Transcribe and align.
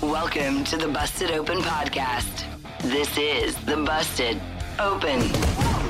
Welcome 0.00 0.64
to 0.64 0.76
the 0.76 0.88
Busted 0.88 1.30
Open 1.30 1.58
Podcast. 1.58 2.44
This 2.82 3.16
is 3.18 3.56
the 3.64 3.76
Busted 3.76 4.40
Open 4.78 5.20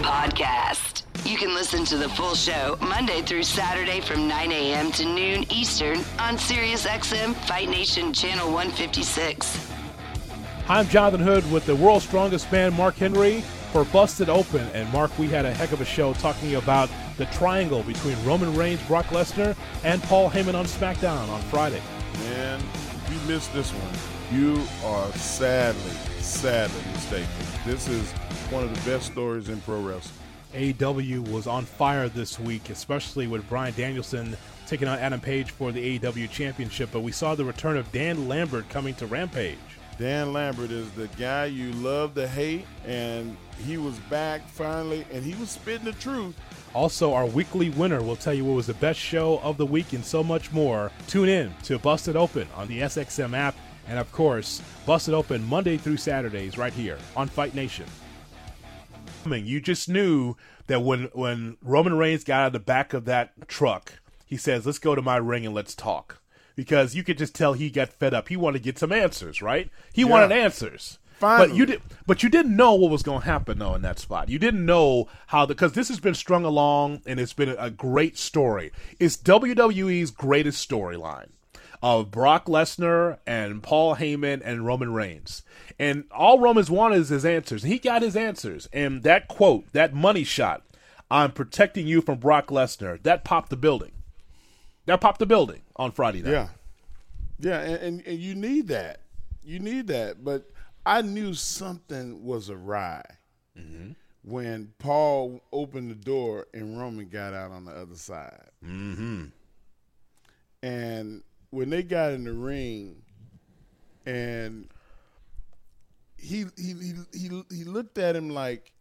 Podcast. 0.03 1.03
You 1.25 1.37
can 1.37 1.55
listen 1.55 1.85
to 1.87 1.97
the 1.97 2.09
full 2.09 2.35
show 2.35 2.77
Monday 2.81 3.23
through 3.23 3.45
Saturday 3.45 4.01
from 4.01 4.29
9 4.29 4.53
a.m. 4.53 4.93
to 4.93 5.05
noon 5.05 5.45
Eastern 5.53 5.99
on 6.19 6.37
SiriusXM 6.37 7.35
Fight 7.47 7.69
Nation 7.69 8.13
Channel 8.13 8.47
156. 8.53 9.71
Hi, 10.67 10.79
I'm 10.79 10.89
Jonathan 10.89 11.21
Hood 11.21 11.51
with 11.53 11.67
the 11.67 11.77
world's 11.77 12.05
strongest 12.07 12.51
man, 12.51 12.75
Mark 12.75 12.97
Henry, 12.97 13.45
for 13.75 13.85
Busted 13.87 14.29
Open. 14.29 14.65
And 14.73 14.89
Mark, 14.93 15.19
we 15.19 15.27
had 15.27 15.45
a 15.45 15.53
heck 15.53 15.73
of 15.73 15.81
a 15.81 15.85
show 15.85 16.13
talking 16.15 16.55
about 16.55 16.89
the 17.17 17.27
triangle 17.27 17.83
between 17.83 18.17
Roman 18.25 18.55
Reigns, 18.55 18.81
Brock 18.85 19.07
Lesnar, 19.07 19.57
and 19.83 20.01
Paul 20.05 20.31
Heyman 20.31 20.55
on 20.55 20.65
SmackDown 20.65 21.29
on 21.29 21.43
Friday. 21.43 21.83
Man, 22.21 22.61
if 22.61 23.13
you 23.13 23.19
missed 23.29 23.53
this 23.53 23.73
one, 23.73 24.39
you 24.39 24.63
are 24.85 25.11
sadly, 25.15 25.91
sadly 26.21 26.81
mistaken. 26.93 27.29
This 27.67 27.89
is 27.89 28.09
one 28.53 28.63
of 28.63 28.73
the 28.73 28.89
best 28.89 29.07
stories 29.07 29.49
in 29.49 29.61
pro 29.63 29.83
wrestling. 29.83 30.21
AEW 30.55 31.29
was 31.33 31.49
on 31.49 31.65
fire 31.65 32.09
this 32.09 32.39
week, 32.39 32.71
especially 32.71 33.27
with 33.27 33.49
Bryan 33.49 33.75
Danielson 33.77 34.37
taking 34.69 34.87
on 34.87 35.01
Adam 35.01 35.19
Page 35.19 35.51
for 35.51 35.73
the 35.73 35.99
AEW 35.99 36.31
Championship. 36.31 36.91
But 36.93 37.01
we 37.01 37.11
saw 37.11 37.35
the 37.35 37.45
return 37.45 37.77
of 37.77 37.91
Dan 37.91 38.29
Lambert 38.29 38.69
coming 38.69 38.95
to 38.95 39.07
Rampage. 39.07 39.59
Dan 39.99 40.33
Lambert 40.33 40.71
is 40.73 40.91
the 40.93 41.07
guy 41.19 41.45
you 41.47 41.73
love 41.73 42.15
to 42.15 42.27
hate, 42.27 42.67
and 42.85 43.37
he 43.65 43.77
was 43.77 43.97
back 44.11 44.49
finally, 44.49 45.07
and 45.13 45.25
he 45.25 45.35
was 45.37 45.51
spitting 45.51 45.85
the 45.85 45.93
truth. 45.93 46.35
Also, 46.75 47.15
our 47.15 47.27
weekly 47.27 47.71
winner 47.71 48.03
will 48.03 48.17
tell 48.17 48.35
you 48.35 48.45
what 48.45 48.57
was 48.57 48.67
the 48.67 48.75
best 48.75 48.99
show 48.99 49.39
of 49.39 49.57
the 49.57 49.67
week 49.67 49.93
and 49.93 50.05
so 50.05 50.25
much 50.25 50.51
more. 50.51 50.91
Tune 51.07 51.29
in 51.29 51.55
to 51.63 51.79
Busted 51.79 52.17
Open 52.17 52.49
on 52.57 52.67
the 52.67 52.81
SXM 52.81 53.35
app, 53.35 53.55
and 53.87 53.97
of 53.99 54.11
course, 54.11 54.61
Busted 54.85 55.15
Open 55.15 55.47
Monday 55.47 55.77
through 55.77 55.99
Saturdays 55.99 56.59
right 56.59 56.73
here 56.73 56.99
on 57.17 57.29
Fight 57.29 57.55
Nation. 57.55 57.87
You 59.27 59.61
just 59.61 59.89
knew 59.89 60.35
that 60.67 60.83
when 60.83 61.05
when 61.13 61.57
Roman 61.63 61.97
Reigns 61.97 62.25
got 62.25 62.41
out 62.41 62.47
of 62.49 62.53
the 62.53 62.59
back 62.59 62.93
of 62.93 63.05
that 63.05 63.49
truck, 63.49 64.01
he 64.27 64.37
says, 64.37 64.67
"Let's 64.67 64.79
go 64.79 64.95
to 64.95 65.01
my 65.01 65.17
ring 65.17 65.47
and 65.47 65.55
let's 65.55 65.75
talk." 65.75 66.21
Because 66.57 66.95
you 66.95 67.03
could 67.03 67.19
just 67.19 67.35
tell 67.35 67.53
he 67.53 67.71
got 67.71 67.89
fed 67.93 68.15
up. 68.15 68.29
He 68.29 68.37
wanted 68.37 68.59
to 68.59 68.65
get 68.65 68.79
some 68.79 68.93
answers, 68.93 69.43
right? 69.43 69.71
He 69.93 70.03
Yeah. 70.03 70.09
wanted 70.09 70.33
answers. 70.33 70.99
Finally. 71.19 71.49
But 71.49 71.57
you 71.57 71.67
did, 71.67 71.83
but 72.07 72.23
you 72.23 72.29
didn't 72.29 72.57
know 72.57 72.75
what 72.75 72.91
was 72.91 73.03
going 73.03 73.21
to 73.21 73.27
happen 73.27 73.59
though 73.59 73.75
in 73.75 73.83
that 73.83 73.99
spot. 73.99 74.29
You 74.29 74.39
didn't 74.39 74.67
know 74.67 75.09
how 75.29 75.47
the 75.47 75.55
because 75.55 75.73
this 75.73 75.89
has 75.89 76.01
been 76.01 76.15
strung 76.15 76.45
along 76.45 77.03
and 77.07 77.21
it's 77.21 77.33
been 77.33 77.55
a 77.59 77.71
great 77.71 78.19
story. 78.19 78.73
It's 78.99 79.17
WWE's 79.17 80.11
greatest 80.11 80.69
storyline 80.69 81.29
of 81.83 82.11
Brock 82.11 82.47
Lesnar 82.47 83.19
and 83.27 83.63
Paul 83.63 83.97
Heyman 83.97 84.43
and 84.45 84.67
Roman 84.67 84.93
Reigns. 84.93 85.43
And 85.79 86.05
all 86.11 86.41
Roman's 86.41 86.71
wanted 86.71 86.99
is 86.99 87.11
his 87.11 87.25
answers. 87.25 87.63
And 87.63 87.73
he 87.73 87.79
got 87.79 88.03
his 88.03 88.17
answers. 88.17 88.69
And 88.73 89.03
that 89.03 89.29
quote, 89.29 89.73
that 89.73 89.93
money 89.95 90.25
shot, 90.25 90.63
I'm 91.11 91.31
protecting 91.33 91.87
you 91.87 92.01
from 92.01 92.19
Brock 92.19 92.49
Lesnar, 92.49 93.03
that 93.03 93.23
popped 93.25 93.51
the 93.51 93.57
building. 93.57 93.93
That 94.87 95.01
popped 95.01 95.19
the 95.19 95.27
building 95.27 95.63
on 95.77 95.93
Friday 95.93 96.23
night. 96.23 96.31
Yeah, 96.31 96.49
yeah, 97.39 97.61
and, 97.61 97.83
and, 97.83 98.07
and 98.07 98.19
you 98.19 98.35
need 98.35 98.69
that. 98.69 99.01
You 99.43 99.59
need 99.59 99.87
that. 99.89 100.25
But 100.25 100.51
I 100.85 101.03
knew 101.03 101.35
something 101.35 102.25
was 102.25 102.51
awry 102.51 103.03
when 104.25 104.73
Paul 104.79 105.43
opened 105.53 105.91
the 105.91 105.95
door 105.95 106.47
and 106.55 106.79
Roman 106.79 107.09
got 107.09 107.35
out 107.35 107.51
on 107.51 107.67
the 107.67 107.73
other 107.73 107.95
side. 107.95 108.51
Mm-hmm. 108.65 109.27
And 110.63 111.23
when 111.51 111.71
they 111.71 111.83
got 111.83 112.13
in 112.13 112.25
the 112.25 112.33
ring, 112.33 113.03
and 114.07 114.69
he 116.17 116.47
he 116.57 116.73
he 116.73 116.95
he, 117.13 117.43
he 117.51 117.65
looked 117.65 117.99
at 117.99 118.17
him 118.17 118.31
like, 118.31 118.73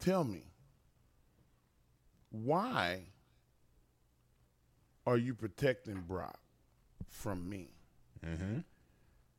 "Tell 0.00 0.24
me, 0.24 0.42
why 2.30 3.04
are 5.06 5.16
you 5.16 5.34
protecting 5.34 6.02
Brock 6.06 6.38
from 7.08 7.48
me?" 7.48 7.70
Mm-hmm. 8.24 8.58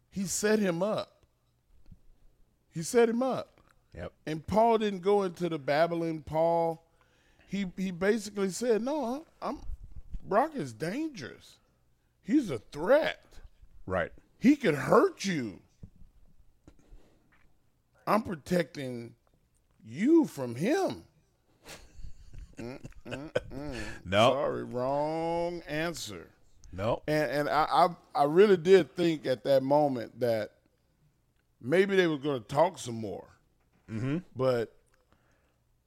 He 0.09 0.23
set 0.25 0.59
him 0.59 0.81
up. 0.81 1.25
He 2.69 2.81
set 2.81 3.09
him 3.09 3.21
up. 3.21 3.61
Yep. 3.95 4.13
And 4.25 4.45
Paul 4.45 4.77
didn't 4.77 5.01
go 5.01 5.23
into 5.23 5.49
the 5.49 5.57
babbling. 5.57 6.21
Paul, 6.21 6.83
he 7.47 7.65
he 7.75 7.91
basically 7.91 8.49
said, 8.49 8.83
"No, 8.83 9.25
I'm 9.41 9.59
Brock 10.23 10.55
is 10.55 10.73
dangerous. 10.73 11.57
He's 12.23 12.51
a 12.51 12.59
threat. 12.59 13.23
Right. 13.85 14.11
He 14.39 14.55
could 14.55 14.75
hurt 14.75 15.25
you. 15.25 15.61
I'm 18.05 18.21
protecting 18.21 19.15
you 19.83 20.25
from 20.25 20.55
him." 20.55 21.06
No. 22.59 24.31
Sorry, 24.33 24.63
wrong 24.63 25.61
answer. 25.67 26.29
No. 26.71 27.01
And 27.07 27.31
and 27.31 27.49
I, 27.49 27.67
I 27.71 27.87
I 28.21 28.23
really 28.25 28.57
did 28.57 28.95
think 28.95 29.25
at 29.25 29.43
that 29.43 29.63
moment 29.63 30.19
that 30.19 30.51
maybe 31.61 31.95
they 31.95 32.07
were 32.07 32.17
going 32.17 32.41
to 32.41 32.47
talk 32.47 32.77
some 32.77 32.95
more. 32.95 33.27
Mm-hmm. 33.91 34.17
But 34.35 34.75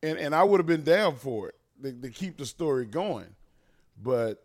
and 0.03 0.19
and 0.19 0.35
I 0.35 0.43
would 0.43 0.61
have 0.61 0.67
been 0.67 0.85
down 0.85 1.17
for 1.17 1.49
it 1.49 1.55
to, 1.83 1.93
to 1.93 2.11
keep 2.11 2.39
the 2.39 2.47
story 2.47 2.87
going. 2.87 3.35
But 4.03 4.43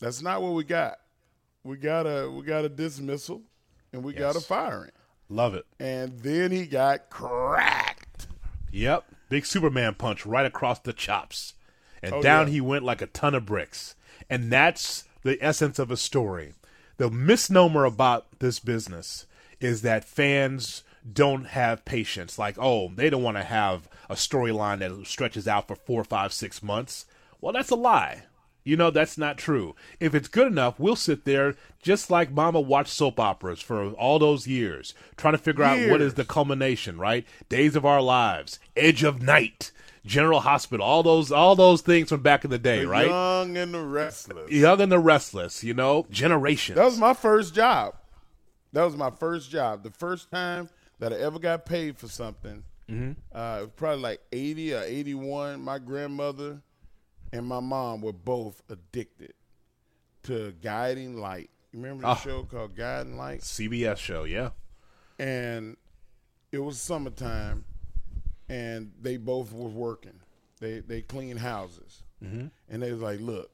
that's 0.00 0.22
not 0.22 0.42
what 0.42 0.52
we 0.52 0.64
got. 0.64 0.98
We 1.64 1.76
got 1.76 2.06
a 2.06 2.30
we 2.30 2.44
got 2.44 2.64
a 2.64 2.68
dismissal 2.68 3.42
and 3.92 4.04
we 4.04 4.12
got 4.12 4.36
a 4.36 4.40
firing. 4.40 4.92
Love 5.28 5.54
it. 5.54 5.66
And 5.80 6.18
then 6.20 6.50
he 6.50 6.66
got 6.66 7.10
cracked. 7.10 8.26
Yep. 8.70 9.04
Big 9.34 9.44
Superman 9.46 9.94
punch 9.94 10.24
right 10.24 10.46
across 10.46 10.78
the 10.78 10.92
chops. 10.92 11.54
And 12.04 12.14
Oh, 12.14 12.22
down 12.22 12.46
yeah. 12.46 12.52
he 12.52 12.60
went 12.60 12.84
like 12.84 13.02
a 13.02 13.08
ton 13.08 13.34
of 13.34 13.44
bricks. 13.44 13.96
And 14.30 14.52
that's 14.52 15.06
the 15.24 15.38
essence 15.40 15.80
of 15.80 15.90
a 15.90 15.96
story. 15.96 16.54
The 16.98 17.10
misnomer 17.10 17.84
about 17.84 18.26
this 18.38 18.60
business 18.60 19.26
is 19.58 19.82
that 19.82 20.04
fans 20.04 20.84
don't 21.12 21.46
have 21.46 21.84
patience. 21.84 22.38
Like, 22.38 22.54
oh, 22.60 22.92
they 22.94 23.10
don't 23.10 23.24
want 23.24 23.36
to 23.36 23.42
have 23.42 23.88
a 24.08 24.14
storyline 24.14 24.78
that 24.78 25.04
stretches 25.04 25.48
out 25.48 25.66
for 25.66 25.74
four, 25.74 26.04
five, 26.04 26.32
six 26.32 26.62
months. 26.62 27.04
Well, 27.40 27.52
that's 27.52 27.70
a 27.70 27.74
lie. 27.74 28.26
You 28.64 28.76
know, 28.78 28.90
that's 28.90 29.18
not 29.18 29.36
true. 29.36 29.76
If 30.00 30.14
it's 30.14 30.26
good 30.28 30.46
enough, 30.46 30.80
we'll 30.80 30.96
sit 30.96 31.26
there 31.26 31.54
just 31.82 32.10
like 32.10 32.32
Mama 32.32 32.60
watched 32.60 32.92
soap 32.94 33.20
operas 33.20 33.60
for 33.60 33.90
all 33.92 34.18
those 34.18 34.46
years, 34.46 34.94
trying 35.18 35.34
to 35.34 35.38
figure 35.38 35.64
out 35.64 35.90
what 35.90 36.00
is 36.00 36.14
the 36.14 36.24
culmination, 36.24 36.98
right? 36.98 37.26
Days 37.50 37.76
of 37.76 37.84
Our 37.84 38.00
Lives, 38.00 38.58
Edge 38.74 39.02
of 39.02 39.20
Night, 39.20 39.70
General 40.06 40.40
Hospital, 40.40 40.84
all 40.84 41.02
those 41.02 41.30
all 41.30 41.54
those 41.56 41.82
things 41.82 42.08
from 42.08 42.22
back 42.22 42.44
in 42.44 42.50
the 42.50 42.58
day, 42.58 42.80
The 42.80 42.88
right? 42.88 43.06
Young 43.08 43.56
and 43.58 43.74
the 43.74 43.82
restless. 43.84 44.50
Young 44.50 44.80
and 44.80 44.90
the 44.90 44.98
Restless, 44.98 45.62
you 45.62 45.74
know, 45.74 46.06
Generations. 46.10 46.76
That 46.76 46.84
was 46.86 46.98
my 46.98 47.12
first 47.14 47.54
job. 47.54 47.94
That 48.72 48.84
was 48.84 48.96
my 48.96 49.10
first 49.10 49.50
job. 49.50 49.82
The 49.82 49.90
first 49.90 50.30
time 50.30 50.70
that 51.00 51.12
I 51.12 51.16
ever 51.16 51.38
got 51.38 51.66
paid 51.66 51.98
for 51.98 52.08
something. 52.08 52.64
Uh, 52.88 52.94
it 52.94 53.14
was 53.34 53.70
probably 53.76 54.02
like 54.02 54.20
eighty 54.32 54.74
or 54.74 54.82
eighty-one. 54.82 55.60
My 55.62 55.78
grandmother 55.78 56.60
and 57.34 57.46
my 57.46 57.60
mom 57.60 58.00
were 58.00 58.12
both 58.12 58.62
addicted 58.70 59.34
to 60.22 60.52
Guiding 60.62 61.18
Light. 61.18 61.50
You 61.72 61.80
remember 61.80 62.02
the 62.02 62.08
Ah. 62.08 62.14
show 62.14 62.44
called 62.44 62.76
Guiding 62.76 63.16
Light? 63.16 63.40
CBS 63.42 63.98
show, 63.98 64.24
yeah. 64.24 64.50
and 65.18 65.76
it 66.52 66.58
was 66.58 66.80
summertime, 66.80 67.64
and 68.48 68.92
they 69.00 69.16
both 69.16 69.52
was 69.52 69.72
working. 69.72 70.20
They 70.60 70.78
they 70.80 71.02
clean 71.02 71.36
houses, 71.38 72.02
mm-hmm. 72.22 72.46
and 72.68 72.82
they 72.82 72.92
was 72.92 73.00
like, 73.00 73.20
"Look, 73.20 73.50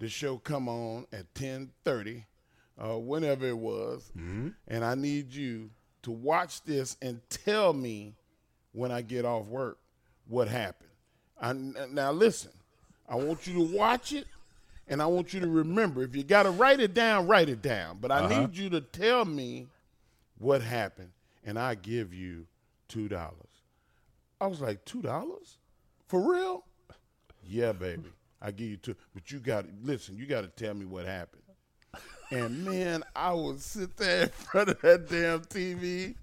the 0.00 0.08
show 0.08 0.38
come 0.38 0.68
on 0.68 1.06
at 1.12 1.32
ten 1.34 1.70
thirty, 1.84 2.26
uh, 2.78 2.98
whenever 2.98 3.46
it 3.46 3.58
was, 3.58 4.10
and 4.16 4.84
I 4.84 4.94
need 4.96 5.32
you 5.32 5.70
to 6.02 6.10
watch 6.10 6.62
this 6.64 6.96
and 7.00 7.20
tell 7.30 7.72
me 7.72 8.16
when 8.72 8.90
I 8.90 9.02
get 9.02 9.24
off 9.24 9.46
work 9.46 9.78
what 10.26 10.48
happened. 10.48 10.90
I, 11.40 11.52
now 11.52 12.10
listen, 12.12 12.50
I 13.08 13.16
want 13.16 13.46
you 13.46 13.54
to 13.54 13.76
watch 13.76 14.12
it." 14.12 14.26
And 14.86 15.00
I 15.00 15.06
want 15.06 15.32
you 15.32 15.40
to 15.40 15.48
remember, 15.48 16.02
if 16.02 16.14
you 16.14 16.22
got 16.22 16.42
to 16.42 16.50
write 16.50 16.78
it 16.78 16.92
down, 16.92 17.26
write 17.26 17.48
it 17.48 17.62
down. 17.62 17.98
But 18.02 18.12
I 18.12 18.18
uh-huh. 18.18 18.40
need 18.40 18.56
you 18.56 18.68
to 18.70 18.82
tell 18.82 19.24
me 19.24 19.68
what 20.38 20.60
happened, 20.60 21.12
and 21.42 21.58
I 21.58 21.74
give 21.74 22.12
you 22.12 22.46
two 22.88 23.08
dollars. 23.08 23.62
I 24.40 24.46
was 24.46 24.60
like, 24.60 24.84
two 24.84 25.00
dollars? 25.00 25.56
For 26.06 26.20
real? 26.20 26.64
Yeah, 27.42 27.72
baby. 27.72 28.12
I 28.42 28.50
give 28.50 28.68
you 28.68 28.76
two. 28.76 28.94
But 29.14 29.30
you 29.30 29.38
got 29.38 29.64
to 29.64 29.70
listen, 29.82 30.16
you 30.16 30.26
got 30.26 30.42
to 30.42 30.48
tell 30.48 30.74
me 30.74 30.84
what 30.84 31.06
happened. 31.06 31.42
And 32.30 32.64
man, 32.64 33.04
I 33.14 33.32
would 33.32 33.60
sit 33.60 33.96
there 33.96 34.24
in 34.24 34.28
front 34.28 34.68
of 34.70 34.80
that 34.80 35.08
damn 35.08 35.40
TV, 35.42 36.14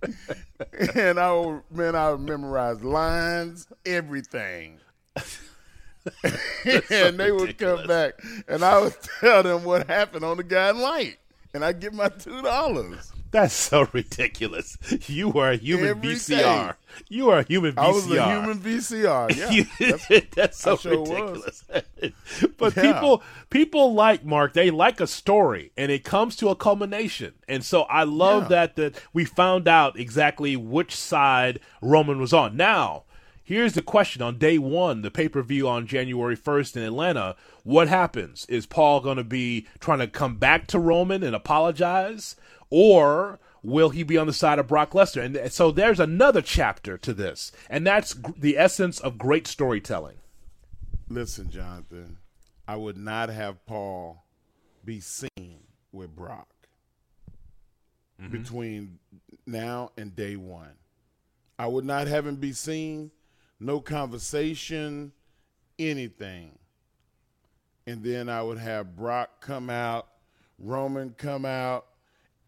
and 0.95 1.19
I 1.19 1.33
would, 1.33 1.61
man, 1.71 1.95
I 1.95 2.11
would 2.11 2.21
memorize 2.21 2.83
lines, 2.83 3.67
everything. 3.85 4.79
And 6.23 7.19
they 7.19 7.31
would 7.31 7.57
come 7.57 7.85
back, 7.87 8.13
and 8.47 8.63
I 8.63 8.81
would 8.81 8.95
tell 9.19 9.43
them 9.43 9.63
what 9.63 9.87
happened 9.87 10.25
on 10.25 10.37
the 10.37 10.43
guiding 10.43 10.81
light, 10.81 11.17
and 11.53 11.63
I 11.63 11.73
get 11.73 11.93
my 11.93 12.09
two 12.09 12.41
dollars. 12.41 13.11
That's 13.31 13.53
so 13.53 13.87
ridiculous. 13.93 14.77
You 15.07 15.31
are 15.39 15.51
a 15.51 15.55
human 15.55 15.87
Every 15.87 16.15
VCR. 16.15 16.67
day. 16.67 16.71
You 17.07 17.29
are 17.29 17.39
a 17.39 17.43
human 17.43 17.71
VCR. 17.75 17.79
I 17.81 17.87
was 17.89 18.11
a 18.11 18.29
human 18.29 18.59
VCR. 18.59 19.35
Yeah, 19.37 19.49
You- 19.49 19.65
That's- 19.79 20.21
that's, 20.35 20.57
so 20.59 20.75
sure 20.75 20.99
ridiculous. 20.99 21.63
but 22.57 22.75
Yeah. 22.75 22.81
people 22.93 23.23
people 23.49 23.93
like 23.93 24.25
Mark, 24.25 24.51
they 24.51 24.69
like 24.69 24.99
a 24.99 25.07
story 25.07 25.71
and 25.77 25.93
it 25.93 26.03
comes 26.03 26.35
to 26.37 26.49
a 26.49 26.57
culmination. 26.57 27.35
And 27.47 27.63
so 27.63 27.83
I 27.83 28.03
love 28.03 28.43
Yeah. 28.43 28.49
that 28.49 28.75
that 28.75 29.01
we 29.13 29.23
found 29.23 29.65
out 29.65 29.97
exactly 29.97 30.57
which 30.57 30.93
side 30.93 31.61
Roman 31.81 32.19
was 32.19 32.33
on. 32.33 32.57
Now, 32.57 33.03
here's 33.51 33.73
the 33.73 33.81
question 33.81 34.21
on 34.21 34.37
day 34.37 34.57
1, 34.57 35.01
the 35.01 35.11
pay-per-view 35.11 35.67
on 35.67 35.85
January 35.85 36.37
1st 36.37 36.77
in 36.77 36.83
Atlanta, 36.83 37.35
what 37.63 37.89
happens? 37.89 38.45
Is 38.45 38.65
Paul 38.65 39.01
going 39.01 39.17
to 39.17 39.25
be 39.25 39.67
trying 39.79 39.99
to 39.99 40.07
come 40.07 40.37
back 40.37 40.67
to 40.67 40.79
Roman 40.79 41.21
and 41.21 41.35
apologize 41.35 42.37
or 42.69 43.39
will 43.61 43.89
he 43.89 44.03
be 44.03 44.17
on 44.17 44.27
the 44.27 44.33
side 44.33 44.57
of 44.57 44.67
Brock 44.67 44.91
Lesnar? 44.91 45.25
And 45.25 45.51
so 45.51 45.69
there's 45.69 45.99
another 45.99 46.41
chapter 46.41 46.97
to 46.99 47.13
this, 47.13 47.51
and 47.69 47.85
that's 47.85 48.13
gr- 48.13 48.31
the 48.37 48.57
essence 48.57 48.99
of 49.01 49.17
great 49.17 49.45
storytelling. 49.47 50.17
Listen, 51.09 51.49
Jonathan, 51.49 52.17
I 52.67 52.77
would 52.77 52.97
not 52.97 53.27
have 53.29 53.65
Paul 53.65 54.23
be 54.85 55.01
seen 55.01 55.59
with 55.91 56.15
Brock 56.15 56.47
mm-hmm. 58.19 58.31
between 58.31 58.99
now 59.45 59.91
and 59.97 60.15
day 60.15 60.37
one. 60.37 60.75
I 61.59 61.67
would 61.67 61.85
not 61.85 62.07
have 62.07 62.25
him 62.25 62.37
be 62.37 62.53
seen, 62.53 63.11
no 63.61 63.79
conversation, 63.79 65.11
anything. 65.77 66.57
And 67.85 68.03
then 68.03 68.27
I 68.27 68.41
would 68.41 68.57
have 68.57 68.95
Brock 68.95 69.39
come 69.39 69.69
out, 69.69 70.07
Roman 70.57 71.11
come 71.11 71.45
out, 71.45 71.85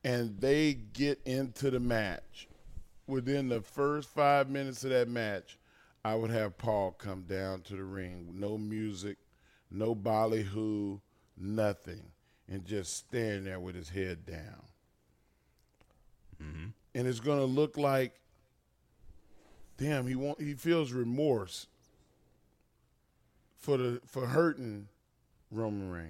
and 0.03 0.39
they 0.39 0.73
get 0.73 1.21
into 1.25 1.69
the 1.69 1.79
match. 1.79 2.47
Within 3.05 3.47
the 3.47 3.61
first 3.61 4.09
five 4.09 4.49
minutes 4.49 4.83
of 4.83 4.89
that 4.89 5.07
match, 5.07 5.59
I 6.03 6.15
would 6.15 6.31
have 6.31 6.57
Paul 6.57 6.91
come 6.91 7.23
down 7.23 7.61
to 7.61 7.75
the 7.75 7.83
ring. 7.83 8.33
No 8.33 8.57
music, 8.57 9.17
no 9.69 9.93
ballyhoo, 9.93 10.99
nothing. 11.37 12.11
And 12.47 12.65
just 12.65 12.97
standing 12.97 13.45
there 13.45 13.59
with 13.59 13.75
his 13.75 13.89
head 13.89 14.25
down. 14.25 14.63
Mm-hmm. 16.41 16.65
And 16.95 17.07
it's 17.07 17.19
going 17.19 17.39
to 17.39 17.45
look 17.45 17.77
like, 17.77 18.19
damn, 19.83 20.07
he 20.07 20.15
want, 20.15 20.39
he 20.39 20.53
feels 20.53 20.93
remorse 20.93 21.67
for 23.57 23.77
the 23.77 24.01
for 24.05 24.27
hurting 24.27 24.87
Roman 25.51 25.91
Reigns. 25.91 26.09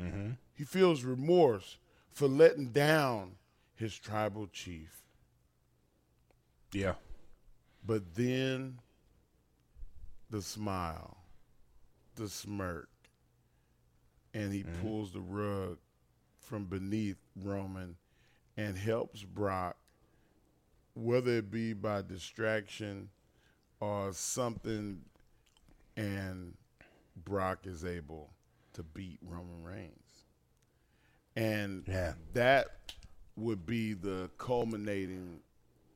Mm-hmm. 0.00 0.30
He 0.54 0.64
feels 0.64 1.04
remorse 1.04 1.76
for 2.10 2.26
letting 2.26 2.70
down 2.70 3.32
his 3.74 3.94
tribal 3.94 4.46
chief. 4.46 5.02
Yeah. 6.72 6.94
But 7.86 8.14
then 8.14 8.78
the 10.30 10.40
smile, 10.40 11.18
the 12.16 12.28
smirk, 12.28 12.88
and 14.32 14.52
he 14.52 14.62
mm-hmm. 14.62 14.82
pulls 14.82 15.12
the 15.12 15.20
rug 15.20 15.76
from 16.40 16.64
beneath 16.64 17.18
Roman 17.36 17.96
and 18.56 18.76
helps 18.76 19.22
Brock, 19.22 19.76
whether 20.96 21.32
it 21.38 21.50
be 21.50 21.74
by 21.74 22.00
distraction 22.02 23.10
or 23.80 24.12
something, 24.12 25.02
and 25.96 26.54
Brock 27.24 27.66
is 27.66 27.84
able 27.84 28.30
to 28.72 28.82
beat 28.82 29.18
Roman 29.22 29.62
Reigns. 29.62 30.24
And 31.36 31.86
Yeah. 31.86 32.14
that 32.32 32.94
would 33.36 33.66
be 33.66 33.92
the 33.92 34.30
culminating, 34.38 35.42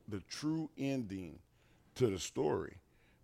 the 0.07 0.19
true 0.21 0.69
ending 0.77 1.39
to 1.95 2.07
the 2.07 2.19
story. 2.19 2.77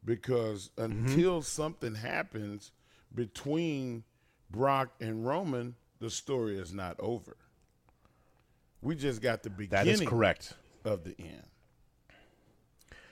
Because 0.03 0.69
mm-hmm. 0.77 1.07
until 1.07 1.41
something 1.43 1.95
happens 1.95 2.71
between 3.13 4.03
Brock 4.49 4.95
and 4.99 5.25
Roman, 5.27 5.75
the 5.99 6.09
story 6.09 6.57
is 6.57 6.73
not 6.73 6.99
over. 6.99 7.37
We 8.81 8.95
just 8.95 9.21
got 9.21 9.43
the 9.43 9.49
That 9.49 9.57
beginning 9.57 9.93
is 9.93 10.01
correct. 10.01 10.53
of 10.83 11.03
the 11.03 11.15
end. 11.19 11.43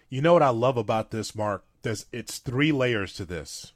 You 0.09 0.21
know 0.21 0.33
what 0.33 0.43
I 0.43 0.49
love 0.49 0.77
about 0.77 1.11
this, 1.11 1.35
Mark? 1.35 1.63
There's 1.81 2.05
it's 2.11 2.37
three 2.37 2.71
layers 2.71 3.13
to 3.13 3.25
this. 3.25 3.73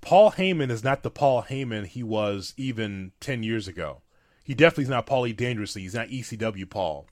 Paul 0.00 0.32
Heyman 0.32 0.70
is 0.70 0.84
not 0.84 1.02
the 1.02 1.10
Paul 1.10 1.44
Heyman 1.44 1.86
he 1.86 2.02
was 2.02 2.54
even 2.56 3.12
ten 3.20 3.42
years 3.42 3.66
ago. 3.66 4.02
He 4.44 4.54
definitely 4.54 4.84
is 4.84 4.90
not 4.90 5.06
Paulie 5.06 5.36
Dangerously. 5.36 5.82
He's 5.82 5.94
not 5.94 6.08
ECW 6.08 6.68
Paul. 6.68 7.06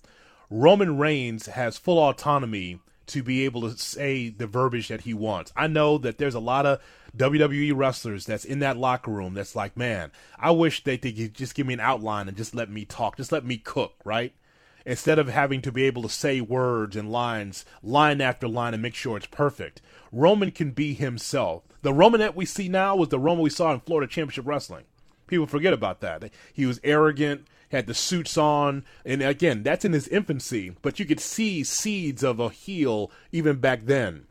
Roman 0.49 0.97
Reigns 0.97 1.47
has 1.47 1.76
full 1.76 1.99
autonomy 1.99 2.81
to 3.07 3.23
be 3.23 3.45
able 3.45 3.62
to 3.62 3.76
say 3.76 4.28
the 4.28 4.47
verbiage 4.47 4.88
that 4.88 5.02
he 5.02 5.14
wants. 5.14 5.52
I 5.57 5.66
know 5.66 5.99
that 5.99 6.19
there's 6.19 6.35
a 6.35 6.40
lot 6.40 6.66
of 6.66 6.81
WWE 7.16 7.73
wrestlers 7.75 8.26
that's 8.26 8.45
in 8.45 8.59
that 8.61 8.76
locker 8.76 9.11
room 9.11 9.35
that's 9.35 9.57
like, 9.57 9.76
man, 9.76 10.11
I 10.38 10.50
wish 10.50 10.83
they 10.83 10.99
could 10.99 11.35
just 11.35 11.55
give 11.55 11.66
me 11.66 11.75
an 11.75 11.81
outline 11.81 12.28
and 12.28 12.37
just 12.37 12.55
let 12.55 12.71
me 12.71 12.85
talk, 12.85 13.16
just 13.16 13.33
let 13.33 13.45
me 13.45 13.59
cook, 13.59 13.95
right? 14.05 14.35
Instead 14.87 15.19
of 15.19 15.28
having 15.28 15.61
to 15.61 15.73
be 15.73 15.83
able 15.83 16.02
to 16.02 16.09
say 16.09 16.40
words 16.40 16.97
and 16.97 17.11
lines 17.11 17.64
line 17.83 18.21
after 18.21 18.47
line 18.47 18.73
and 18.73 18.83
make 18.83 18.95
sure 18.95 19.16
it's 19.16 19.26
perfect. 19.26 19.83
Roman 20.12 20.52
can 20.52 20.71
be 20.71 20.95
himself. 20.95 21.64
The 21.83 21.93
Roman 21.93 22.21
that 22.21 22.37
we 22.37 22.47
see 22.47 22.69
now 22.69 22.97
was 22.97 23.09
the 23.09 23.19
Roman 23.19 23.43
we 23.43 23.50
saw 23.50 23.75
in 23.75 23.81
Florida 23.81 24.11
Championship 24.11 24.47
Wrestling. 24.47 24.85
People 25.26 25.47
forget 25.47 25.73
about 25.73 26.00
that. 26.00 26.31
He 26.55 26.64
was 26.64 26.81
arrogant, 26.85 27.47
had 27.71 27.88
the 27.88 27.95
suits 27.95 28.38
on, 28.38 28.85
and 29.05 29.23
again, 29.23 29.64
that's 29.64 29.85
in 29.85 29.93
his 29.93 30.07
infancy, 30.09 30.76
but 30.83 31.00
you 31.00 31.05
could 31.05 31.21
see 31.21 31.64
seeds 31.64 32.23
of 32.23 32.38
a 32.38 32.49
heel 32.49 33.11
even 33.33 33.57
back 33.57 33.87
then. 33.87 34.26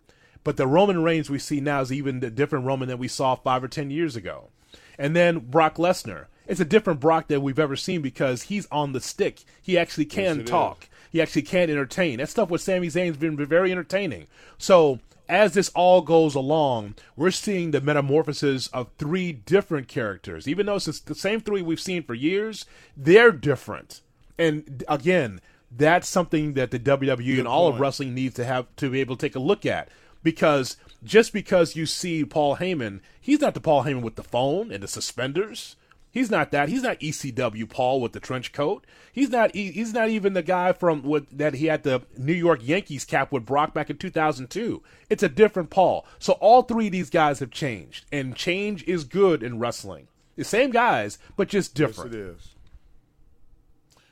But 0.45 0.55
the 0.55 0.67
Roman 0.67 1.03
Reigns 1.03 1.29
we 1.29 1.39
see 1.39 1.59
now 1.59 1.81
is 1.81 1.91
even 1.91 2.21
the 2.21 2.29
different 2.29 2.65
Roman 2.65 2.87
that 2.87 2.99
we 2.99 3.09
saw 3.09 3.35
five 3.35 3.63
or 3.63 3.67
ten 3.67 3.89
years 3.89 4.15
ago. 4.15 4.49
And 4.97 5.15
then 5.15 5.39
Brock 5.39 5.75
Lesnar. 5.75 6.27
It's 6.47 6.59
a 6.59 6.65
different 6.65 6.99
Brock 6.99 7.27
than 7.27 7.41
we've 7.41 7.59
ever 7.59 7.75
seen 7.75 8.01
because 8.01 8.43
he's 8.43 8.67
on 8.71 8.93
the 8.93 9.01
stick. 9.01 9.43
He 9.61 9.77
actually 9.77 10.05
can 10.05 10.41
it 10.41 10.47
talk. 10.47 10.87
He 11.11 11.21
actually 11.21 11.43
can 11.43 11.69
entertain. 11.69 12.17
That 12.17 12.29
stuff 12.29 12.49
with 12.49 12.61
Sami 12.61 12.87
Zayn's 12.87 13.17
been 13.17 13.37
very 13.37 13.71
entertaining. 13.71 14.27
So 14.57 14.99
as 15.27 15.53
this 15.53 15.69
all 15.69 16.01
goes 16.01 16.35
along, 16.35 16.95
we're 17.15 17.31
seeing 17.31 17.71
the 17.71 17.81
metamorphosis 17.81 18.67
of 18.67 18.89
three 18.97 19.31
different 19.31 19.87
characters. 19.87 20.47
Even 20.47 20.65
though 20.65 20.75
it's 20.75 20.99
the 20.99 21.15
same 21.15 21.41
three 21.41 21.61
we've 21.61 21.79
seen 21.79 22.03
for 22.03 22.13
years, 22.13 22.65
they're 22.95 23.31
different. 23.31 24.01
And 24.37 24.83
again, 24.87 25.41
that's 25.71 26.07
something 26.07 26.53
that 26.53 26.71
the 26.71 26.79
WWE 26.79 27.39
and 27.39 27.47
all 27.47 27.67
of 27.67 27.79
wrestling 27.79 28.13
needs 28.13 28.35
to 28.35 28.45
have 28.45 28.67
to 28.77 28.89
be 28.89 29.01
able 29.01 29.15
to 29.15 29.25
take 29.25 29.35
a 29.35 29.39
look 29.39 29.65
at. 29.65 29.89
Because 30.21 30.77
just 31.03 31.33
because 31.33 31.75
you 31.75 31.85
see 31.85 32.25
Paul 32.25 32.57
Heyman, 32.57 32.99
he's 33.19 33.41
not 33.41 33.53
the 33.53 33.59
Paul 33.59 33.83
Heyman 33.83 34.01
with 34.01 34.15
the 34.15 34.23
phone 34.23 34.71
and 34.71 34.83
the 34.83 34.87
suspenders. 34.87 35.75
He's 36.15 36.31
not 36.31 36.51
that. 36.51 36.69
He's 36.69 36.81
not 36.81 37.01
ECW 37.01 37.69
Paul 37.69 37.99
with 37.99 38.13
the 38.13 38.21
trench 38.21 38.53
coat. 38.53 38.87
He's 39.11 39.29
not. 39.29 39.53
He's 39.53 39.91
not 39.91 40.07
even 40.07 40.31
the 40.31 40.41
guy 40.41 40.71
from 40.71 41.03
what 41.03 41.25
that 41.37 41.55
he 41.55 41.65
had 41.65 41.83
the 41.83 42.03
New 42.17 42.31
York 42.31 42.61
Yankees 42.63 43.03
cap 43.03 43.33
with 43.33 43.45
Brock 43.45 43.73
back 43.73 43.89
in 43.89 43.97
2002. 43.97 44.81
It's 45.09 45.23
a 45.23 45.27
different 45.27 45.71
Paul. 45.71 46.07
So 46.17 46.33
all 46.33 46.61
three 46.61 46.85
of 46.85 46.93
these 46.93 47.09
guys 47.09 47.39
have 47.39 47.51
changed, 47.51 48.05
and 48.13 48.33
change 48.33 48.85
is 48.85 49.03
good 49.03 49.43
in 49.43 49.59
wrestling. 49.59 50.07
The 50.37 50.45
same 50.45 50.71
guys, 50.71 51.17
but 51.35 51.49
just 51.49 51.75
different. 51.75 52.13
Yes, 52.13 52.21
it 52.21 52.27
is. 52.27 52.55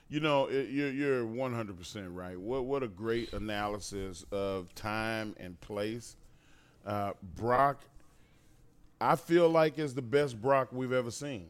You 0.09 0.19
know, 0.19 0.47
it, 0.47 0.71
you're 0.71 0.91
you're 0.91 1.25
100 1.25 1.77
percent 1.77 2.09
right. 2.09 2.37
What 2.37 2.65
what 2.65 2.83
a 2.83 2.89
great 2.89 3.31
analysis 3.31 4.25
of 4.29 4.75
time 4.75 5.37
and 5.39 5.57
place. 5.61 6.17
Uh, 6.85 7.13
Brock, 7.37 7.85
I 8.99 9.15
feel 9.15 9.47
like 9.47 9.79
is 9.79 9.93
the 9.93 10.01
best 10.01 10.41
Brock 10.41 10.67
we've 10.73 10.91
ever 10.91 11.09
seen 11.09 11.47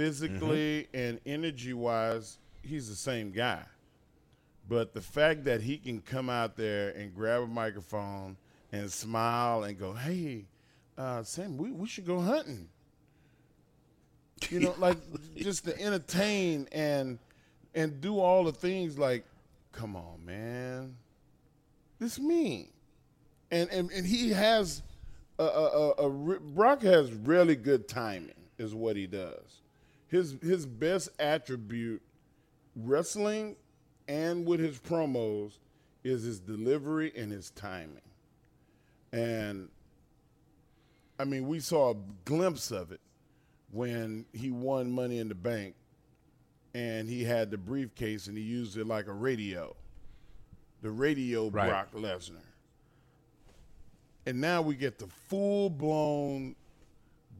physically 0.00 0.88
mm-hmm. 0.94 0.96
and 0.96 1.20
energy 1.26 1.74
wise, 1.74 2.38
he's 2.62 2.88
the 2.88 2.94
same 2.94 3.30
guy. 3.30 3.62
But 4.66 4.94
the 4.94 5.02
fact 5.02 5.44
that 5.44 5.60
he 5.60 5.76
can 5.76 6.00
come 6.00 6.30
out 6.30 6.56
there 6.56 6.88
and 6.90 7.14
grab 7.14 7.42
a 7.42 7.46
microphone 7.46 8.38
and 8.72 8.90
smile 8.90 9.64
and 9.64 9.78
go, 9.78 9.92
"Hey, 9.92 10.46
uh, 10.96 11.22
Sam, 11.22 11.58
we, 11.58 11.70
we 11.70 11.86
should 11.86 12.06
go 12.06 12.18
hunting," 12.18 12.68
you 14.48 14.60
know, 14.60 14.74
like 14.78 14.96
just 15.36 15.66
to 15.66 15.78
entertain 15.78 16.66
and 16.72 17.18
and 17.74 18.00
do 18.00 18.18
all 18.18 18.44
the 18.44 18.52
things 18.52 18.96
like, 18.96 19.26
"Come 19.72 19.96
on, 19.96 20.24
man, 20.24 20.96
this 21.98 22.18
me," 22.18 22.70
and 23.50 23.68
and 23.68 23.90
and 23.90 24.06
he 24.06 24.30
has 24.30 24.82
a, 25.38 25.44
a, 25.44 25.66
a, 25.66 25.90
a 26.06 26.10
Brock 26.40 26.80
has 26.84 27.12
really 27.12 27.56
good 27.56 27.86
timing, 27.86 28.32
is 28.56 28.74
what 28.74 28.96
he 28.96 29.06
does 29.06 29.60
his 30.10 30.36
his 30.42 30.66
best 30.66 31.08
attribute 31.18 32.02
wrestling 32.76 33.56
and 34.08 34.44
with 34.44 34.60
his 34.60 34.78
promos 34.78 35.58
is 36.02 36.24
his 36.24 36.40
delivery 36.40 37.12
and 37.16 37.30
his 37.30 37.50
timing. 37.50 38.00
And 39.12 39.68
I 41.18 41.24
mean, 41.24 41.46
we 41.46 41.60
saw 41.60 41.92
a 41.92 41.96
glimpse 42.24 42.70
of 42.70 42.92
it 42.92 43.00
when 43.70 44.26
he 44.32 44.50
won 44.50 44.90
Money 44.90 45.18
in 45.18 45.28
the 45.28 45.34
Bank 45.34 45.74
and 46.74 47.08
he 47.08 47.24
had 47.24 47.50
the 47.50 47.58
briefcase 47.58 48.26
and 48.26 48.36
he 48.36 48.42
used 48.42 48.76
it 48.76 48.86
like 48.86 49.06
a 49.06 49.12
radio. 49.12 49.76
The 50.82 50.90
radio 50.90 51.48
right. 51.48 51.68
Brock 51.68 51.92
Lesnar. 51.94 52.42
And 54.26 54.40
now 54.40 54.62
we 54.62 54.74
get 54.74 54.98
the 54.98 55.06
full 55.28 55.70
blown 55.70 56.56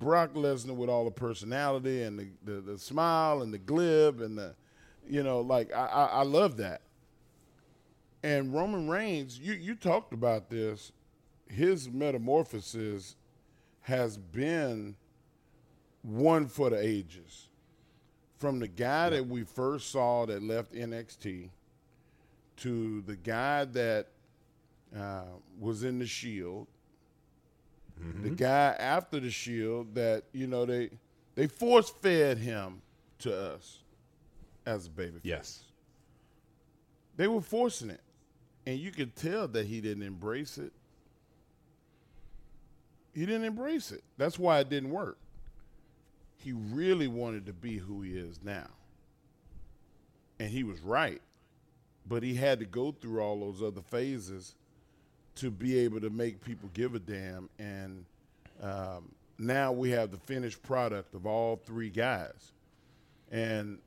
Brock 0.00 0.32
Lesnar 0.32 0.74
with 0.74 0.88
all 0.88 1.04
the 1.04 1.10
personality 1.10 2.02
and 2.02 2.18
the, 2.18 2.26
the, 2.42 2.60
the, 2.60 2.78
smile 2.78 3.42
and 3.42 3.52
the 3.52 3.58
glib 3.58 4.20
and 4.22 4.36
the, 4.36 4.54
you 5.08 5.22
know, 5.22 5.40
like 5.42 5.72
I, 5.72 5.86
I, 5.86 6.04
I 6.06 6.22
love 6.22 6.56
that. 6.56 6.80
And 8.22 8.52
Roman 8.52 8.88
Reigns, 8.88 9.38
you, 9.38 9.52
you 9.52 9.74
talked 9.74 10.12
about 10.12 10.48
this. 10.50 10.92
His 11.48 11.88
metamorphosis 11.90 13.14
has 13.82 14.16
been 14.16 14.96
one 16.02 16.46
for 16.46 16.70
the 16.70 16.80
ages. 16.82 17.48
From 18.38 18.58
the 18.58 18.68
guy 18.68 19.10
that 19.10 19.26
we 19.26 19.44
first 19.44 19.90
saw 19.90 20.24
that 20.26 20.42
left 20.42 20.72
NXT 20.72 21.50
to 22.56 23.02
the 23.02 23.16
guy 23.16 23.66
that 23.66 24.06
uh, 24.96 25.24
was 25.58 25.84
in 25.84 25.98
the 25.98 26.06
Shield 26.06 26.66
Mm-hmm. 28.02 28.22
The 28.22 28.30
guy 28.30 28.76
after 28.78 29.20
the 29.20 29.30
Shield 29.30 29.94
that 29.94 30.24
you 30.32 30.46
know 30.46 30.64
they 30.64 30.90
they 31.34 31.46
force 31.46 31.90
fed 31.90 32.38
him 32.38 32.82
to 33.20 33.36
us 33.36 33.78
as 34.66 34.86
a 34.86 34.90
baby. 34.90 35.20
Yes, 35.22 35.64
they 37.16 37.28
were 37.28 37.42
forcing 37.42 37.90
it, 37.90 38.00
and 38.66 38.78
you 38.78 38.90
could 38.90 39.14
tell 39.16 39.48
that 39.48 39.66
he 39.66 39.80
didn't 39.80 40.02
embrace 40.02 40.56
it. 40.58 40.72
He 43.14 43.26
didn't 43.26 43.44
embrace 43.44 43.92
it. 43.92 44.02
That's 44.16 44.38
why 44.38 44.60
it 44.60 44.68
didn't 44.68 44.90
work. 44.90 45.18
He 46.36 46.52
really 46.52 47.08
wanted 47.08 47.46
to 47.46 47.52
be 47.52 47.76
who 47.76 48.02
he 48.02 48.16
is 48.16 48.38
now. 48.42 48.68
And 50.38 50.48
he 50.48 50.64
was 50.64 50.80
right. 50.80 51.20
But 52.06 52.22
he 52.22 52.34
had 52.34 52.60
to 52.60 52.64
go 52.64 52.92
through 52.92 53.20
all 53.20 53.40
those 53.40 53.62
other 53.62 53.82
phases 53.82 54.54
to 55.40 55.50
be 55.50 55.78
able 55.78 56.00
to 56.00 56.10
make 56.10 56.44
people 56.44 56.68
give 56.74 56.94
a 56.94 56.98
damn. 56.98 57.48
And 57.58 58.04
um, 58.62 59.10
now 59.38 59.72
we 59.72 59.90
have 59.90 60.10
the 60.10 60.18
finished 60.18 60.62
product 60.62 61.14
of 61.14 61.26
all 61.26 61.56
three 61.64 61.88
guys. 61.88 62.52
And 63.30 63.78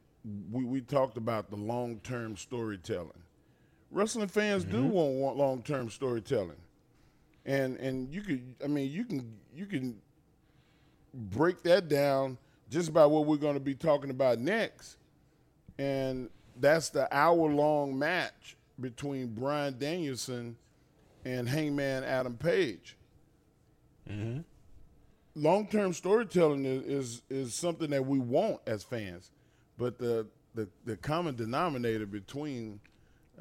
we, 0.52 0.64
we 0.64 0.82
talked 0.82 1.16
about 1.16 1.52
the 1.52 1.56
long 1.56 2.00
term 2.00 2.38
storytelling. 2.38 3.12
Wrestling 3.92 4.30
fans 4.30 4.66
mm-hmm. 4.66 4.72
do 4.72 4.84
want, 4.84 5.14
want 5.14 5.38
long 5.38 5.62
term 5.62 5.90
storytelling. 5.90 6.58
And 7.46 7.78
and 7.78 8.12
you 8.12 8.22
could 8.22 8.56
I 8.64 8.68
mean 8.68 8.90
you 8.90 9.04
can 9.04 9.32
you 9.54 9.66
can 9.66 10.02
break 11.14 11.62
that 11.64 11.88
down 11.88 12.38
just 12.72 12.90
about 12.90 13.12
what 13.12 13.26
we're 13.26 13.38
going 13.38 13.54
to 13.54 13.60
be 13.60 13.76
talking 13.76 14.10
about 14.10 14.40
next. 14.40 14.98
And 15.78 16.30
that's 16.60 16.90
the 16.90 17.14
hour 17.16 17.52
long 17.52 18.00
match 18.00 18.56
between 18.80 19.28
Bryan 19.28 19.78
Danielson 19.78 20.56
and 21.26 21.48
Hangman 21.48 22.04
Adam 22.04 22.38
Page. 22.38 22.98
Mm-hmm. 24.10 24.42
Long 25.36 25.68
term 25.68 25.94
storytelling 25.94 26.66
is, 26.66 26.84
is, 26.84 27.22
is 27.30 27.54
something 27.56 27.90
that 27.90 28.06
we 28.06 28.20
want 28.20 28.60
as 28.68 28.84
fans, 28.84 29.32
but 29.78 29.98
the 29.98 30.28
the, 30.56 30.68
the 30.86 30.98
common 30.98 31.36
denominator 31.36 32.06
between 32.06 32.80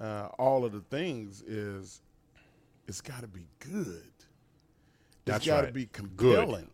uh, 0.01 0.29
all 0.39 0.65
of 0.65 0.73
the 0.73 0.81
things 0.81 1.43
is 1.43 2.01
it's 2.89 3.01
got 3.01 3.21
to 3.21 3.29
be 3.29 3.47
good. 3.59 4.11
It's 5.27 5.47
got 5.47 5.61
to 5.61 5.65
right. 5.65 5.75
be 5.75 5.87
compelling. 5.87 6.63
Good. 6.63 6.69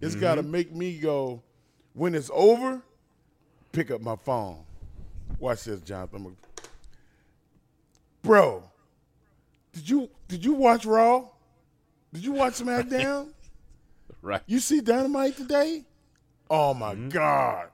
It's 0.00 0.14
mm-hmm. 0.14 0.22
got 0.22 0.34
to 0.36 0.42
make 0.42 0.74
me 0.74 0.98
go 0.98 1.42
when 1.94 2.14
it's 2.14 2.30
over. 2.32 2.82
Pick 3.72 3.90
up 3.90 4.00
my 4.00 4.16
phone. 4.16 4.64
Watch 5.38 5.64
this, 5.64 5.80
Jonathan. 5.80 6.36
Bro, 8.22 8.64
did 9.74 9.88
you 9.88 10.08
did 10.28 10.44
you 10.44 10.54
watch 10.54 10.86
Raw? 10.86 11.26
Did 12.12 12.24
you 12.24 12.32
watch 12.32 12.54
SmackDown? 12.60 13.28
right. 14.22 14.42
You 14.46 14.60
see 14.60 14.80
Dynamite 14.80 15.36
today? 15.36 15.84
Oh 16.48 16.72
my 16.72 16.94
mm-hmm. 16.94 17.08
God. 17.10 17.68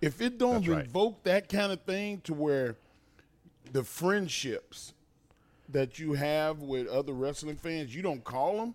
If 0.00 0.22
it 0.22 0.38
don't 0.38 0.64
That's 0.64 0.86
invoke 0.86 1.14
right. 1.14 1.24
that 1.24 1.48
kind 1.48 1.72
of 1.72 1.82
thing 1.82 2.20
to 2.22 2.32
where 2.32 2.76
the 3.72 3.82
friendships 3.82 4.94
that 5.68 5.98
you 5.98 6.12
have 6.12 6.60
with 6.60 6.86
other 6.86 7.12
wrestling 7.12 7.56
fans, 7.56 7.94
you 7.94 8.00
don't 8.00 8.22
call 8.22 8.56
them, 8.58 8.74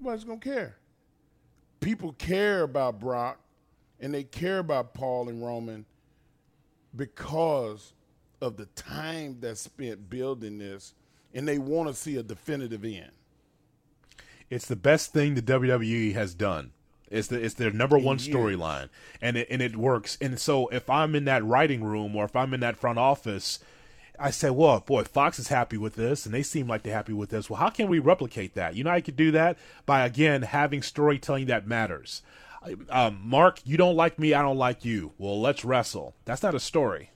nobody's 0.00 0.24
gonna 0.24 0.40
care. 0.40 0.76
People 1.80 2.14
care 2.14 2.62
about 2.62 2.98
Brock 2.98 3.38
and 4.00 4.14
they 4.14 4.24
care 4.24 4.58
about 4.58 4.94
Paul 4.94 5.28
and 5.28 5.44
Roman 5.44 5.84
because 6.96 7.92
of 8.40 8.56
the 8.56 8.66
time 8.66 9.36
that's 9.40 9.60
spent 9.60 10.08
building 10.08 10.58
this 10.58 10.94
and 11.34 11.48
they 11.48 11.58
want 11.58 11.88
to 11.88 11.94
see 11.94 12.16
a 12.16 12.22
definitive 12.22 12.84
end. 12.84 13.10
It's 14.48 14.66
the 14.66 14.76
best 14.76 15.12
thing 15.12 15.34
the 15.34 15.42
WWE 15.42 16.14
has 16.14 16.34
done. 16.34 16.72
It's 17.10 17.28
the 17.28 17.42
it's 17.42 17.54
their 17.54 17.70
number 17.70 17.98
one 17.98 18.18
storyline, 18.18 18.88
and 19.20 19.36
it 19.36 19.48
and 19.50 19.60
it 19.60 19.76
works. 19.76 20.16
And 20.20 20.38
so 20.38 20.68
if 20.68 20.88
I'm 20.88 21.14
in 21.14 21.24
that 21.26 21.44
writing 21.44 21.84
room 21.84 22.16
or 22.16 22.24
if 22.24 22.34
I'm 22.34 22.54
in 22.54 22.60
that 22.60 22.76
front 22.76 22.98
office, 22.98 23.58
I 24.18 24.30
say, 24.30 24.50
well, 24.50 24.80
boy, 24.80 25.04
Fox 25.04 25.38
is 25.38 25.48
happy 25.48 25.76
with 25.76 25.96
this, 25.96 26.24
and 26.24 26.34
they 26.34 26.42
seem 26.42 26.66
like 26.66 26.82
they're 26.82 26.94
happy 26.94 27.12
with 27.12 27.30
this. 27.30 27.50
Well, 27.50 27.60
how 27.60 27.70
can 27.70 27.88
we 27.88 27.98
replicate 27.98 28.54
that? 28.54 28.74
You 28.74 28.84
know, 28.84 28.90
I 28.90 29.00
could 29.00 29.16
do 29.16 29.30
that 29.32 29.58
by 29.86 30.04
again 30.04 30.42
having 30.42 30.82
storytelling 30.82 31.46
that 31.46 31.66
matters. 31.66 32.22
Um, 32.88 33.20
Mark, 33.22 33.60
you 33.64 33.76
don't 33.76 33.96
like 33.96 34.18
me, 34.18 34.32
I 34.32 34.42
don't 34.42 34.56
like 34.56 34.84
you. 34.84 35.12
Well, 35.18 35.40
let's 35.40 35.64
wrestle. 35.64 36.14
That's 36.24 36.42
not 36.42 36.54
a 36.54 36.60
story. 36.60 37.10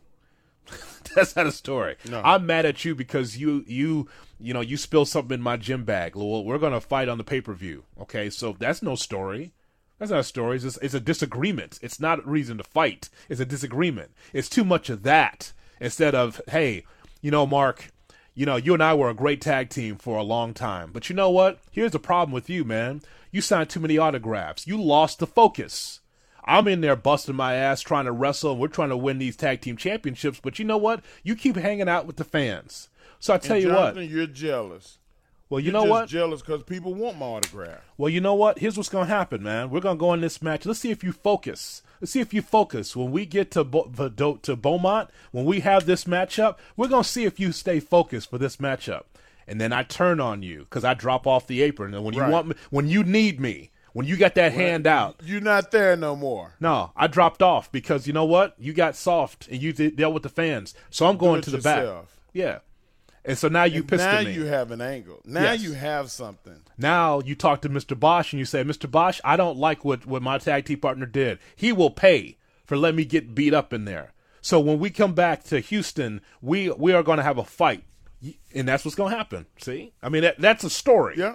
That's 1.14 1.36
not 1.36 1.46
a 1.46 1.52
story. 1.52 1.96
No. 2.08 2.20
I'm 2.24 2.46
mad 2.46 2.66
at 2.66 2.84
you 2.84 2.94
because 2.94 3.36
you 3.36 3.64
you 3.66 4.08
you 4.38 4.54
know 4.54 4.60
you 4.60 4.76
spilled 4.76 5.08
something 5.08 5.34
in 5.34 5.42
my 5.42 5.56
gym 5.56 5.84
bag. 5.84 6.14
Well, 6.16 6.44
we're 6.44 6.58
gonna 6.58 6.80
fight 6.80 7.08
on 7.08 7.18
the 7.18 7.24
pay 7.24 7.40
per 7.40 7.54
view. 7.54 7.84
Okay, 8.00 8.30
so 8.30 8.56
that's 8.58 8.82
no 8.82 8.94
story. 8.94 9.52
That's 9.98 10.10
not 10.10 10.20
a 10.20 10.24
story. 10.24 10.56
It's, 10.56 10.64
just, 10.64 10.78
it's 10.80 10.94
a 10.94 11.00
disagreement. 11.00 11.78
It's 11.82 11.98
not 11.98 12.20
a 12.20 12.30
reason 12.30 12.58
to 12.58 12.64
fight. 12.64 13.08
It's 13.28 13.40
a 13.40 13.44
disagreement. 13.44 14.12
It's 14.32 14.48
too 14.48 14.64
much 14.64 14.90
of 14.90 15.02
that 15.02 15.52
instead 15.80 16.14
of 16.14 16.40
hey, 16.48 16.84
you 17.20 17.30
know, 17.30 17.46
Mark. 17.46 17.90
You 18.34 18.46
know, 18.46 18.54
you 18.54 18.72
and 18.72 18.82
I 18.82 18.94
were 18.94 19.10
a 19.10 19.14
great 19.14 19.40
tag 19.40 19.68
team 19.68 19.96
for 19.96 20.16
a 20.16 20.22
long 20.22 20.54
time. 20.54 20.90
But 20.92 21.10
you 21.10 21.16
know 21.16 21.28
what? 21.28 21.58
Here's 21.72 21.90
the 21.90 21.98
problem 21.98 22.32
with 22.32 22.48
you, 22.48 22.64
man. 22.64 23.02
You 23.32 23.40
signed 23.40 23.68
too 23.68 23.80
many 23.80 23.98
autographs. 23.98 24.64
You 24.64 24.80
lost 24.80 25.18
the 25.18 25.26
focus. 25.26 25.98
I'm 26.48 26.66
in 26.66 26.80
there 26.80 26.96
busting 26.96 27.36
my 27.36 27.54
ass 27.54 27.82
trying 27.82 28.06
to 28.06 28.12
wrestle, 28.12 28.52
and 28.52 28.60
we're 28.60 28.68
trying 28.68 28.88
to 28.88 28.96
win 28.96 29.18
these 29.18 29.36
tag 29.36 29.60
team 29.60 29.76
championships. 29.76 30.40
But 30.42 30.58
you 30.58 30.64
know 30.64 30.78
what? 30.78 31.04
You 31.22 31.36
keep 31.36 31.56
hanging 31.56 31.88
out 31.88 32.06
with 32.06 32.16
the 32.16 32.24
fans. 32.24 32.88
So 33.20 33.34
I 33.34 33.38
tell 33.38 33.56
and 33.56 33.62
you 33.64 33.68
Jonathan, 33.70 33.96
what, 33.96 34.08
you're 34.08 34.26
jealous. 34.26 34.98
Well, 35.50 35.60
you 35.60 35.66
You're 35.66 35.72
know 35.74 35.82
just 35.82 35.90
what? 35.90 36.08
Jealous 36.08 36.40
because 36.42 36.62
people 36.62 36.94
want 36.94 37.18
my 37.18 37.26
autograph. 37.26 37.80
Well, 37.96 38.10
you 38.10 38.20
know 38.20 38.34
what? 38.34 38.58
Here's 38.58 38.76
what's 38.76 38.88
going 38.90 39.08
to 39.08 39.14
happen, 39.14 39.42
man. 39.42 39.70
We're 39.70 39.80
going 39.80 39.96
to 39.96 40.00
go 40.00 40.12
in 40.12 40.20
this 40.20 40.42
match. 40.42 40.66
Let's 40.66 40.80
see 40.80 40.90
if 40.90 41.02
you 41.02 41.12
focus. 41.12 41.82
Let's 42.00 42.12
see 42.12 42.20
if 42.20 42.34
you 42.34 42.42
focus. 42.42 42.94
When 42.94 43.10
we 43.10 43.24
get 43.26 43.50
to 43.52 43.64
Bo- 43.64 43.90
to 44.42 44.56
Beaumont, 44.56 45.10
when 45.32 45.46
we 45.46 45.60
have 45.60 45.86
this 45.86 46.04
matchup, 46.04 46.56
we're 46.76 46.88
going 46.88 47.02
to 47.02 47.08
see 47.08 47.24
if 47.24 47.40
you 47.40 47.52
stay 47.52 47.80
focused 47.80 48.28
for 48.30 48.36
this 48.38 48.58
matchup. 48.58 49.04
And 49.46 49.58
then 49.58 49.72
I 49.72 49.82
turn 49.82 50.20
on 50.20 50.42
you 50.42 50.60
because 50.60 50.84
I 50.84 50.92
drop 50.92 51.26
off 51.26 51.46
the 51.46 51.62
apron. 51.62 51.94
And 51.94 52.04
when 52.04 52.14
you 52.14 52.20
Right. 52.20 52.30
want 52.30 52.48
me, 52.48 52.54
when 52.70 52.86
you 52.88 53.02
need 53.02 53.40
me, 53.40 53.70
when 53.92 54.06
you 54.06 54.16
got 54.16 54.34
that 54.36 54.52
hand 54.52 54.86
out, 54.86 55.20
You're 55.24 55.40
not 55.40 55.70
there 55.70 55.96
no 55.96 56.14
more. 56.16 56.54
no, 56.60 56.92
I 56.96 57.06
dropped 57.06 57.42
off 57.42 57.70
because 57.72 58.06
you 58.06 58.12
know 58.12 58.24
what? 58.24 58.54
You 58.58 58.72
got 58.72 58.96
soft 58.96 59.48
and 59.48 59.60
you 59.62 59.72
did, 59.72 59.96
dealt 59.96 60.14
with 60.14 60.22
the 60.22 60.28
fans. 60.28 60.74
So 60.90 61.06
I'm 61.06 61.16
going 61.16 61.40
to 61.42 61.50
the 61.50 61.58
back. 61.58 61.86
Yeah. 62.32 62.58
And 63.24 63.36
so 63.36 63.48
now 63.48 63.64
you 63.64 63.80
And 63.80 63.88
pissed 63.88 64.04
now 64.04 64.18
at 64.18 64.26
me. 64.26 64.32
you 64.32 64.44
have 64.44 64.70
an 64.70 64.80
angle. 64.80 65.20
Now 65.24 65.42
Yes. 65.52 65.62
you 65.62 65.72
have 65.72 66.10
something. 66.10 66.60
Now 66.78 67.20
you 67.20 67.34
talk 67.34 67.60
to 67.62 67.68
Mr. 67.68 67.98
Bosch 67.98 68.32
and 68.32 68.38
you 68.38 68.46
say, 68.46 68.62
Mr. 68.64 68.90
Bosch, 68.90 69.20
I 69.24 69.36
don't 69.36 69.58
like 69.58 69.84
what, 69.84 70.06
what 70.06 70.22
my 70.22 70.38
tag 70.38 70.64
team 70.66 70.80
partner 70.80 71.04
did. 71.04 71.38
He 71.54 71.72
will 71.72 71.90
pay 71.90 72.38
for 72.64 72.76
letting 72.76 72.96
me 72.96 73.04
get 73.04 73.34
beat 73.34 73.52
up 73.52 73.72
in 73.72 73.84
there. 73.84 74.12
So 74.40 74.60
when 74.60 74.78
we 74.78 74.88
come 74.90 75.12
back 75.14 75.42
to 75.44 75.58
Houston, 75.60 76.20
we 76.40 76.70
we 76.70 76.92
are 76.92 77.02
going 77.02 77.16
to 77.18 77.22
have 77.24 77.38
a 77.38 77.44
fight, 77.44 77.82
and 78.54 78.68
that's 78.68 78.84
what's 78.84 78.94
going 78.94 79.10
to 79.10 79.16
happen. 79.16 79.46
See, 79.58 79.92
I 80.02 80.08
mean 80.08 80.22
that, 80.22 80.38
that's 80.38 80.62
a 80.64 80.70
story. 80.70 81.16
Yeah. 81.18 81.34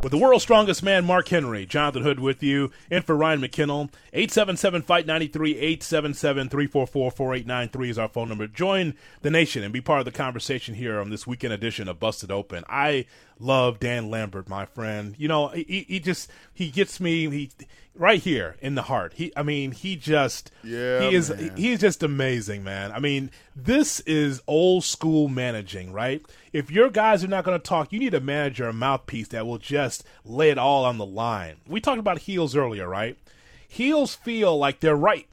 With 0.00 0.12
the 0.12 0.18
world's 0.18 0.44
strongest 0.44 0.84
man, 0.84 1.04
Mark 1.04 1.26
Henry, 1.26 1.66
Jonathan 1.66 2.04
Hood 2.04 2.20
with 2.20 2.40
you, 2.40 2.70
and 2.88 3.04
for 3.04 3.16
Ryan 3.16 3.40
McKinnell. 3.40 3.90
877 4.12 4.82
Fight 4.82 5.06
93, 5.06 5.56
877 5.58 6.48
344 6.48 7.10
4893 7.10 7.90
is 7.90 7.98
our 7.98 8.08
phone 8.08 8.28
number. 8.28 8.46
Join 8.46 8.94
the 9.22 9.30
nation 9.30 9.64
and 9.64 9.72
be 9.72 9.80
part 9.80 9.98
of 9.98 10.04
the 10.04 10.12
conversation 10.12 10.76
here 10.76 11.00
on 11.00 11.10
this 11.10 11.26
weekend 11.26 11.52
edition 11.52 11.88
of 11.88 11.98
Busted 11.98 12.30
Open. 12.30 12.62
I 12.68 13.06
love 13.38 13.78
Dan 13.80 14.10
Lambert, 14.10 14.48
my 14.48 14.66
friend. 14.66 15.14
You 15.18 15.28
know, 15.28 15.48
he, 15.48 15.84
he 15.88 16.00
just, 16.00 16.30
he 16.52 16.70
gets 16.70 17.00
me, 17.00 17.28
he, 17.30 17.50
right 17.94 18.20
here 18.20 18.56
in 18.60 18.74
the 18.74 18.82
heart. 18.82 19.14
He, 19.16 19.32
I 19.36 19.42
mean, 19.42 19.72
he 19.72 19.96
just, 19.96 20.50
Yeah, 20.62 21.00
he 21.00 21.14
is, 21.14 21.30
man. 21.30 21.56
he's 21.56 21.80
just 21.80 22.02
amazing, 22.02 22.64
man. 22.64 22.92
I 22.92 23.00
mean, 23.00 23.30
this 23.54 24.00
is 24.00 24.40
old 24.46 24.84
school 24.84 25.28
managing, 25.28 25.92
right? 25.92 26.22
If 26.52 26.70
your 26.70 26.90
guys 26.90 27.24
are 27.24 27.28
not 27.28 27.44
going 27.44 27.58
to 27.58 27.62
talk, 27.62 27.92
you 27.92 27.98
need 27.98 28.14
a 28.14 28.20
manager, 28.20 28.68
a 28.68 28.72
mouthpiece 28.72 29.28
that 29.28 29.46
will 29.46 29.58
just 29.58 30.04
lay 30.24 30.50
it 30.50 30.58
all 30.58 30.84
on 30.84 30.98
the 30.98 31.06
line. 31.06 31.56
We 31.66 31.80
talked 31.80 31.98
about 31.98 32.20
heels 32.20 32.56
earlier, 32.56 32.88
right? 32.88 33.18
Heels 33.66 34.14
feel 34.14 34.56
like 34.56 34.80
they're 34.80 34.96
right. 34.96 35.26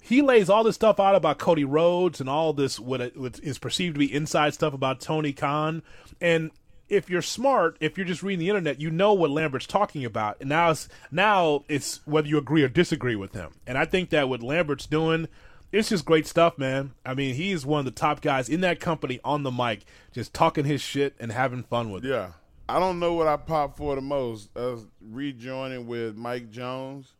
He 0.00 0.22
lays 0.22 0.48
all 0.48 0.64
this 0.64 0.74
stuff 0.74 0.98
out 0.98 1.14
about 1.14 1.38
Cody 1.38 1.64
Rhodes 1.64 2.20
and 2.20 2.30
all 2.30 2.52
this 2.52 2.80
what, 2.80 3.00
it, 3.00 3.16
what 3.16 3.38
is 3.40 3.58
perceived 3.58 3.94
to 3.94 3.98
be 3.98 4.12
inside 4.12 4.54
stuff 4.54 4.72
about 4.72 5.00
Tony 5.00 5.32
Khan. 5.32 5.82
And 6.20 6.50
if 6.88 7.10
you're 7.10 7.22
smart, 7.22 7.76
if 7.80 7.96
you're 7.96 8.06
just 8.06 8.22
reading 8.22 8.40
the 8.40 8.48
internet, 8.48 8.80
you 8.80 8.90
know 8.90 9.12
what 9.12 9.30
Lambert's 9.30 9.66
talking 9.66 10.04
about. 10.04 10.38
And 10.40 10.48
now 10.48 10.70
it's 10.70 10.88
now 11.10 11.64
it's 11.68 12.00
whether 12.06 12.28
you 12.28 12.38
agree 12.38 12.62
or 12.62 12.68
disagree 12.68 13.16
with 13.16 13.32
him. 13.32 13.52
And 13.66 13.76
I 13.76 13.84
think 13.84 14.10
that 14.10 14.28
what 14.28 14.42
Lambert's 14.42 14.86
doing, 14.86 15.28
it's 15.72 15.90
just 15.90 16.04
great 16.04 16.26
stuff, 16.26 16.58
man. 16.58 16.92
I 17.04 17.14
mean, 17.14 17.34
he's 17.34 17.66
one 17.66 17.80
of 17.80 17.84
the 17.84 17.90
top 17.90 18.20
guys 18.20 18.48
in 18.48 18.60
that 18.62 18.80
company 18.80 19.20
on 19.24 19.42
the 19.42 19.50
mic, 19.50 19.84
just 20.12 20.32
talking 20.32 20.64
his 20.64 20.80
shit 20.80 21.14
and 21.20 21.32
having 21.32 21.62
fun 21.62 21.90
with 21.90 22.04
it. 22.04 22.08
Yeah. 22.08 22.32
I 22.70 22.78
don't 22.78 22.98
know 22.98 23.14
what 23.14 23.26
I 23.26 23.36
pop 23.38 23.76
for 23.76 23.94
the 23.94 24.02
most. 24.02 24.54
Us 24.56 24.84
rejoining 25.00 25.86
with 25.86 26.16
Mike 26.16 26.50
Jones 26.50 27.14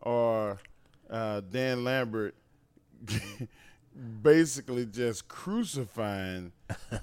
or 0.00 0.58
uh, 1.08 1.42
Dan 1.48 1.84
Lambert 1.84 2.34
basically 4.22 4.86
just 4.86 5.28
crucifying 5.28 6.52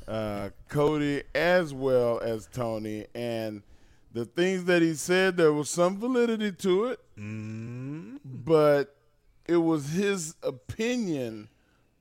uh, 0.08 0.50
Cody 0.69 1.23
as 1.36 1.73
well 1.73 2.19
as 2.19 2.47
Tony. 2.52 3.06
And 3.13 3.63
the 4.12 4.26
things 4.26 4.65
that 4.65 4.82
he 4.82 4.93
said, 4.93 5.38
there 5.38 5.54
was 5.54 5.69
some 5.69 5.97
validity 5.97 6.52
to 6.52 6.86
it, 6.86 7.00
but 8.45 8.95
it 9.47 9.58
was 9.58 9.89
his 9.89 10.36
opinion 10.43 11.50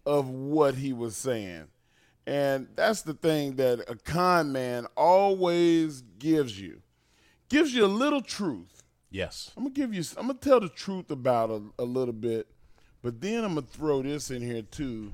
of 0.04 0.28
what 0.28 0.76
he 0.76 0.92
was 0.92 1.16
saying. 1.16 1.68
And 2.26 2.68
that's 2.74 3.02
the 3.02 3.14
thing 3.14 3.56
that 3.56 3.88
a 3.88 3.94
con 3.96 4.52
man 4.52 4.86
always 4.96 6.02
gives 6.18 6.60
you. 6.60 6.82
Gives 7.48 7.72
you 7.72 7.84
a 7.84 7.86
little 7.86 8.20
truth. 8.20 8.82
Yes. 9.10 9.52
I'm 9.56 9.64
gonna 9.64 9.74
give 9.74 9.94
you. 9.94 10.02
I'm 10.16 10.26
gonna 10.26 10.38
tell 10.38 10.58
the 10.58 10.68
truth 10.68 11.10
about 11.10 11.50
a, 11.50 11.62
a 11.78 11.84
little 11.84 12.12
bit, 12.12 12.48
but 13.02 13.20
then 13.20 13.44
I'm 13.44 13.54
gonna 13.54 13.66
throw 13.66 14.02
this 14.02 14.30
in 14.30 14.42
here 14.42 14.62
too, 14.62 15.12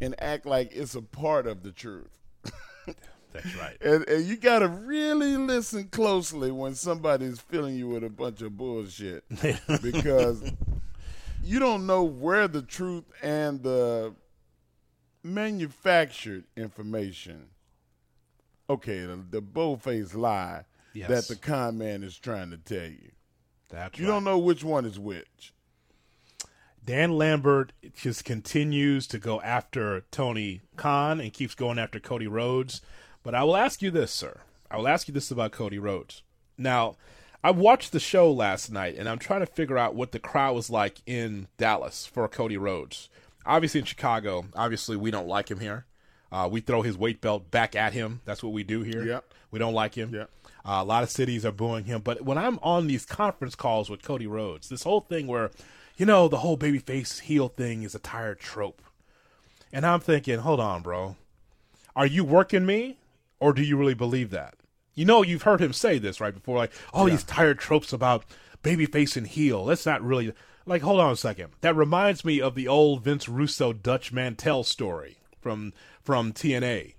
and 0.00 0.14
act 0.22 0.46
like 0.46 0.70
it's 0.74 0.94
a 0.94 1.02
part 1.02 1.46
of 1.46 1.62
the 1.62 1.72
truth. 1.72 2.08
That's 3.32 3.54
right. 3.56 3.76
And, 3.82 4.08
and 4.08 4.24
you 4.26 4.36
gotta 4.36 4.68
really 4.68 5.36
listen 5.36 5.88
closely 5.88 6.50
when 6.50 6.74
somebody's 6.74 7.40
filling 7.40 7.76
you 7.76 7.88
with 7.88 8.04
a 8.04 8.10
bunch 8.10 8.42
of 8.42 8.56
bullshit, 8.56 9.24
because 9.82 10.42
you 11.42 11.58
don't 11.58 11.86
know 11.86 12.02
where 12.02 12.48
the 12.48 12.62
truth 12.62 13.04
and 13.22 13.62
the 13.62 14.14
manufactured 15.22 16.44
information. 16.56 17.46
Okay, 18.68 19.00
the, 19.00 19.18
the 19.30 19.40
bold-faced 19.40 20.14
lie 20.14 20.64
Yes. 20.92 21.08
that 21.08 21.28
the 21.28 21.36
con 21.40 21.78
man 21.78 22.02
is 22.02 22.18
trying 22.18 22.50
to 22.50 22.56
tell 22.58 22.88
you. 22.90 23.12
That's 23.68 23.96
You 23.98 24.06
right. 24.06 24.12
don't 24.14 24.24
know 24.24 24.38
which 24.38 24.64
one 24.64 24.84
is 24.84 24.98
which. 24.98 25.52
Dan 26.84 27.12
Lambert 27.12 27.72
just 27.94 28.24
continues 28.24 29.06
to 29.08 29.18
go 29.18 29.40
after 29.42 30.02
Tony 30.10 30.62
Khan 30.76 31.20
and 31.20 31.32
keeps 31.32 31.54
going 31.54 31.78
after 31.78 32.00
Cody 32.00 32.26
Rhodes. 32.26 32.80
But 33.22 33.34
I 33.34 33.44
will 33.44 33.56
ask 33.56 33.82
you 33.82 33.90
this, 33.90 34.10
sir. 34.10 34.40
I 34.70 34.78
will 34.78 34.88
ask 34.88 35.06
you 35.08 35.14
this 35.14 35.30
about 35.30 35.52
Cody 35.52 35.78
Rhodes. 35.78 36.22
Now, 36.56 36.96
I 37.42 37.50
watched 37.50 37.92
the 37.92 38.00
show 38.00 38.30
last 38.30 38.70
night 38.70 38.96
and 38.96 39.08
I'm 39.08 39.18
trying 39.18 39.40
to 39.40 39.46
figure 39.46 39.78
out 39.78 39.94
what 39.94 40.12
the 40.12 40.18
crowd 40.18 40.54
was 40.54 40.70
like 40.70 41.00
in 41.06 41.48
Dallas 41.56 42.06
for 42.06 42.26
Cody 42.28 42.56
Rhodes. 42.56 43.08
Obviously, 43.46 43.80
in 43.80 43.86
Chicago, 43.86 44.46
obviously, 44.54 44.96
we 44.96 45.10
don't 45.10 45.26
like 45.28 45.50
him 45.50 45.60
here. 45.60 45.86
Uh, 46.32 46.48
we 46.50 46.60
throw 46.60 46.82
his 46.82 46.96
weight 46.96 47.20
belt 47.20 47.50
back 47.50 47.74
at 47.74 47.92
him. 47.92 48.20
That's 48.24 48.42
what 48.42 48.52
we 48.52 48.62
do 48.62 48.82
here. 48.82 49.04
Yep. 49.04 49.34
We 49.50 49.58
don't 49.58 49.74
like 49.74 49.94
him. 49.94 50.14
Yep. 50.14 50.30
Uh, 50.64 50.78
a 50.80 50.84
lot 50.84 51.02
of 51.02 51.10
cities 51.10 51.44
are 51.44 51.52
booing 51.52 51.84
him. 51.84 52.02
But 52.02 52.22
when 52.22 52.38
I'm 52.38 52.58
on 52.62 52.86
these 52.86 53.06
conference 53.06 53.54
calls 53.54 53.90
with 53.90 54.02
Cody 54.02 54.26
Rhodes, 54.26 54.68
this 54.68 54.82
whole 54.82 55.00
thing 55.00 55.26
where, 55.26 55.50
you 56.00 56.06
know, 56.06 56.28
the 56.28 56.38
whole 56.38 56.56
babyface 56.56 57.20
heel 57.20 57.48
thing 57.48 57.82
is 57.82 57.94
a 57.94 57.98
tired 57.98 58.38
trope. 58.40 58.80
And 59.70 59.84
I'm 59.84 60.00
thinking, 60.00 60.38
hold 60.38 60.58
on, 60.58 60.80
bro. 60.80 61.16
Are 61.94 62.06
you 62.06 62.24
working 62.24 62.64
me 62.64 62.96
or 63.38 63.52
do 63.52 63.62
you 63.62 63.76
really 63.76 63.92
believe 63.92 64.30
that? 64.30 64.54
You 64.94 65.04
know, 65.04 65.20
you've 65.20 65.42
heard 65.42 65.60
him 65.60 65.74
say 65.74 65.98
this 65.98 66.18
right 66.18 66.32
before, 66.32 66.56
like 66.56 66.72
all 66.94 67.04
these 67.04 67.22
tired 67.22 67.58
tropes 67.58 67.92
about 67.92 68.24
babyface 68.62 69.14
and 69.14 69.26
heel. 69.26 69.66
That's 69.66 69.84
not 69.84 70.02
really 70.02 70.32
like. 70.64 70.80
Hold 70.80 71.00
on 71.00 71.12
a 71.12 71.16
second. 71.16 71.52
That 71.60 71.76
reminds 71.76 72.24
me 72.24 72.40
of 72.40 72.54
the 72.54 72.66
old 72.66 73.04
Vince 73.04 73.28
Russo 73.28 73.74
Dutch 73.74 74.10
Mantell 74.10 74.64
story 74.64 75.18
from 75.38 75.74
from 76.02 76.32
TNA, 76.32 76.94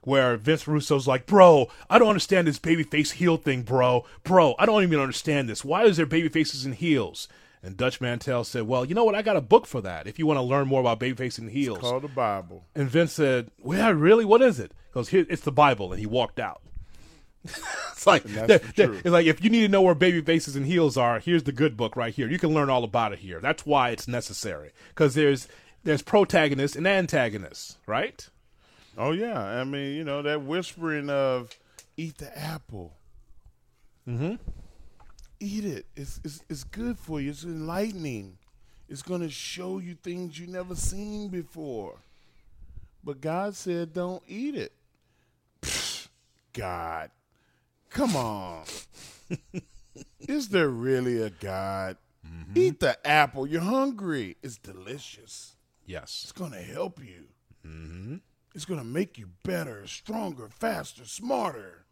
where 0.00 0.38
Vince 0.38 0.66
Russo's 0.66 1.06
like, 1.06 1.26
"Bro, 1.26 1.68
I 1.90 1.98
don't 1.98 2.08
understand 2.08 2.48
this 2.48 2.58
babyface 2.58 3.12
heel 3.12 3.36
thing, 3.36 3.62
bro. 3.62 4.06
Bro, 4.24 4.54
I 4.58 4.64
don't 4.64 4.82
even 4.82 4.98
understand 4.98 5.46
this. 5.46 5.62
Why 5.62 5.84
is 5.84 5.98
there 5.98 6.06
babyfaces 6.06 6.64
and 6.64 6.74
heels?" 6.74 7.28
And 7.62 7.76
Dutch 7.76 8.00
Mantell 8.00 8.44
said, 8.44 8.62
"Well, 8.66 8.84
you 8.86 8.94
know 8.94 9.04
what? 9.04 9.14
I 9.14 9.22
got 9.22 9.36
a 9.36 9.40
book 9.42 9.66
for 9.66 9.80
that. 9.82 10.06
If 10.06 10.18
you 10.18 10.26
want 10.26 10.38
to 10.38 10.42
learn 10.42 10.66
more 10.66 10.80
about 10.80 10.98
babyface 11.00 11.38
and 11.38 11.50
heels." 11.50 11.78
It's 11.78 11.86
Called 11.88 12.02
the 12.04 12.08
Bible. 12.08 12.64
And 12.74 12.88
Vince 12.88 13.12
said, 13.12 13.50
"Well, 13.62 13.92
really? 13.92 14.24
What 14.24 14.40
is 14.42 14.58
it?" 14.58 14.72
He 14.88 14.94
goes, 14.94 15.08
"Here, 15.10 15.26
it's 15.28 15.42
the 15.42 15.52
Bible," 15.52 15.92
and 15.92 16.00
he 16.00 16.06
walked 16.06 16.40
out. 16.40 16.62
it's 17.44 18.06
like 18.06 18.24
And 18.24 18.34
that's 18.34 18.48
that- 18.48 18.62
the 18.62 18.72
that- 18.74 18.86
truth. 18.86 19.00
it's 19.04 19.12
like 19.12 19.26
if 19.26 19.42
you 19.44 19.50
need 19.50 19.60
to 19.62 19.68
know 19.68 19.82
where 19.82 19.94
baby 19.94 20.20
faces 20.22 20.56
and 20.56 20.64
heels 20.66 20.96
are, 20.96 21.20
here's 21.20 21.42
the 21.44 21.52
good 21.52 21.76
book 21.76 21.96
right 21.96 22.14
here. 22.14 22.28
You 22.28 22.38
can 22.38 22.54
learn 22.54 22.70
all 22.70 22.84
about 22.84 23.12
it 23.12 23.18
here. 23.20 23.40
That's 23.40 23.64
why 23.66 23.90
it's 23.90 24.08
necessary 24.08 24.72
because 24.88 25.14
there's 25.14 25.46
there's 25.84 26.02
protagonists 26.02 26.76
and 26.76 26.86
antagonists, 26.86 27.76
right? 27.86 28.26
Oh 28.98 29.12
yeah, 29.12 29.38
I 29.38 29.64
mean, 29.64 29.96
you 29.96 30.04
know 30.04 30.22
that 30.22 30.42
whispering 30.42 31.08
of 31.10 31.58
"eat 31.96 32.18
the 32.18 32.36
apple." 32.38 32.96
Mm-hmm. 34.08 34.34
Eat 35.40 35.64
it. 35.64 35.86
It's 35.96 36.20
it's 36.22 36.44
it's 36.48 36.64
good 36.64 36.98
for 36.98 37.20
you. 37.20 37.30
It's 37.30 37.44
enlightening. 37.44 38.38
It's 38.88 39.02
going 39.02 39.20
to 39.22 39.30
show 39.30 39.78
you 39.78 39.94
things 39.94 40.38
you 40.38 40.46
never 40.46 40.74
seen 40.74 41.28
before. 41.28 41.96
But 43.02 43.20
God 43.20 43.56
said, 43.56 43.94
"Don't 43.94 44.22
eat 44.28 44.54
it." 44.54 44.72
Pfft, 45.62 46.08
God, 46.52 47.10
come 47.88 48.16
on. 48.16 48.64
Is 50.20 50.48
there 50.48 50.68
really 50.68 51.22
a 51.22 51.30
God? 51.30 51.96
Eat 52.54 52.80
the 52.80 53.06
apple. 53.06 53.46
You're 53.46 53.60
hungry. 53.60 54.36
It's 54.42 54.56
delicious. 54.58 55.56
Yes. 55.86 56.20
It's 56.24 56.32
going 56.32 56.52
to 56.52 56.62
help 56.62 56.98
you. 57.00 57.26
Mm-hmm. 57.66 58.16
It's 58.54 58.64
going 58.64 58.80
to 58.80 58.86
make 58.86 59.18
you 59.18 59.28
better, 59.44 59.86
stronger, 59.86 60.48
faster, 60.48 61.04
smarter. 61.04 61.84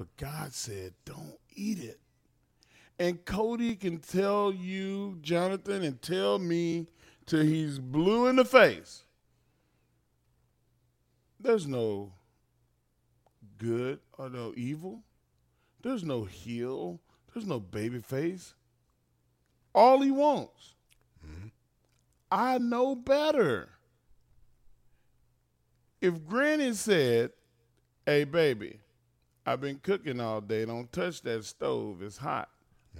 But 0.00 0.16
God 0.16 0.54
said, 0.54 0.94
don't 1.04 1.38
eat 1.54 1.78
it. 1.78 2.00
And 2.98 3.22
Cody 3.22 3.76
can 3.76 3.98
tell 3.98 4.50
you, 4.50 5.18
Jonathan, 5.20 5.82
and 5.82 6.00
tell 6.00 6.38
me 6.38 6.86
till 7.26 7.42
he's 7.42 7.78
blue 7.78 8.26
in 8.26 8.36
the 8.36 8.46
face. 8.46 9.04
There's 11.38 11.66
no 11.66 12.14
good 13.58 14.00
or 14.16 14.30
no 14.30 14.54
evil. 14.56 15.02
There's 15.82 16.02
no 16.02 16.24
heel. 16.24 16.98
There's 17.34 17.46
no 17.46 17.60
baby 17.60 18.00
face. 18.00 18.54
All 19.74 20.00
he 20.00 20.10
wants 20.10 20.76
mm-hmm. 21.22 21.48
I 22.32 22.56
know 22.56 22.96
better. 22.96 23.68
If 26.00 26.24
Granny 26.24 26.72
said, 26.72 27.32
Hey, 28.06 28.24
baby, 28.24 28.80
I've 29.50 29.60
been 29.60 29.80
cooking 29.82 30.20
all 30.20 30.40
day. 30.40 30.64
Don't 30.64 30.92
touch 30.92 31.22
that 31.22 31.44
stove. 31.44 32.02
It's 32.02 32.16
hot. 32.16 32.48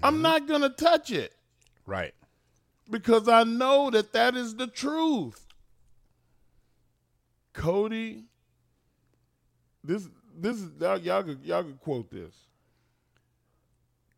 I'm 0.02 0.14
mm-hmm. 0.14 0.22
not 0.22 0.48
going 0.48 0.62
to 0.62 0.70
touch 0.70 1.12
it 1.12 1.32
Right. 1.86 2.12
because 2.90 3.28
I 3.28 3.44
know 3.44 3.88
that 3.90 4.12
that 4.14 4.34
is 4.34 4.56
the 4.56 4.66
truth. 4.66 5.46
Cody, 7.52 8.24
this 9.84 10.08
this 10.36 10.56
is 10.56 10.70
y'all 10.80 10.98
y'all 10.98 11.22
could, 11.22 11.44
y'all 11.44 11.62
could 11.62 11.80
quote 11.80 12.10
this. 12.10 12.34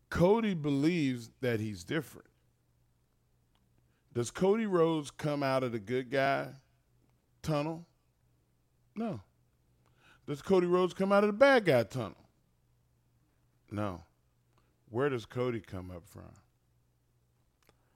Cody 0.09 0.55
believes 0.55 1.31
that 1.41 1.61
he's 1.61 1.85
different. 1.85 2.29
Does 4.15 4.31
Cody 4.31 4.67
Rhodes 4.67 5.11
come 5.11 5.43
out 5.43 5.63
of 5.63 5.73
the 5.73 5.79
good 5.79 6.11
guy 6.11 6.49
tunnel? 7.43 7.87
No. 8.95 9.21
Does 10.27 10.43
Cody 10.43 10.67
Rhodes 10.67 10.95
come 10.95 11.13
out 11.13 11.25
of 11.25 11.29
the 11.29 11.33
bad 11.33 11.65
guy 11.65 11.83
tunnel? 11.83 12.22
No. 13.73 14.03
Where 14.91 15.09
does 15.09 15.25
Cody 15.25 15.61
come 15.61 15.91
up 15.91 16.03
from? 16.07 16.31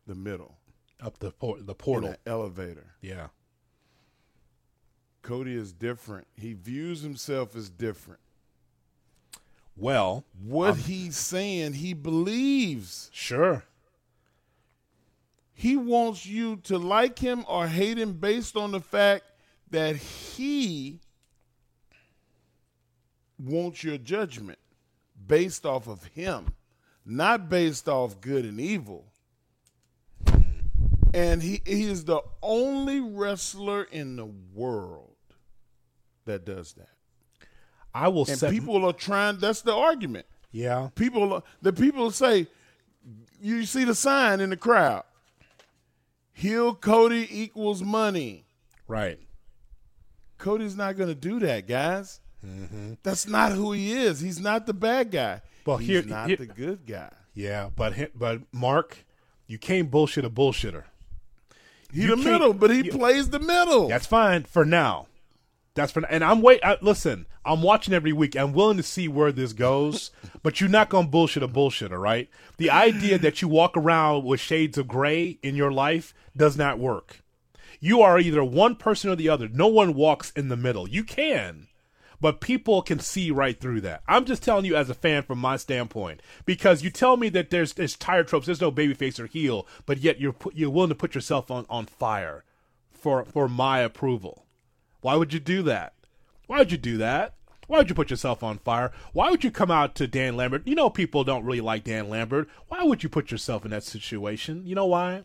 The 0.07 0.15
middle. 0.15 0.57
Up 1.01 1.19
the 1.19 1.31
por- 1.31 1.59
the 1.61 1.73
In 1.73 1.75
portal. 1.75 2.09
an 2.11 2.17
elevator. 2.27 2.95
Yeah. 3.03 3.29
Cody 5.23 5.55
is 5.55 5.73
different. 5.73 6.27
He 6.37 6.55
views 6.55 7.03
himself 7.03 7.55
as 7.55 7.69
different. 7.69 8.21
Well, 9.77 10.25
What 10.43 10.77
he's 10.79 11.17
saying, 11.19 11.75
he 11.75 11.93
believes. 11.93 13.11
sure. 13.13 13.65
He 15.53 15.77
wants 15.77 16.25
you 16.25 16.57
to 16.65 16.79
like 16.79 17.19
him 17.19 17.45
or 17.49 17.67
hate 17.67 17.99
him 17.99 18.15
based 18.15 18.57
on 18.57 18.73
the 18.73 18.81
fact 18.81 19.25
that 19.71 19.97
he 19.97 21.01
wants 23.39 23.83
your 23.85 23.99
judgment 23.99 24.59
based 25.27 25.67
off 25.67 25.87
of 25.89 26.05
him, 26.05 26.55
not 27.05 27.49
based 27.49 27.89
off 27.89 28.21
good 28.21 28.45
and 28.45 28.61
evil. 28.61 29.07
And 31.15 31.43
he, 31.43 31.63
he 31.65 31.85
is 31.85 32.05
the 32.05 32.21
only 32.43 33.01
wrestler 33.01 33.85
in 33.85 34.17
the 34.17 34.27
world 34.27 35.17
that 36.27 36.45
does 36.45 36.75
that. 36.75 36.91
I 37.95 38.09
will 38.09 38.27
And 38.29 38.41
people 38.51 38.85
are 38.85 38.93
trying, 38.93 39.39
that's 39.39 39.63
the 39.63 39.75
argument. 39.75 40.27
yeah. 40.53 40.91
People, 40.95 41.43
the 41.63 41.73
people 41.73 42.11
say, 42.11 42.47
you 43.41 43.65
see 43.65 43.85
the 43.85 43.95
sign 43.95 44.41
in 44.41 44.51
the 44.51 44.57
crowd. 44.57 45.05
Heel 46.35 46.75
Cody 46.75 47.27
equals 47.31 47.83
money. 47.83 48.45
Right. 48.87 49.19
Cody's 50.37 50.77
not 50.77 50.99
going 50.99 51.09
to 51.09 51.15
do 51.15 51.39
that, 51.41 51.67
guys. 51.67 52.21
Mm-hmm. 52.47 52.93
That's 53.03 53.27
not 53.27 53.53
who 53.53 53.73
he 53.73 53.93
is. 53.93 54.21
He's 54.21 54.41
not 54.41 54.67
the 54.67 54.75
bad 54.75 55.11
guy. 55.11 55.41
Well, 55.65 55.79
He's 55.79 55.89
here- 55.89 56.03
not 56.05 56.29
here- 56.29 56.37
the 56.37 56.47
good 56.47 56.87
guy. 56.87 57.11
Yeah, 57.35 57.71
but 57.75 57.95
but 58.19 58.43
Mark, 58.53 59.05
you 59.47 59.59
can't 59.59 59.91
bullshit 59.91 60.25
a 60.25 60.31
bullshitter. 60.31 60.85
He 61.93 62.03
You 62.03 62.09
the 62.09 62.17
middle, 62.17 62.53
but 62.55 62.71
he 62.71 62.83
you- 62.85 62.93
plays 62.93 63.31
the 63.31 63.39
middle. 63.41 63.89
That's 63.89 64.07
fine 64.07 64.45
for 64.45 64.65
now. 64.65 65.07
That's 65.75 65.93
for 65.93 66.05
and 66.07 66.25
I'm 66.25 66.41
wait. 66.41 66.61
I, 66.65 66.79
listen, 66.81 67.27
I'm 67.45 67.61
watching 67.63 67.93
every 67.93 68.13
week. 68.13 68.35
I'm 68.37 68.55
willing 68.55 68.79
to 68.79 68.83
see 68.83 69.09
where 69.09 69.31
this 69.33 69.53
goes, 69.53 70.11
but 70.43 70.61
you're 70.61 70.71
not 70.71 70.89
gonna 70.89 71.09
bullshit 71.09 71.43
a 71.43 71.49
bullshitter, 71.49 72.01
right? 72.01 72.31
The 72.57 72.71
idea 72.71 73.19
that 73.19 73.43
you 73.43 73.49
walk 73.49 73.77
around 73.77 74.25
with 74.25 74.41
shades 74.41 74.79
of 74.79 74.89
gray 74.89 75.39
in 75.43 75.55
your 75.57 75.71
life 75.73 76.15
does 76.37 76.57
not 76.57 76.79
work. 76.79 77.21
You 77.79 78.01
are 78.01 78.19
either 78.19 78.43
one 78.43 78.77
person 78.77 79.11
or 79.11 79.17
the 79.17 79.29
other. 79.29 79.49
No 79.49 79.67
one 79.67 79.93
walks 79.93 80.31
in 80.31 80.49
the 80.49 80.57
middle. 80.57 80.89
You 80.89 81.05
can, 81.05 81.67
but 82.27 82.41
people 82.41 82.83
can 82.83 82.99
see 82.99 83.31
right 83.31 83.61
through 83.61 83.81
that. 83.83 84.03
I'm 84.09 84.25
just 84.25 84.43
telling 84.43 84.65
you 84.65 84.75
as 84.75 84.91
a 84.91 84.95
fan 84.95 85.23
from 85.23 85.39
my 85.39 85.57
standpoint 85.57 86.21
because 86.45 86.83
you 86.83 86.91
tell 86.91 87.17
me 87.17 87.29
that 87.29 87.51
there's 87.51 87.75
there's 87.75 87.95
tire 87.95 88.25
tropes, 88.25 88.47
there's 88.47 88.61
no 88.61 88.73
babyface 88.73 89.21
or 89.21 89.27
heel, 89.27 89.65
but 89.85 89.99
yet 89.99 90.19
you're 90.19 90.35
you're 90.53 90.69
willing 90.69 90.89
to 90.89 90.97
put 90.97 91.15
yourself 91.15 91.53
on 91.53 91.67
on 91.71 91.87
fire 91.87 92.43
for 92.91 93.25
for 93.25 93.49
my 93.49 93.79
approval. 93.79 94.45
Why 95.03 95.15
would 95.15 95.33
you 95.33 95.39
do 95.39 95.63
that? 95.63 95.95
Why 96.49 96.59
would 96.59 96.73
you 96.73 96.79
do 96.79 96.97
that? 96.97 97.35
Why 97.69 97.79
would 97.79 97.89
you 97.89 97.95
put 97.95 98.11
yourself 98.11 98.43
on 98.43 98.59
fire? 98.59 98.91
Why 99.13 99.31
would 99.31 99.45
you 99.45 99.53
come 99.53 99.71
out 99.71 99.95
to 99.95 100.09
Dan 100.09 100.37
Lambert? 100.37 100.67
You 100.67 100.75
know 100.75 100.91
people 100.91 101.23
don't 101.23 101.45
really 101.45 101.61
like 101.61 101.85
Dan 101.85 102.09
Lambert. 102.09 102.49
Why 102.67 102.83
would 102.83 103.05
you 103.05 103.09
put 103.09 103.31
yourself 103.31 103.65
in 103.65 103.71
that 103.71 103.85
situation? 103.85 104.67
You 104.67 104.75
know 104.75 104.87
why? 104.87 105.23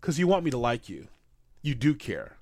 Because 0.00 0.18
you 0.18 0.26
want 0.26 0.44
me 0.44 0.50
to 0.50 0.58
like 0.58 0.88
you. 0.88 1.06
You 1.62 1.76
do 1.76 1.94
care. 1.94 2.38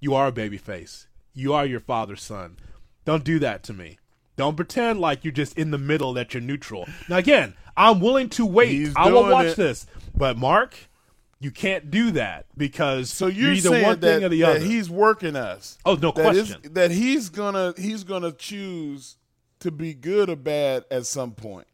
You 0.00 0.14
are 0.14 0.26
a 0.26 0.32
baby 0.32 0.58
face. 0.58 1.06
You 1.32 1.54
are 1.54 1.64
your 1.64 1.80
father's 1.80 2.22
son. 2.22 2.58
Don't 3.04 3.24
do 3.24 3.38
that 3.40 3.62
to 3.64 3.72
me. 3.72 3.98
Don't 4.36 4.56
pretend 4.56 5.00
like 5.00 5.24
you're 5.24 5.32
just 5.32 5.56
in 5.58 5.70
the 5.70 5.78
middle 5.78 6.12
that 6.14 6.32
you're 6.34 6.40
neutral. 6.40 6.88
Now 7.08 7.16
again, 7.18 7.54
I'm 7.76 8.00
willing 8.00 8.28
to 8.30 8.46
wait. 8.46 8.70
He's 8.70 8.94
I 8.96 9.10
will 9.10 9.28
watch 9.30 9.46
it. 9.48 9.56
this. 9.56 9.86
But 10.14 10.36
Mark, 10.38 10.74
you 11.40 11.50
can't 11.50 11.90
do 11.90 12.12
that 12.12 12.46
because 12.56 13.10
so 13.10 13.26
you're, 13.26 13.52
either 13.52 13.68
saying 13.70 13.82
one 13.84 14.00
that, 14.00 14.14
thing 14.16 14.24
or 14.24 14.28
the 14.28 14.44
other. 14.44 14.58
he's 14.60 14.88
working 14.88 15.36
us. 15.36 15.78
Oh, 15.84 15.94
no 15.96 16.12
That 16.12 16.34
is- 16.36 16.52
question. 16.54 16.72
that 16.74 16.90
he's 16.92 17.28
gonna 17.28 17.74
he's 17.76 18.04
gonna 18.04 18.32
choose 18.32 19.16
to 19.60 19.70
be 19.70 19.94
good 19.94 20.30
or 20.30 20.36
bad 20.36 20.84
at 20.90 21.06
some 21.06 21.32
point. 21.32 21.66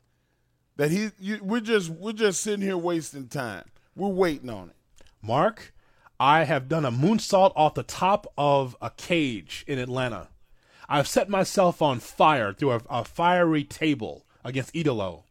That 0.77 0.91
he 0.91 1.11
you, 1.19 1.39
we're 1.43 1.61
just 1.61 1.91
we're 1.91 2.13
just 2.13 2.41
sitting 2.41 2.63
here 2.63 2.77
wasting 2.79 3.29
time. 3.29 3.65
We're 3.97 4.09
waiting 4.09 4.49
on 4.51 4.71
it. 4.71 4.77
Mark, 5.23 5.75
I 6.21 6.45
have 6.45 6.69
done 6.69 6.85
a 6.85 6.93
moonsault 6.93 7.53
off 7.57 7.75
the 7.75 7.83
top 7.83 8.27
of 8.39 8.77
a 8.81 8.91
cage 8.91 9.65
in 9.67 9.79
Atlanta. 9.79 10.29
I've 10.89 11.09
set 11.09 11.29
myself 11.29 11.83
on 11.83 12.01
fire 12.01 12.53
through 12.53 12.73
a, 12.73 12.81
a 12.89 13.05
fiery 13.05 13.65
table 13.65 14.25
against 14.45 14.75
Idolo. 14.75 15.23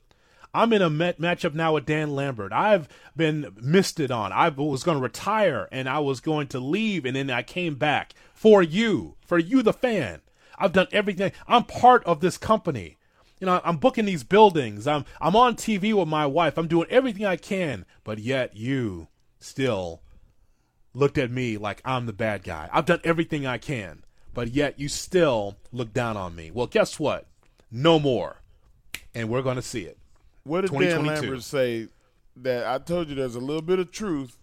I'm 0.53 0.73
in 0.73 0.81
a 0.81 0.89
met 0.89 1.19
matchup 1.19 1.53
now 1.53 1.73
with 1.73 1.85
Dan 1.85 2.15
Lambert. 2.15 2.51
I've 2.53 2.87
been 3.15 3.53
misted 3.61 4.11
on. 4.11 4.31
I 4.31 4.49
was 4.49 4.83
going 4.83 4.97
to 4.97 5.03
retire 5.03 5.67
and 5.71 5.89
I 5.89 5.99
was 5.99 6.19
going 6.19 6.47
to 6.47 6.59
leave, 6.59 7.05
and 7.05 7.15
then 7.15 7.29
I 7.29 7.43
came 7.43 7.75
back 7.75 8.13
for 8.33 8.63
you, 8.63 9.15
for 9.25 9.37
you, 9.37 9.61
the 9.61 9.73
fan. 9.73 10.21
I've 10.57 10.73
done 10.73 10.87
everything. 10.91 11.31
I'm 11.47 11.63
part 11.63 12.03
of 12.05 12.21
this 12.21 12.37
company. 12.37 12.97
You 13.39 13.45
know, 13.45 13.61
I'm 13.63 13.77
booking 13.77 14.05
these 14.05 14.23
buildings. 14.23 14.87
I'm 14.87 15.05
I'm 15.21 15.35
on 15.35 15.55
TV 15.55 15.93
with 15.93 16.07
my 16.07 16.25
wife. 16.25 16.57
I'm 16.57 16.67
doing 16.67 16.87
everything 16.89 17.25
I 17.25 17.35
can, 17.35 17.85
but 18.03 18.17
yet 18.17 18.55
you 18.55 19.09
still 19.39 20.01
looked 20.93 21.19
at 21.19 21.29
me 21.29 21.57
like 21.57 21.81
I'm 21.85 22.07
the 22.07 22.13
bad 22.13 22.43
guy. 22.43 22.69
I've 22.73 22.85
done 22.85 23.01
everything 23.03 23.45
I 23.45 23.59
can, 23.59 24.03
but 24.37 24.53
yet 24.53 24.79
you 24.79 24.87
still 24.87 25.57
look 25.71 25.91
down 25.93 26.15
on 26.15 26.35
me. 26.35 26.51
Well, 26.51 26.67
guess 26.67 26.99
what? 26.99 27.25
No 27.71 27.97
more. 27.97 28.43
And 29.15 29.29
we're 29.29 29.41
going 29.41 29.55
to 29.55 29.63
see 29.63 29.81
it. 29.81 29.97
What 30.43 30.61
did 30.61 30.79
Dan 30.79 31.07
Lambert 31.07 31.41
say 31.41 31.87
that 32.35 32.67
I 32.67 32.77
told 32.77 33.09
you 33.09 33.15
there's 33.15 33.33
a 33.33 33.39
little 33.39 33.63
bit 33.63 33.79
of 33.79 33.91
truth 33.91 34.37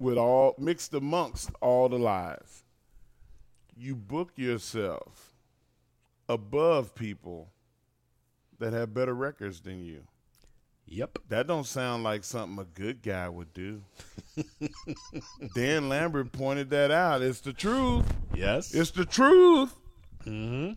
with 0.00 0.18
all 0.18 0.56
mixed 0.58 0.92
amongst 0.92 1.52
all 1.60 1.88
the 1.88 2.00
lies. 2.00 2.64
You 3.76 3.94
book 3.94 4.32
yourself 4.34 5.34
above 6.28 6.96
people 6.96 7.50
that 8.58 8.72
have 8.72 8.92
better 8.92 9.14
records 9.14 9.60
than 9.60 9.84
you. 9.84 10.02
Yep. 10.90 11.18
That 11.28 11.46
don't 11.46 11.66
sound 11.66 12.02
like 12.02 12.24
something 12.24 12.58
a 12.58 12.64
good 12.64 13.02
guy 13.02 13.28
would 13.28 13.52
do. 13.52 13.82
Dan 15.54 15.88
Lambert 15.88 16.32
pointed 16.32 16.70
that 16.70 16.90
out. 16.90 17.20
It's 17.20 17.40
the 17.40 17.52
truth. 17.52 18.04
Yes. 18.34 18.74
It's 18.74 18.90
the 18.90 19.04
truth. 19.04 19.74
Mm-hmm. 20.24 20.72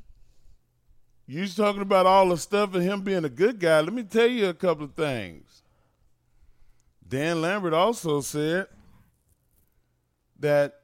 You 1.27 1.47
talking 1.47 1.81
about 1.81 2.05
all 2.05 2.27
the 2.29 2.37
stuff 2.37 2.73
and 2.73 2.83
him 2.83 3.01
being 3.01 3.23
a 3.23 3.29
good 3.29 3.59
guy. 3.59 3.79
Let 3.79 3.93
me 3.93 4.03
tell 4.03 4.27
you 4.27 4.49
a 4.49 4.53
couple 4.53 4.83
of 4.83 4.95
things. 4.95 5.63
Dan 7.07 7.41
Lambert 7.41 7.73
also 7.73 8.19
said 8.19 8.67
that 10.39 10.81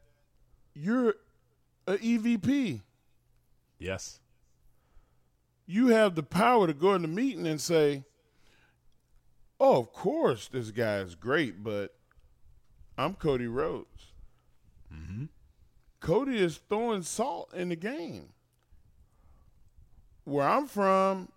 you're 0.73 1.15
a 1.85 1.97
EVP. 1.97 2.81
Yes. 3.77 4.19
You 5.65 5.87
have 5.87 6.15
the 6.15 6.23
power 6.23 6.67
to 6.67 6.73
go 6.73 6.93
in 6.93 7.01
the 7.01 7.07
meeting 7.09 7.45
and 7.45 7.59
say, 7.59 8.03
"Oh, 9.59 9.79
of 9.79 9.91
course, 9.93 10.47
this 10.47 10.71
guy 10.71 10.97
is 10.97 11.15
great, 11.15 11.63
but 11.63 11.95
I'm 12.97 13.15
Cody 13.15 13.47
Rhodes." 13.47 14.13
Mm-hmm. 14.93 15.25
Cody 15.99 16.37
is 16.37 16.57
throwing 16.69 17.03
salt 17.03 17.53
in 17.53 17.69
the 17.69 17.75
game. 17.75 18.29
Where 20.23 20.47
I'm 20.47 20.67
from, 20.67 21.29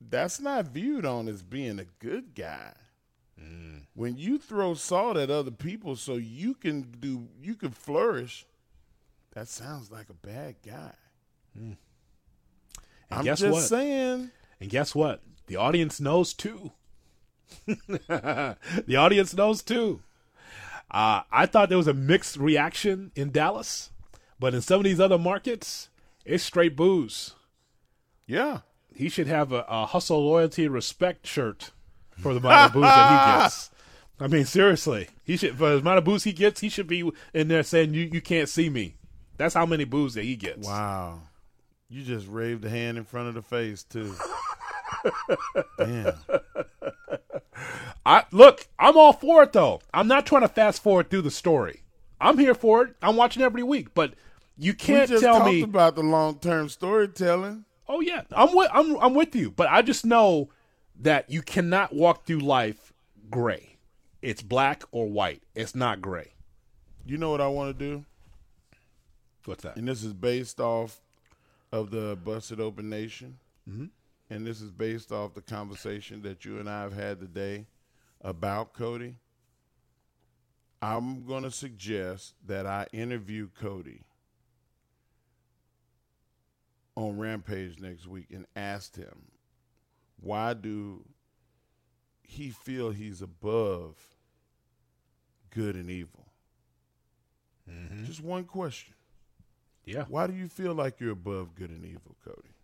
that's 0.00 0.40
not 0.40 0.66
viewed 0.66 1.04
on 1.04 1.28
as 1.28 1.42
being 1.42 1.78
a 1.78 1.84
good 1.98 2.34
guy. 2.34 2.72
Mm. 3.40 3.82
When 3.94 4.16
you 4.16 4.38
throw 4.38 4.74
salt 4.74 5.16
at 5.16 5.30
other 5.30 5.50
people 5.50 5.96
so 5.96 6.14
you 6.16 6.54
can 6.54 6.82
do 6.98 7.28
you 7.42 7.54
can 7.54 7.70
flourish, 7.70 8.46
that 9.32 9.48
sounds 9.48 9.90
like 9.90 10.08
a 10.08 10.14
bad 10.14 10.56
guy. 10.64 10.92
And 11.54 11.76
I'm 13.10 13.24
guess 13.24 13.40
just 13.40 13.52
what? 13.52 13.62
saying. 13.62 14.30
And 14.60 14.70
guess 14.70 14.94
what? 14.94 15.22
The 15.46 15.56
audience 15.56 16.00
knows 16.00 16.32
too. 16.32 16.72
the 17.66 18.96
audience 18.96 19.34
knows 19.34 19.62
too. 19.62 20.02
Uh, 20.90 21.22
I 21.30 21.46
thought 21.46 21.68
there 21.68 21.78
was 21.78 21.86
a 21.86 21.94
mixed 21.94 22.36
reaction 22.36 23.12
in 23.14 23.30
Dallas, 23.30 23.90
but 24.38 24.54
in 24.54 24.60
some 24.60 24.80
of 24.80 24.84
these 24.84 25.00
other 25.00 25.18
markets, 25.18 25.88
it's 26.24 26.42
straight 26.42 26.74
booze. 26.76 27.34
Yeah. 28.26 28.60
He 28.94 29.08
should 29.08 29.28
have 29.28 29.52
a, 29.52 29.64
a 29.68 29.86
hustle, 29.86 30.24
loyalty, 30.24 30.66
respect 30.68 31.26
shirt 31.26 31.70
for 32.18 32.34
the 32.34 32.40
amount 32.40 32.66
of 32.66 32.72
booze 32.72 32.82
that 32.82 33.36
he 33.36 33.42
gets. 33.42 33.70
I 34.18 34.26
mean, 34.26 34.44
seriously, 34.44 35.08
he 35.24 35.36
should 35.36 35.56
for 35.56 35.70
the 35.70 35.78
amount 35.78 35.98
of 35.98 36.04
booze 36.04 36.24
he 36.24 36.32
gets, 36.32 36.60
he 36.60 36.68
should 36.68 36.86
be 36.86 37.10
in 37.32 37.48
there 37.48 37.62
saying, 37.62 37.94
"You 37.94 38.10
you 38.12 38.20
can't 38.20 38.48
see 38.48 38.68
me." 38.68 38.96
That's 39.38 39.54
how 39.54 39.64
many 39.64 39.84
booze 39.84 40.14
that 40.14 40.24
he 40.24 40.36
gets. 40.36 40.66
Wow. 40.66 41.22
You 41.88 42.02
just 42.02 42.28
raved 42.28 42.64
a 42.66 42.68
hand 42.68 42.98
in 42.98 43.04
front 43.04 43.28
of 43.28 43.34
the 43.34 43.42
face 43.42 43.82
too. 43.84 44.14
Damn. 45.78 46.12
I 48.04 48.24
look, 48.30 48.66
I'm 48.78 48.96
all 48.96 49.12
for 49.12 49.42
it 49.42 49.52
though. 49.52 49.80
I'm 49.92 50.08
not 50.08 50.26
trying 50.26 50.42
to 50.42 50.48
fast 50.48 50.82
forward 50.82 51.10
through 51.10 51.22
the 51.22 51.30
story. 51.30 51.82
I'm 52.20 52.38
here 52.38 52.54
for 52.54 52.82
it. 52.84 52.96
I'm 53.02 53.16
watching 53.16 53.42
every 53.42 53.62
week, 53.62 53.94
but 53.94 54.14
you 54.56 54.74
can't 54.74 55.08
just 55.08 55.22
tell 55.22 55.38
talked 55.38 55.52
me. 55.52 55.62
about 55.62 55.94
the 55.96 56.02
long 56.02 56.38
term 56.38 56.68
storytelling. 56.68 57.64
oh 57.88 58.00
yeah, 58.00 58.22
I'm 58.32 58.54
with 58.54 58.70
I'm 58.72 58.96
I'm 58.98 59.14
with 59.14 59.34
you, 59.34 59.50
but 59.50 59.68
I 59.68 59.82
just 59.82 60.04
know 60.04 60.50
that 61.00 61.30
you 61.30 61.42
cannot 61.42 61.94
walk 61.94 62.26
through 62.26 62.40
life 62.40 62.92
gray. 63.30 63.76
It's 64.22 64.42
black 64.42 64.82
or 64.92 65.08
white. 65.08 65.42
It's 65.54 65.74
not 65.74 66.02
gray. 66.02 66.34
You 67.06 67.16
know 67.16 67.30
what 67.30 67.40
I 67.40 67.48
want 67.48 67.78
to 67.78 67.84
do? 67.84 68.04
What's 69.46 69.62
that? 69.62 69.76
And 69.76 69.88
this 69.88 70.04
is 70.04 70.12
based 70.12 70.60
off 70.60 71.00
of 71.72 71.90
the 71.90 72.18
Busted 72.22 72.60
Open 72.60 72.90
Nation. 72.90 73.38
Mm-hmm. 73.68 73.86
And 74.30 74.46
this 74.46 74.60
is 74.60 74.70
based 74.70 75.10
off 75.10 75.34
the 75.34 75.42
conversation 75.42 76.22
that 76.22 76.44
you 76.44 76.58
and 76.58 76.70
I 76.70 76.82
have 76.82 76.92
had 76.92 77.18
today 77.18 77.66
about 78.20 78.72
Cody. 78.72 79.16
I'm 80.80 81.26
going 81.26 81.42
to 81.42 81.50
suggest 81.50 82.34
that 82.46 82.64
I 82.64 82.86
interview 82.92 83.48
Cody 83.60 84.04
on 86.94 87.18
Rampage 87.18 87.80
next 87.80 88.06
week 88.06 88.26
and 88.30 88.46
ask 88.54 88.96
him 88.96 89.32
why 90.20 90.54
do 90.54 91.04
he 92.22 92.50
feel 92.50 92.90
he's 92.90 93.22
above 93.22 93.96
good 95.50 95.74
and 95.74 95.90
evil? 95.90 96.26
Mm-hmm. 97.68 98.04
Just 98.04 98.22
one 98.22 98.44
question. 98.44 98.94
Yeah. 99.84 100.04
Why 100.08 100.26
do 100.26 100.34
you 100.34 100.48
feel 100.48 100.74
like 100.74 101.00
you're 101.00 101.12
above 101.12 101.54
good 101.54 101.70
and 101.70 101.84
evil, 101.84 102.16
Cody? 102.24 102.54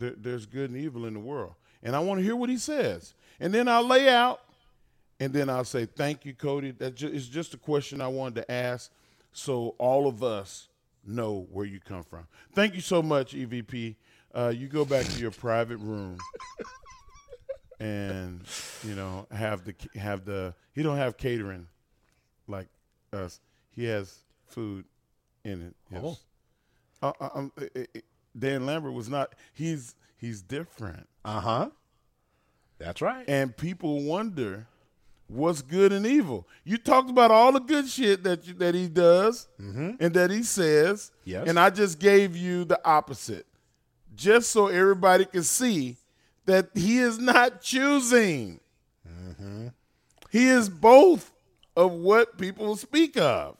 There, 0.00 0.14
there's 0.16 0.46
good 0.46 0.70
and 0.70 0.78
evil 0.80 1.04
in 1.06 1.14
the 1.14 1.20
world. 1.20 1.54
And 1.82 1.94
I 1.94 2.00
want 2.00 2.18
to 2.18 2.24
hear 2.24 2.34
what 2.34 2.50
he 2.50 2.58
says. 2.58 3.14
And 3.38 3.54
then 3.54 3.68
I'll 3.68 3.86
lay 3.86 4.08
out, 4.08 4.40
and 5.20 5.32
then 5.32 5.48
I'll 5.48 5.64
say, 5.64 5.86
Thank 5.86 6.24
you, 6.24 6.34
Cody. 6.34 6.72
That 6.72 6.96
ju- 6.96 7.08
is 7.08 7.28
just 7.28 7.54
a 7.54 7.58
question 7.58 8.00
I 8.00 8.08
wanted 8.08 8.36
to 8.36 8.50
ask 8.50 8.90
so 9.32 9.76
all 9.78 10.08
of 10.08 10.22
us 10.24 10.68
know 11.06 11.46
where 11.52 11.66
you 11.66 11.78
come 11.80 12.02
from. 12.02 12.26
Thank 12.54 12.74
you 12.74 12.80
so 12.80 13.02
much, 13.02 13.34
EVP. 13.34 13.94
Uh, 14.34 14.52
you 14.54 14.68
go 14.68 14.84
back 14.84 15.06
to 15.06 15.20
your 15.20 15.30
private 15.30 15.78
room 15.78 16.16
and 17.80 18.42
you 18.84 18.94
know 18.94 19.26
have 19.32 19.64
the 19.64 19.74
have 19.98 20.24
the 20.24 20.54
he 20.72 20.82
don't 20.82 20.96
have 20.96 21.16
catering 21.16 21.66
like 22.46 22.68
us. 23.12 23.40
He 23.70 23.84
has 23.84 24.20
food 24.46 24.84
in 25.44 25.62
it. 25.62 25.74
Yes. 25.90 26.02
Oh. 26.04 26.16
Uh, 27.02 27.12
um, 27.34 27.52
uh, 27.58 27.64
uh, 27.76 27.80
uh, 27.80 28.00
Dan 28.38 28.66
Lambert 28.66 28.92
was 28.92 29.08
not. 29.08 29.34
He's 29.52 29.94
he's 30.16 30.42
different, 30.42 31.08
Uh 31.24 31.40
huh. 31.40 31.70
That's 32.78 33.02
right. 33.02 33.24
and 33.28 33.54
people 33.56 34.02
wonder 34.04 34.66
what's 35.26 35.60
good 35.62 35.92
and 35.92 36.06
evil. 36.06 36.48
You 36.64 36.78
talked 36.78 37.10
about 37.10 37.30
all 37.30 37.52
the 37.52 37.60
good 37.60 37.88
shit 37.88 38.22
that 38.24 38.46
you, 38.46 38.54
that 38.54 38.74
he 38.74 38.88
does 38.88 39.48
and 39.58 39.98
that 40.14 40.30
he 40.30 40.42
says. 40.42 41.10
Yes. 41.24 41.46
And 41.48 41.58
I 41.60 41.70
just 41.70 41.98
gave 41.98 42.34
you 42.36 42.64
the 42.64 42.80
opposite, 42.84 43.46
just 44.16 44.50
so 44.50 44.68
everybody 44.68 45.24
can 45.26 45.42
see 45.42 45.98
that 46.46 46.70
he 46.74 46.98
is 46.98 47.18
not 47.18 47.60
choosing. 47.60 48.60
He 50.30 50.46
is 50.48 50.68
both 50.68 51.32
of 51.76 51.92
what 51.92 52.38
people 52.38 52.76
speak 52.76 53.16
of. 53.16 53.56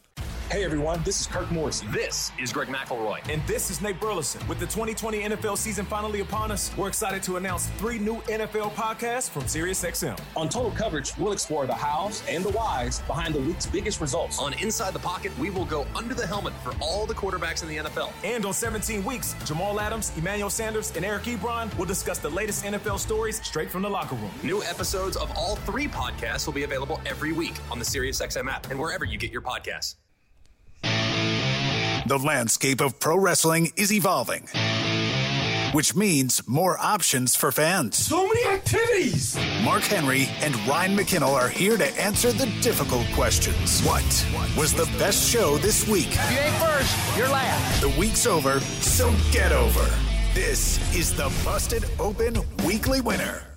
Hey 0.50 0.64
everyone, 0.64 1.00
this 1.04 1.20
is 1.20 1.28
Kirk 1.28 1.48
Morrison. 1.52 1.88
This 1.92 2.32
is 2.36 2.52
Greg 2.52 2.66
McElroy. 2.66 3.20
And 3.32 3.40
this 3.46 3.70
is 3.70 3.80
Nate 3.80 4.00
Burleson. 4.00 4.44
With 4.48 4.58
the 4.58 4.66
2020 4.66 5.20
NFL 5.20 5.56
season 5.56 5.86
finally 5.86 6.18
upon 6.22 6.50
us, 6.50 6.76
we're 6.76 6.88
excited 6.88 7.22
to 7.22 7.36
announce 7.36 7.68
three 7.78 8.00
new 8.00 8.16
NFL 8.22 8.72
podcasts 8.72 9.30
from 9.30 9.44
SiriusXM. 9.44 10.18
On 10.34 10.48
Total 10.48 10.72
Coverage, 10.72 11.16
we'll 11.18 11.30
explore 11.30 11.68
the 11.68 11.74
hows 11.74 12.24
and 12.28 12.44
the 12.44 12.50
whys 12.50 12.98
behind 13.02 13.32
the 13.32 13.40
week's 13.40 13.66
biggest 13.66 14.00
results. 14.00 14.40
On 14.40 14.52
Inside 14.54 14.92
the 14.92 14.98
Pocket, 14.98 15.30
we 15.38 15.50
will 15.50 15.66
go 15.66 15.86
under 15.94 16.14
the 16.14 16.26
helmet 16.26 16.52
for 16.64 16.72
all 16.80 17.06
the 17.06 17.14
quarterbacks 17.14 17.62
in 17.62 17.68
the 17.68 17.76
NFL. 17.88 18.10
And 18.24 18.44
on 18.44 18.52
17 18.52 19.04
weeks, 19.04 19.36
Jamal 19.44 19.78
Adams, 19.78 20.10
Emmanuel 20.16 20.50
Sanders, 20.50 20.92
and 20.96 21.04
Eric 21.04 21.22
Ebron 21.22 21.72
will 21.78 21.86
discuss 21.86 22.18
the 22.18 22.28
latest 22.28 22.64
NFL 22.64 22.98
stories 22.98 23.40
straight 23.46 23.70
from 23.70 23.82
the 23.82 23.88
locker 23.88 24.16
room. 24.16 24.32
New 24.42 24.64
episodes 24.64 25.16
of 25.16 25.30
all 25.36 25.54
three 25.54 25.86
podcasts 25.86 26.44
will 26.44 26.54
be 26.54 26.64
available 26.64 27.00
every 27.06 27.32
week 27.32 27.54
on 27.70 27.78
the 27.78 27.84
SiriusXM 27.84 28.50
app 28.50 28.68
and 28.72 28.80
wherever 28.80 29.04
you 29.04 29.16
get 29.16 29.30
your 29.30 29.42
podcasts. 29.42 29.94
The 32.10 32.18
landscape 32.18 32.80
of 32.80 32.98
pro 32.98 33.16
wrestling 33.16 33.70
is 33.76 33.92
evolving, 33.92 34.48
which 35.70 35.94
means 35.94 36.42
more 36.48 36.76
options 36.76 37.36
for 37.36 37.52
fans. 37.52 37.98
So 37.98 38.26
many 38.26 38.44
activities! 38.46 39.38
Mark 39.62 39.82
Henry 39.82 40.26
and 40.40 40.56
Ryan 40.66 40.96
McKinnell 40.96 41.34
are 41.34 41.48
here 41.48 41.76
to 41.76 41.86
answer 42.02 42.32
the 42.32 42.46
difficult 42.62 43.06
questions. 43.14 43.80
What 43.82 44.26
was 44.58 44.74
the 44.74 44.86
best 44.98 45.30
show 45.30 45.56
this 45.58 45.86
week? 45.86 46.12
You 46.32 46.38
ain't 46.38 46.56
first, 46.56 47.16
you're 47.16 47.28
last. 47.28 47.80
The 47.80 47.94
week's 47.96 48.26
over, 48.26 48.58
so 48.58 49.14
get 49.30 49.52
over. 49.52 49.88
This 50.34 50.80
is 50.92 51.14
the 51.14 51.32
Busted 51.44 51.84
Open 52.00 52.42
Weekly 52.66 53.00
Winner. 53.00 53.49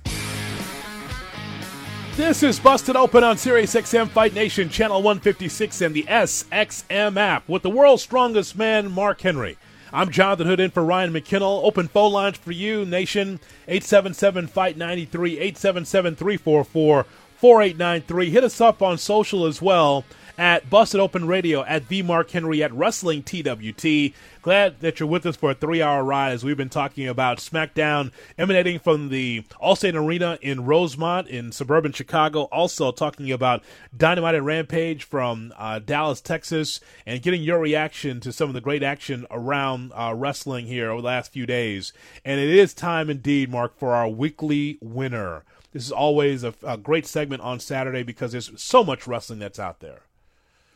This 2.15 2.43
is 2.43 2.59
Busted 2.59 2.95
Open 2.95 3.23
on 3.23 3.39
Sirius 3.39 3.73
XM 3.73 4.07
Fight 4.07 4.35
Nation, 4.35 4.69
Channel 4.69 5.01
156, 5.01 5.81
and 5.81 5.95
the 5.95 6.03
SXM 6.03 7.17
app 7.17 7.49
with 7.49 7.63
the 7.63 7.71
world's 7.71 8.03
strongest 8.03 8.55
man, 8.55 8.91
Mark 8.91 9.21
Henry. 9.21 9.57
I'm 9.91 10.11
Jonathan 10.11 10.45
Hood 10.45 10.59
in 10.59 10.69
for 10.69 10.85
Ryan 10.85 11.11
McKinnell. 11.11 11.63
Open 11.63 11.87
phone 11.87 12.13
lines 12.13 12.37
for 12.37 12.51
you, 12.51 12.85
Nation 12.85 13.39
877 13.67 14.45
Fight 14.45 14.77
93, 14.77 15.39
877 15.39 16.15
344 16.15 17.03
4893. 17.03 18.29
Hit 18.29 18.43
us 18.43 18.61
up 18.61 18.83
on 18.83 18.99
social 18.99 19.47
as 19.47 19.59
well 19.59 20.05
at 20.37 20.69
Busted 20.69 20.99
Open 20.99 21.27
Radio, 21.27 21.63
at 21.63 21.87
the 21.89 22.01
Mark 22.01 22.31
Henry, 22.31 22.63
at 22.63 22.73
Wrestling 22.73 23.23
TWT. 23.23 24.13
Glad 24.41 24.79
that 24.79 24.99
you're 24.99 25.07
with 25.07 25.25
us 25.25 25.35
for 25.35 25.51
a 25.51 25.55
three 25.55 25.81
hour 25.81 26.03
ride 26.03 26.31
as 26.31 26.43
we've 26.43 26.57
been 26.57 26.69
talking 26.69 27.07
about 27.07 27.37
SmackDown 27.37 28.11
emanating 28.37 28.79
from 28.79 29.09
the 29.09 29.43
Allstate 29.61 29.95
Arena 29.95 30.37
in 30.41 30.65
Rosemont 30.65 31.27
in 31.27 31.51
suburban 31.51 31.91
Chicago. 31.91 32.43
Also 32.43 32.91
talking 32.91 33.31
about 33.31 33.63
Dynamite 33.95 34.35
and 34.35 34.45
Rampage 34.45 35.03
from 35.03 35.53
uh, 35.57 35.79
Dallas, 35.79 36.19
Texas, 36.19 36.79
and 37.05 37.21
getting 37.21 37.43
your 37.43 37.59
reaction 37.59 38.19
to 38.21 38.31
some 38.31 38.49
of 38.49 38.53
the 38.53 38.61
great 38.61 38.83
action 38.83 39.25
around 39.29 39.91
uh, 39.93 40.13
wrestling 40.15 40.65
here 40.65 40.89
over 40.89 41.01
the 41.01 41.07
last 41.07 41.31
few 41.31 41.45
days. 41.45 41.93
And 42.25 42.39
it 42.39 42.49
is 42.49 42.73
time 42.73 43.09
indeed, 43.09 43.49
Mark, 43.49 43.77
for 43.77 43.93
our 43.93 44.09
weekly 44.09 44.77
winner. 44.81 45.43
This 45.71 45.85
is 45.85 45.91
always 45.91 46.43
a, 46.43 46.53
a 46.63 46.77
great 46.77 47.05
segment 47.05 47.41
on 47.41 47.59
Saturday 47.59 48.03
because 48.03 48.31
there's 48.31 48.51
so 48.61 48.83
much 48.83 49.07
wrestling 49.07 49.39
that's 49.39 49.59
out 49.59 49.79
there. 49.79 50.01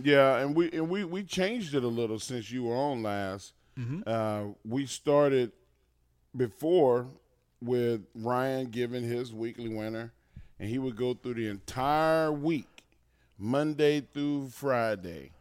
Yeah, 0.01 0.37
and 0.37 0.55
we 0.55 0.71
and 0.71 0.89
we 0.89 1.03
we 1.03 1.23
changed 1.23 1.73
it 1.73 1.83
a 1.83 1.87
little 1.87 2.19
since 2.19 2.51
you 2.51 2.63
were 2.63 2.75
on 2.75 3.03
last. 3.03 3.53
Mm-hmm. 3.77 4.01
Uh, 4.05 4.53
we 4.63 4.85
started 4.85 5.51
before 6.35 7.07
with 7.61 8.01
Ryan 8.13 8.67
giving 8.67 9.03
his 9.03 9.33
weekly 9.33 9.69
winner, 9.69 10.13
and 10.59 10.69
he 10.69 10.77
would 10.77 10.95
go 10.95 11.13
through 11.13 11.35
the 11.35 11.47
entire 11.47 12.31
week, 12.31 12.83
Monday 13.37 14.01
through 14.13 14.49
Friday, 14.49 15.31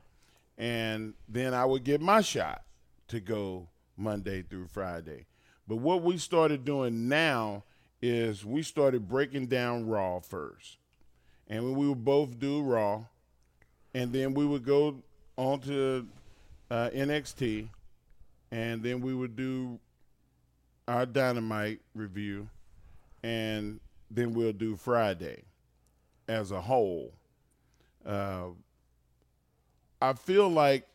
and 0.56 1.14
then 1.28 1.52
I 1.52 1.64
would 1.64 1.84
get 1.84 2.00
my 2.00 2.22
shot 2.22 2.62
to 3.08 3.20
go 3.20 3.68
Monday 3.96 4.42
through 4.42 4.68
Friday. 4.68 5.26
But 5.68 5.76
what 5.76 6.02
we 6.02 6.16
started 6.16 6.64
doing 6.64 7.08
now 7.08 7.64
is 8.00 8.44
we 8.44 8.62
started 8.62 9.08
breaking 9.08 9.46
down 9.48 9.86
Raw 9.86 10.20
first, 10.20 10.78
and 11.48 11.76
we 11.76 11.88
would 11.88 12.04
both 12.04 12.38
do 12.38 12.62
Raw 12.62 13.04
and 13.96 14.12
then 14.12 14.34
we 14.34 14.44
would 14.44 14.62
go 14.62 15.02
on 15.38 15.58
to 15.60 16.06
uh, 16.70 16.90
NXT, 16.90 17.66
and 18.50 18.82
then 18.82 19.00
we 19.00 19.14
would 19.14 19.36
do 19.36 19.78
our 20.86 21.06
Dynamite 21.06 21.80
review, 21.94 22.46
and 23.22 23.80
then 24.10 24.34
we'll 24.34 24.52
do 24.52 24.76
Friday 24.76 25.44
as 26.28 26.50
a 26.50 26.60
whole. 26.60 27.10
Uh, 28.04 28.48
I 30.02 30.12
feel 30.12 30.50
like 30.50 30.86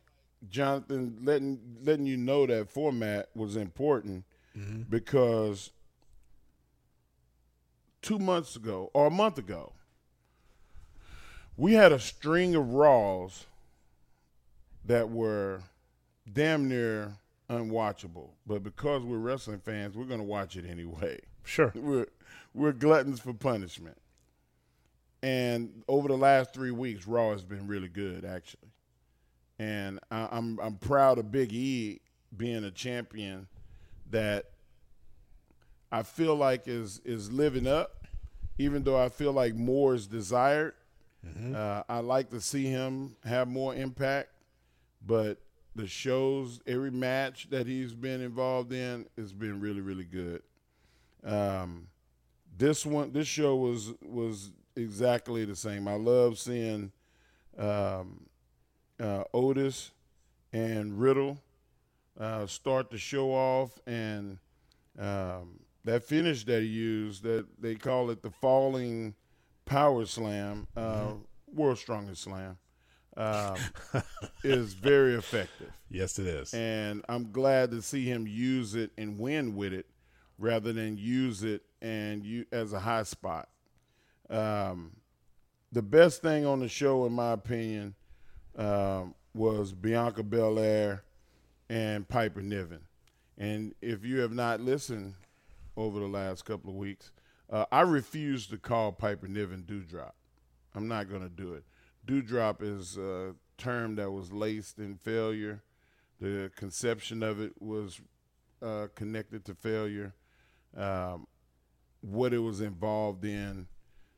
Jonathan 0.52 1.18
letting 1.24 1.60
letting 1.84 2.06
you 2.06 2.18
know 2.18 2.46
that 2.46 2.70
format 2.70 3.30
was 3.34 3.56
important 3.56 4.26
mm-hmm. 4.56 4.84
because 4.84 5.72
two 8.04 8.20
months 8.20 8.56
ago 8.56 8.92
or 8.94 9.08
a 9.08 9.12
month 9.12 9.40
ago, 9.40 9.74
we 11.62 11.74
had 11.74 11.92
a 11.92 12.00
string 12.00 12.56
of 12.56 12.74
Raws 12.74 13.46
that 14.84 15.12
were 15.12 15.62
damn 16.34 16.68
near 16.68 17.14
unwatchable. 17.52 18.30
But 18.48 18.64
because 18.64 19.04
we're 19.04 19.20
wrestling 19.20 19.60
fans, 19.60 19.96
we're 19.96 20.06
going 20.06 20.22
to 20.22 20.26
watch 20.26 20.58
it 20.58 20.66
anyway. 20.68 21.20
Sure. 21.44 21.72
We're, 21.76 22.08
we're 22.54 22.72
gluttons 22.72 23.20
for 23.20 23.34
punishment. 23.34 23.98
And 25.24 25.84
over 25.88 26.08
the 26.08 26.18
last 26.18 26.54
three 26.54 26.72
weeks, 26.72 27.08
Raw 27.08 27.32
has 27.32 27.44
been 27.44 27.68
really 27.68 27.88
good, 27.88 28.26
actually. 28.26 28.70
And 29.60 30.00
I, 30.10 30.30
I'm 30.32 30.60
I'm 30.60 30.76
proud 30.76 31.18
of 31.18 31.32
Big 31.32 31.54
E 31.54 32.02
being 32.36 32.64
a 32.64 32.72
champion 32.72 33.48
that 34.10 34.46
I 35.92 36.04
feel 36.04 36.36
like 36.36 36.68
is 36.68 37.02
is 37.06 37.32
living 37.32 37.68
up, 37.68 38.08
even 38.58 38.84
though 38.84 39.00
I 39.00 39.10
feel 39.10 39.32
like 39.32 39.56
more 39.56 39.94
is 39.94 40.08
desired. 40.08 40.74
Mm-hmm. 41.26 41.56
Uh, 41.56 41.84
I 41.88 42.00
like 42.00 42.30
to 42.32 42.42
see 42.42 42.66
him 42.66 43.16
have 43.24 43.48
more 43.48 43.76
impact, 43.76 44.30
but 45.06 45.38
the 45.76 45.88
shows, 45.88 46.60
every 46.68 46.92
match 46.92 47.50
that 47.50 47.68
he's 47.68 47.94
been 47.94 48.22
involved 48.22 48.74
in, 48.74 49.06
has 49.18 49.32
been 49.32 49.60
really, 49.60 49.82
really 49.82 50.04
good. 50.04 50.42
Um, 51.24 51.88
this 52.58 52.86
one, 52.86 53.12
this 53.12 53.28
show 53.28 53.56
was 53.56 53.94
was 54.02 54.52
exactly 54.76 55.46
the 55.46 55.56
same. 55.56 55.88
I 55.88 55.96
love 55.96 56.38
seeing 56.38 56.92
um, 57.58 58.26
uh, 59.00 59.24
Otis 59.34 59.92
and 60.54 61.00
Riddle 61.00 61.38
uh, 62.20 62.46
start 62.48 62.90
the 62.90 62.98
show 62.98 63.32
off, 63.32 63.80
and 63.88 64.38
um, 65.00 65.60
that 65.86 66.04
finish 66.04 66.44
that 66.46 66.62
he 66.62 66.68
used, 66.68 67.24
that 67.24 67.46
they 67.60 67.76
call 67.76 68.10
it 68.10 68.22
the 68.22 68.32
falling 68.32 69.16
Power 69.66 70.06
Slam, 70.06 70.68
uh, 70.76 70.82
mm-hmm. 70.82 71.18
World's 71.54 71.82
Strongest 71.82 72.24
Slam, 72.24 72.58
um, 73.18 73.56
is 74.44 74.74
very 74.74 75.16
effective. 75.16 75.72
Yes, 75.90 76.20
it 76.20 76.28
is. 76.28 76.54
And 76.54 77.04
I'm 77.10 77.32
glad 77.32 77.72
to 77.72 77.82
see 77.82 78.06
him 78.06 78.28
use 78.28 78.76
it 78.76 78.92
and 78.98 79.20
win 79.20 79.56
with 79.56 79.74
it 79.74 79.88
rather 80.38 80.74
than 80.74 80.98
use 80.98 81.44
it 81.44 81.62
and 81.82 82.26
you 82.26 82.46
as 82.52 82.74
a 82.74 82.80
high 82.80 83.04
spot. 83.04 83.50
Um, 84.30 84.98
the 85.72 85.82
best 85.82 86.22
thing 86.22 86.46
on 86.46 86.60
the 86.60 86.68
show, 86.68 87.06
in 87.06 87.14
my 87.14 87.32
opinion, 87.32 87.96
um, 88.58 89.14
was 89.34 89.74
Bianca 89.74 90.24
Belair 90.24 91.04
and 91.70 92.08
Piper 92.08 92.42
Niven. 92.42 92.82
And 93.38 93.74
if 93.82 94.04
you 94.04 94.20
have 94.20 94.34
not 94.34 94.62
listened 94.62 95.16
over 95.78 96.00
the 96.00 96.08
last 96.08 96.46
couple 96.46 96.70
of 96.70 96.76
weeks, 96.76 97.12
uh, 97.52 97.66
I 97.72 97.82
refuse 97.82 98.48
to 98.48 98.58
call 98.58 98.92
Piper 98.92 99.28
Niven 99.28 99.64
Doudrop. 99.64 100.14
I'm 100.74 100.88
not 100.88 101.10
going 101.10 101.22
to 101.22 101.30
do 101.30 101.54
it. 101.54 101.66
Doudrop 102.08 102.62
is 102.62 102.98
a 102.98 103.36
term 103.58 103.96
that 103.96 104.12
was 104.12 104.32
laced 104.32 104.80
in 104.80 104.96
failure. 104.96 105.64
The 106.20 106.52
conception 106.56 107.24
of 107.24 107.42
it 107.42 107.54
was 107.60 108.00
uh, 108.62 108.88
connected 108.96 109.44
to 109.46 109.56
failure. 109.56 110.14
Um, 110.76 111.28
what 112.00 112.34
it 112.34 112.40
was 112.40 112.62
involved 112.62 113.26
in 113.26 113.68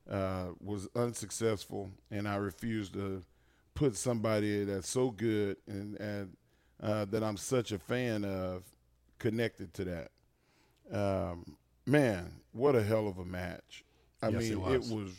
uh, 0.09 0.49
was 0.59 0.87
unsuccessful, 0.95 1.91
and 2.11 2.27
I 2.27 2.35
refuse 2.35 2.89
to 2.91 3.23
put 3.73 3.95
somebody 3.95 4.63
that's 4.65 4.89
so 4.89 5.09
good 5.09 5.57
and, 5.67 5.99
and 5.99 6.37
uh, 6.81 7.05
that 7.05 7.23
I'm 7.23 7.37
such 7.37 7.71
a 7.71 7.79
fan 7.79 8.23
of 8.23 8.63
connected 9.17 9.73
to 9.75 9.85
that. 9.85 10.11
Um, 10.91 11.57
man, 11.85 12.33
what 12.51 12.75
a 12.75 12.83
hell 12.83 13.07
of 13.07 13.17
a 13.17 13.25
match! 13.25 13.83
I 14.21 14.29
yes, 14.29 14.41
mean, 14.41 14.51
it 14.53 14.59
was. 14.59 14.91
it 14.91 14.95
was. 14.95 15.11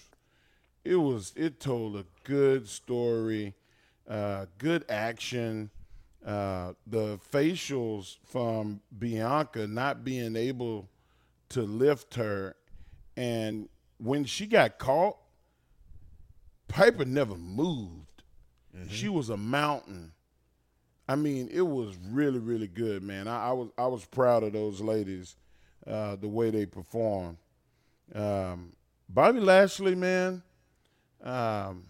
it 0.84 0.96
was 0.96 1.32
it 1.36 1.60
told 1.60 1.96
a 1.96 2.04
good 2.24 2.68
story, 2.68 3.54
uh, 4.08 4.46
good 4.58 4.84
action. 4.88 5.70
Uh, 6.24 6.72
the 6.86 7.18
facials 7.30 8.16
from 8.24 8.80
Bianca 8.98 9.66
not 9.66 10.04
being 10.04 10.36
able 10.36 10.88
to 11.50 11.62
lift 11.62 12.14
her, 12.14 12.56
and 13.16 13.68
when 13.98 14.24
she 14.24 14.46
got 14.46 14.78
caught, 14.78 15.18
Piper 16.66 17.04
never 17.04 17.36
moved. 17.36 18.22
Mm-hmm. 18.74 18.88
She 18.88 19.08
was 19.08 19.28
a 19.28 19.36
mountain. 19.36 20.12
I 21.06 21.16
mean, 21.16 21.50
it 21.52 21.60
was 21.60 21.94
really, 22.08 22.38
really 22.38 22.66
good, 22.66 23.02
man. 23.02 23.28
I, 23.28 23.48
I 23.48 23.52
was 23.52 23.68
I 23.76 23.86
was 23.86 24.04
proud 24.06 24.42
of 24.42 24.54
those 24.54 24.80
ladies 24.80 25.36
uh, 25.86 26.16
the 26.16 26.28
way 26.28 26.50
they 26.50 26.66
perform. 26.66 27.38
Um, 28.14 28.72
Bobby 29.08 29.40
Lashley, 29.40 29.94
man, 29.94 30.42
um, 31.22 31.84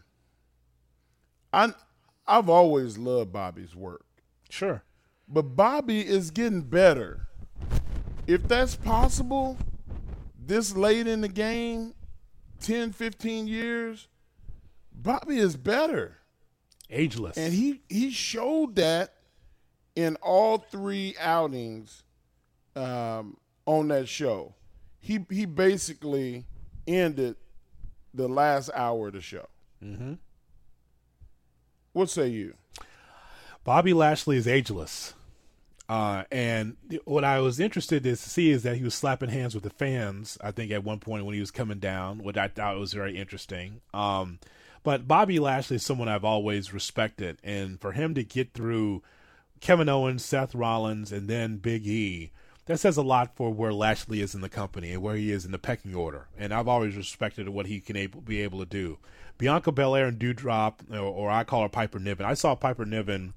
I 1.52 1.72
I've 2.26 2.48
always 2.48 2.98
loved 2.98 3.32
Bobby's 3.32 3.74
work. 3.74 4.04
Sure, 4.48 4.82
but 5.28 5.42
Bobby 5.56 6.00
is 6.00 6.30
getting 6.30 6.62
better. 6.62 7.28
If 8.26 8.48
that's 8.48 8.74
possible, 8.74 9.58
this 10.38 10.74
late 10.74 11.06
in 11.06 11.20
the 11.20 11.28
game, 11.28 11.94
10, 12.60 12.92
15 12.92 13.46
years, 13.46 14.08
Bobby 14.92 15.38
is 15.38 15.56
better. 15.56 16.18
Ageless. 16.90 17.36
And 17.36 17.52
he 17.52 17.80
he 17.88 18.10
showed 18.10 18.76
that 18.76 19.14
in 19.96 20.16
all 20.16 20.58
three 20.58 21.14
outings 21.20 22.02
um, 22.76 23.36
on 23.66 23.88
that 23.88 24.08
show. 24.08 24.54
He 25.00 25.24
he 25.30 25.46
basically 25.46 26.44
ended 26.86 27.36
the 28.12 28.28
last 28.28 28.70
hour 28.74 29.08
of 29.08 29.14
the 29.14 29.20
show. 29.20 29.46
Mm-hmm. 29.82 30.14
What 31.92 32.10
say 32.10 32.28
you? 32.28 32.54
Bobby 33.64 33.92
Lashley 33.92 34.36
is 34.36 34.46
ageless. 34.46 35.14
Uh, 35.88 36.24
and 36.32 36.76
what 37.04 37.24
I 37.24 37.40
was 37.40 37.60
interested 37.60 38.02
to 38.04 38.16
see 38.16 38.50
is 38.50 38.62
that 38.62 38.76
he 38.76 38.84
was 38.84 38.94
slapping 38.94 39.28
hands 39.28 39.54
with 39.54 39.64
the 39.64 39.70
fans. 39.70 40.38
I 40.40 40.50
think 40.50 40.70
at 40.70 40.84
one 40.84 40.98
point 40.98 41.26
when 41.26 41.34
he 41.34 41.40
was 41.40 41.50
coming 41.50 41.78
down, 41.78 42.22
which 42.22 42.38
I 42.38 42.48
thought 42.48 42.78
was 42.78 42.94
very 42.94 43.18
interesting. 43.18 43.82
Um, 43.92 44.38
but 44.82 45.06
Bobby 45.06 45.38
Lashley 45.38 45.76
is 45.76 45.84
someone 45.84 46.08
I've 46.08 46.24
always 46.24 46.72
respected, 46.72 47.38
and 47.42 47.80
for 47.80 47.92
him 47.92 48.14
to 48.14 48.24
get 48.24 48.52
through 48.52 49.02
Kevin 49.60 49.88
Owens, 49.88 50.24
Seth 50.24 50.54
Rollins, 50.54 51.12
and 51.12 51.28
then 51.28 51.56
Big 51.56 51.86
E, 51.86 52.32
that 52.66 52.80
says 52.80 52.96
a 52.96 53.02
lot 53.02 53.36
for 53.36 53.52
where 53.52 53.72
Lashley 53.72 54.20
is 54.20 54.34
in 54.34 54.40
the 54.40 54.48
company 54.48 54.92
and 54.92 55.02
where 55.02 55.16
he 55.16 55.30
is 55.30 55.44
in 55.44 55.52
the 55.52 55.58
pecking 55.58 55.94
order. 55.94 56.28
And 56.36 56.52
I've 56.52 56.68
always 56.68 56.96
respected 56.96 57.48
what 57.48 57.66
he 57.66 57.80
can 57.80 57.96
able, 57.96 58.20
be 58.20 58.40
able 58.40 58.58
to 58.60 58.66
do. 58.66 58.98
Bianca 59.36 59.72
Belair 59.72 60.06
and 60.06 60.18
Doudrop, 60.18 60.74
or, 60.90 60.98
or 60.98 61.30
I 61.30 61.44
call 61.44 61.62
her 61.62 61.68
Piper 61.68 61.98
Niven. 61.98 62.24
I 62.24 62.34
saw 62.34 62.54
Piper 62.54 62.84
Niven 62.84 63.34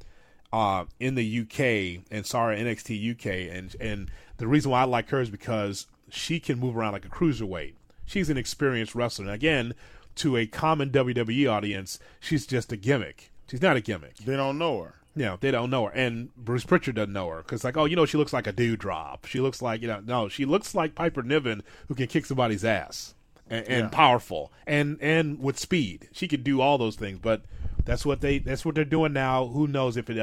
uh, 0.54 0.86
in 1.00 1.16
the 1.16 1.40
UK 1.42 2.04
and 2.12 2.26
saw 2.26 2.48
her 2.48 2.56
NXT 2.56 3.12
UK, 3.12 3.54
and 3.54 3.76
and 3.80 4.12
the 4.38 4.48
reason 4.48 4.72
why 4.72 4.82
I 4.82 4.86
like 4.86 5.10
her 5.10 5.22
is 5.22 5.30
because 5.30 5.88
she 6.10 6.40
can 6.40 6.60
move 6.60 6.78
around 6.78 6.94
like 6.94 7.06
a 7.06 7.10
cruiserweight. 7.10 7.74
She's 8.06 8.30
an 8.30 8.38
experienced 8.38 8.96
wrestler. 8.96 9.26
And 9.26 9.34
again, 9.34 9.74
to 10.16 10.38
a 10.38 10.48
common 10.48 10.92
WWE 10.92 11.52
audience, 11.52 12.00
she's 12.20 12.48
just 12.48 12.72
a 12.72 12.78
gimmick. 12.78 13.32
She's 13.50 13.62
not 13.62 13.76
a 13.76 13.82
gimmick. 13.82 14.18
They 14.18 14.36
don't 14.36 14.58
know 14.58 14.82
her. 14.82 14.96
Yeah, 15.18 15.38
they 15.40 15.52
don't 15.52 15.70
know 15.70 15.86
her, 15.86 15.92
and 15.92 16.34
Bruce 16.36 16.64
Pritchard 16.66 16.96
doesn't 16.96 17.14
know 17.14 17.28
her 17.30 17.38
because, 17.38 17.64
like, 17.64 17.76
oh, 17.78 17.86
you 17.86 17.96
know, 17.96 18.06
she 18.06 18.18
looks 18.18 18.34
like 18.34 18.48
a 18.48 18.54
Doudrop. 18.54 19.26
She 19.26 19.40
looks 19.40 19.62
like, 19.62 19.82
you 19.82 19.88
know, 19.88 20.00
no, 20.06 20.30
she 20.30 20.46
looks 20.46 20.76
like 20.76 20.96
Piper 20.96 21.24
Niven 21.24 21.64
who 21.88 21.96
can 21.96 22.08
kick 22.08 22.26
somebody's 22.26 22.64
ass 22.64 23.16
and, 23.50 23.68
and 23.68 23.84
Yeah. 23.86 23.90
powerful 23.90 24.52
and 24.66 24.98
and 25.02 25.40
with 25.40 25.58
speed. 25.60 26.08
She 26.12 26.28
could 26.28 26.44
do 26.44 26.62
all 26.62 26.78
those 26.78 26.96
things, 26.96 27.20
but 27.20 27.42
that's 27.86 28.06
what 28.06 28.22
they 28.22 28.38
that's 28.40 28.64
what 28.66 28.76
they're 28.76 28.86
doing 28.86 29.14
now. 29.14 29.48
Who 29.48 29.68
knows 29.68 29.98
if 29.98 30.10
it 30.10 30.18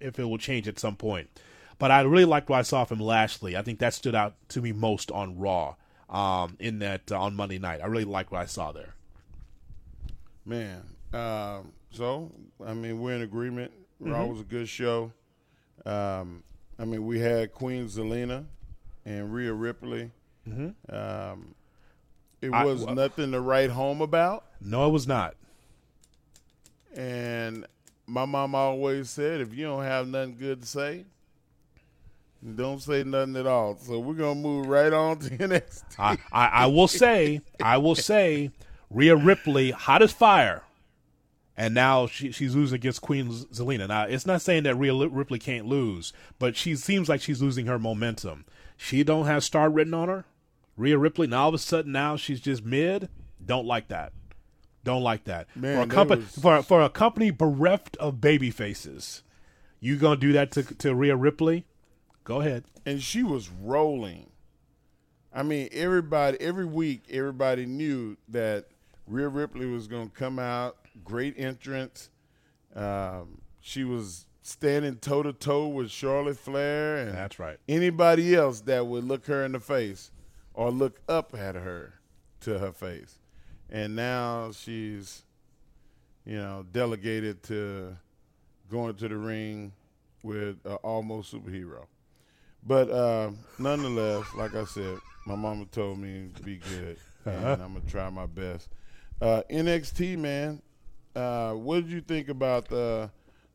if 0.00 0.18
it 0.18 0.24
will 0.24 0.38
change 0.38 0.66
at 0.66 0.78
some 0.78 0.96
point? 0.96 1.28
But 1.78 1.90
I 1.90 2.00
really 2.02 2.24
liked 2.26 2.48
what 2.50 2.58
I 2.58 2.62
saw 2.62 2.84
from 2.84 3.00
Lashley. 3.00 3.56
I 3.56 3.62
think 3.62 3.78
that 3.78 3.94
stood 3.94 4.14
out 4.14 4.34
to 4.50 4.60
me 4.60 4.72
most 4.72 5.10
on 5.12 5.38
Raw 5.38 5.76
um, 6.10 6.56
in 6.58 6.78
that 6.80 7.10
uh, 7.12 7.20
on 7.20 7.34
Monday 7.36 7.58
night. 7.58 7.80
I 7.82 7.86
really 7.86 8.04
liked 8.04 8.32
what 8.32 8.42
I 8.42 8.46
saw 8.46 8.72
there. 8.72 8.94
Man, 10.44 10.82
um, 11.12 11.72
so 11.90 12.32
I 12.66 12.74
mean, 12.74 13.00
we're 13.00 13.14
in 13.14 13.22
agreement. 13.22 13.72
Raw 14.00 14.24
Mhm. 14.24 14.30
was 14.30 14.40
a 14.40 14.44
good 14.44 14.68
show. 14.68 15.12
Um, 15.84 16.42
I 16.78 16.84
mean, 16.84 17.06
we 17.06 17.20
had 17.20 17.52
Queen 17.52 17.86
Zelina 17.86 18.46
and 19.04 19.32
Rhea 19.32 19.52
Ripley. 19.52 20.10
Mhm. 20.48 20.74
Um, 20.92 21.54
it 22.40 22.50
I- 22.52 22.64
was 22.64 22.84
well- 22.84 22.94
nothing 22.94 23.32
to 23.32 23.40
write 23.40 23.70
home 23.70 24.00
about. 24.00 24.44
No, 24.60 24.86
it 24.86 24.90
was 24.90 25.06
not. 25.06 25.36
And 26.94 27.66
my 28.06 28.24
mom 28.24 28.54
always 28.54 29.10
said, 29.10 29.40
if 29.40 29.54
you 29.54 29.64
don't 29.66 29.82
have 29.84 30.08
nothing 30.08 30.36
good 30.36 30.62
to 30.62 30.66
say, 30.66 31.04
don't 32.56 32.80
say 32.80 33.04
nothing 33.04 33.36
at 33.36 33.46
all. 33.46 33.76
So 33.76 33.98
we're 34.00 34.14
gonna 34.14 34.34
move 34.40 34.66
right 34.66 34.92
on 34.92 35.18
to 35.20 35.30
NXT. 35.38 35.84
I, 35.98 36.18
I, 36.32 36.46
I 36.46 36.66
will 36.66 36.88
say, 36.88 37.40
I 37.62 37.76
will 37.78 37.94
say, 37.94 38.50
Rhea 38.90 39.14
Ripley, 39.14 39.70
hot 39.70 40.02
as 40.02 40.12
fire, 40.12 40.62
and 41.60 41.74
now 41.74 42.06
she, 42.06 42.32
she's 42.32 42.54
losing 42.54 42.76
against 42.76 43.02
Queen 43.02 43.28
Zelina. 43.28 43.86
Now, 43.86 44.04
it's 44.04 44.24
not 44.24 44.40
saying 44.40 44.62
that 44.62 44.76
Rhea 44.76 44.94
Ripley 45.06 45.38
can't 45.38 45.66
lose, 45.66 46.12
but 46.38 46.56
she 46.56 46.74
seems 46.74 47.06
like 47.08 47.20
she's 47.20 47.42
losing 47.42 47.66
her 47.66 47.78
momentum. 47.78 48.46
She 48.78 49.04
don't 49.04 49.26
have 49.26 49.44
star 49.44 49.68
written 49.68 49.92
on 49.92 50.08
her. 50.08 50.24
Rhea 50.76 50.96
Ripley, 50.96 51.26
now 51.26 51.42
all 51.42 51.48
of 51.48 51.54
a 51.54 51.58
sudden 51.58 51.92
now 51.92 52.16
she's 52.16 52.40
just 52.40 52.64
mid. 52.64 53.10
Don't 53.44 53.66
like 53.66 53.88
that. 53.88 54.12
Don't 54.84 55.02
like 55.02 55.24
that. 55.24 55.48
Man, 55.54 55.76
for 55.76 55.82
a 55.82 55.94
company 55.94 56.22
was- 56.22 56.38
for 56.42 56.62
for 56.62 56.80
a 56.80 56.88
company 56.88 57.30
bereft 57.30 57.96
of 57.98 58.20
baby 58.22 58.50
faces, 58.50 59.22
you 59.80 59.96
gonna 59.96 60.16
do 60.16 60.32
that 60.32 60.50
to 60.52 60.62
to 60.62 60.94
Rhea 60.94 61.14
Ripley? 61.16 61.66
Go 62.24 62.40
ahead. 62.40 62.64
and 62.86 63.02
she 63.02 63.22
was 63.22 63.50
rolling. 63.50 64.30
I 65.34 65.42
mean, 65.42 65.68
everybody 65.72 66.40
every 66.40 66.64
week, 66.64 67.02
everybody 67.10 67.66
knew 67.66 68.16
that 68.28 68.66
Rhea 69.06 69.28
Ripley 69.28 69.66
was 69.66 69.86
going 69.86 70.08
to 70.08 70.16
come 70.16 70.38
out. 70.38 70.76
Great 71.04 71.34
entrance. 71.38 72.10
Um, 72.74 73.42
she 73.60 73.84
was 73.84 74.26
standing 74.42 74.96
toe 74.96 75.22
to 75.22 75.32
toe 75.32 75.68
with 75.68 75.90
Charlotte 75.90 76.38
Flair, 76.38 76.98
and 76.98 77.14
That's 77.14 77.38
right. 77.38 77.58
Anybody 77.68 78.34
else 78.34 78.60
that 78.62 78.86
would 78.86 79.04
look 79.04 79.26
her 79.26 79.44
in 79.44 79.52
the 79.52 79.60
face 79.60 80.10
or 80.54 80.70
look 80.70 81.00
up 81.08 81.34
at 81.36 81.54
her 81.54 81.94
to 82.40 82.58
her 82.58 82.72
face, 82.72 83.18
and 83.68 83.94
now 83.94 84.50
she's, 84.52 85.24
you 86.24 86.36
know, 86.36 86.64
delegated 86.72 87.42
to 87.44 87.96
going 88.70 88.94
to 88.94 89.08
the 89.08 89.16
ring 89.16 89.72
with 90.22 90.58
an 90.64 90.74
almost 90.82 91.32
superhero. 91.32 91.86
But 92.62 92.90
uh, 92.90 93.30
nonetheless, 93.58 94.26
like 94.36 94.54
I 94.54 94.64
said, 94.64 94.98
my 95.26 95.34
mama 95.34 95.66
told 95.66 95.98
me 95.98 96.30
to 96.34 96.42
be 96.42 96.56
good, 96.56 96.98
and. 97.24 97.46
I'm 97.62 97.74
gonna 97.74 97.80
try 97.88 98.08
my 98.10 98.26
best. 98.26 98.68
Uh, 99.20 99.42
NXT 99.50 100.18
man, 100.18 100.62
uh, 101.14 101.52
what 101.52 101.82
did 101.82 101.90
you 101.90 102.00
think 102.00 102.28
about 102.28 102.68
the 102.68 103.10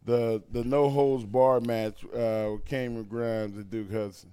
the 0.05 0.43
the 0.51 0.63
no 0.63 0.89
holds 0.89 1.25
bar 1.25 1.59
match 1.59 2.03
uh, 2.05 2.49
with 2.51 2.65
Cameron 2.65 3.05
Grimes 3.05 3.55
and 3.55 3.69
Duke 3.69 3.91
Hudson? 3.91 4.31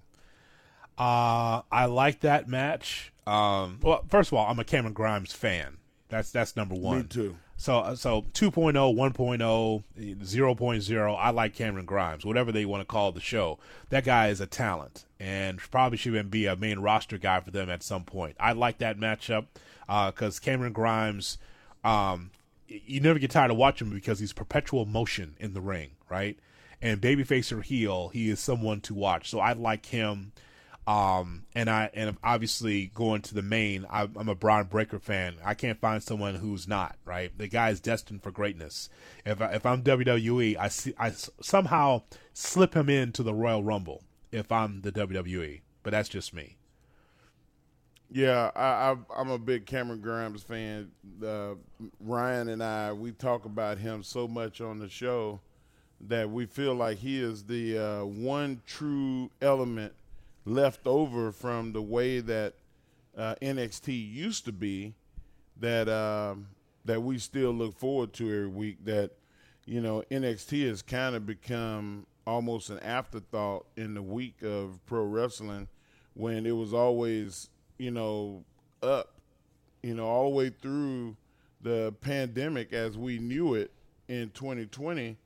Uh, 0.99 1.63
I 1.71 1.87
like 1.87 2.21
that 2.21 2.49
match. 2.49 3.13
Um, 3.27 3.79
well, 3.83 4.05
first 4.09 4.31
of 4.31 4.39
all, 4.39 4.47
I'm 4.49 4.59
a 4.59 4.65
Cameron 4.65 4.93
Grimes 4.93 5.33
fan. 5.33 5.79
That's 6.09 6.31
that's 6.31 6.57
number 6.57 6.75
one. 6.75 6.99
Me 6.99 7.05
too. 7.05 7.37
So 7.57 7.79
uh, 7.79 7.95
so 7.95 8.23
2.0, 8.33 8.73
1.0, 8.73 9.85
0.0. 9.97 11.17
I 11.19 11.31
like 11.31 11.55
Cameron 11.55 11.87
Grimes, 11.87 12.25
whatever 12.25 12.53
they 12.53 12.65
want 12.65 12.81
to 12.81 12.85
call 12.85 13.13
the 13.13 13.21
show. 13.21 13.59
That 13.89 14.05
guy 14.05 14.29
is 14.29 14.41
a 14.41 14.47
talent, 14.47 15.07
and 15.21 15.59
probably 15.59 15.97
should 15.97 16.13
even 16.15 16.29
be 16.29 16.47
a 16.47 16.57
main 16.57 16.81
roster 16.81 17.19
guy 17.19 17.41
for 17.41 17.51
them 17.51 17.71
at 17.71 17.83
some 17.83 18.05
point. 18.05 18.37
I 18.39 18.53
like 18.53 18.79
that 18.79 18.99
matchup 18.99 19.47
because 19.87 20.39
Cameron 20.41 20.73
Grimes, 20.73 21.39
um, 21.85 22.31
you 22.85 23.01
never 23.01 23.19
get 23.19 23.31
tired 23.31 23.51
of 23.51 23.57
watching 23.57 23.89
him 23.89 23.95
because 23.95 24.19
he's 24.19 24.33
perpetual 24.33 24.87
motion 24.87 25.37
in 25.39 25.55
the 25.55 25.61
ring, 25.61 25.93
right? 26.09 26.39
And 26.81 27.01
babyface 27.01 27.53
or 27.57 27.63
heel, 27.63 28.09
he 28.09 28.29
is 28.29 28.41
someone 28.41 28.81
to 28.83 28.95
watch. 28.95 29.31
So 29.31 29.39
I 29.39 29.53
like 29.53 29.87
him. 29.87 30.33
Um, 30.85 31.45
and 31.55 31.71
I 31.71 31.91
and 31.95 32.17
obviously 32.25 32.87
going 32.87 33.23
to 33.23 33.35
the 33.35 33.43
main, 33.43 33.87
I, 33.89 34.09
I'm 34.17 34.29
a 34.29 34.35
Bron 34.35 34.65
Breakker 34.65 34.99
fan. 34.99 35.37
I 35.45 35.55
can't 35.55 35.81
find 35.81 36.03
someone 36.03 36.35
who's 36.35 36.67
not 36.67 36.97
right. 37.05 37.31
The 37.39 37.47
guy 37.47 37.71
is 37.71 37.79
destined 37.79 38.25
for 38.25 38.33
greatness. 38.33 38.89
If 39.25 39.41
I, 39.41 39.53
if 39.53 39.65
I'm 39.65 39.85
WWE, 39.85 40.57
I 40.57 40.69
see 40.69 40.93
I 40.99 41.13
somehow 41.41 42.03
slip 42.33 42.75
him 42.75 42.89
into 42.89 43.23
the 43.23 43.35
Royal 43.35 43.63
Rumble. 43.63 44.03
If 44.33 44.51
I'm 44.51 44.81
the 44.81 44.91
WWE, 44.91 45.61
but 45.85 45.93
that's 45.93 46.09
just 46.09 46.35
me. 46.35 46.57
Yeah, 48.15 48.51
I, 48.55 48.91
I, 48.93 48.97
I'm 49.17 49.31
a 49.31 49.39
big 49.39 49.65
Cameron 49.65 50.01
Grimes 50.01 50.43
fan. 50.43 50.91
Uh, 51.25 51.55
Ryan 51.99 52.51
and 52.51 52.63
I, 52.63 52.93
we 52.93 53.13
talk 53.13 53.47
about 53.47 53.79
him 53.79 54.03
so 54.03 54.29
much 54.29 54.61
on 54.61 54.79
the 54.79 54.89
show 54.89 55.41
that 56.09 56.29
we 56.29 56.45
feel 56.45 56.75
like 56.75 56.99
he 56.99 57.23
is 57.23 57.45
the 57.45 57.79
uh, 57.79 58.05
one 58.05 58.61
true 58.67 59.31
element 59.41 59.95
left 60.45 60.87
over 60.87 61.33
from 61.33 61.73
the 61.73 61.81
way 61.81 62.21
that 62.21 62.53
uh, 63.17 63.35
NXT 63.41 64.13
used 64.13 64.45
to 64.45 64.53
be. 64.53 64.93
That 65.59 65.89
um, 65.89 66.49
that 66.85 67.03
we 67.03 67.19
still 67.19 67.53
look 67.53 67.79
forward 67.79 68.13
to 68.15 68.25
every 68.25 68.47
week. 68.49 68.85
That 68.85 69.13
you 69.65 69.81
know 69.81 70.03
NXT 70.11 70.69
has 70.69 70.83
kind 70.83 71.15
of 71.15 71.25
become 71.25 72.07
almost 72.27 72.69
an 72.69 72.81
afterthought 72.81 73.67
in 73.77 73.95
the 73.95 74.03
week 74.03 74.43
of 74.43 74.81
pro 74.87 75.05
wrestling 75.05 75.69
when 76.15 76.45
it 76.47 76.57
was 76.57 76.75
always 76.75 77.49
you 77.83 77.91
know 77.91 78.45
up 78.81 79.11
you 79.83 79.93
know 79.93 80.07
all 80.07 80.31
the 80.31 80.37
way 80.37 80.51
through 80.51 81.17
the 81.63 81.93
pandemic 82.01 82.73
as 82.73 82.97
we 82.97 83.19
knew 83.19 83.55
it 83.55 83.73
in 84.07 84.31
2020 84.31 85.17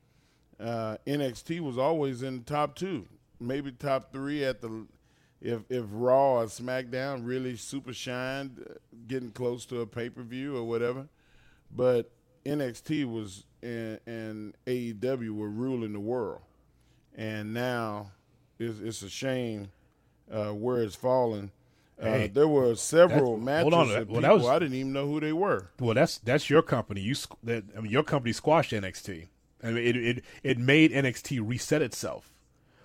uh, 0.59 0.97
NXT 1.05 1.59
was 1.59 1.77
always 1.77 2.23
in 2.23 2.39
the 2.39 2.43
top 2.43 2.75
two 2.75 3.05
maybe 3.39 3.71
top 3.71 4.11
three 4.11 4.43
at 4.43 4.59
the 4.59 4.87
if 5.39 5.61
if 5.69 5.85
Raw 5.91 6.39
or 6.39 6.45
SmackDown 6.45 7.27
really 7.27 7.55
super 7.55 7.93
shined 7.93 8.65
uh, 8.67 8.73
getting 9.07 9.29
close 9.29 9.67
to 9.67 9.81
a 9.81 9.85
pay-per-view 9.85 10.57
or 10.57 10.63
whatever 10.63 11.07
but 11.69 12.09
NXT 12.43 13.05
was 13.05 13.43
and, 13.61 13.99
and 14.07 14.55
AEW 14.65 15.35
were 15.35 15.49
ruling 15.49 15.93
the 15.93 15.99
world 15.99 16.41
and 17.15 17.53
now 17.53 18.09
it's, 18.57 18.79
it's 18.79 19.03
a 19.03 19.09
shame 19.09 19.67
uh, 20.31 20.49
where 20.49 20.81
it's 20.81 20.95
fallen. 20.95 21.51
Uh, 21.99 22.27
there 22.31 22.47
were 22.47 22.75
several 22.75 23.37
matches 23.37 23.73
hold 23.73 23.73
on, 23.73 23.95
of 23.95 24.09
well, 24.09 24.21
that 24.21 24.33
was- 24.33 24.45
I 24.45 24.59
didn't 24.59 24.75
even 24.75 24.93
know 24.93 25.07
who 25.07 25.19
they 25.19 25.33
were. 25.33 25.71
Well, 25.79 25.95
that's 25.95 26.19
that's 26.19 26.49
your 26.49 26.61
company. 26.61 27.01
You 27.01 27.15
that 27.43 27.63
I 27.75 27.81
mean, 27.81 27.91
your 27.91 28.03
company 28.03 28.33
squashed 28.33 28.71
NXT. 28.71 29.27
I 29.63 29.67
mean, 29.71 29.77
it 29.77 29.95
it 29.95 30.23
it 30.43 30.57
made 30.59 30.91
NXT 30.91 31.39
reset 31.43 31.81
itself. 31.81 32.31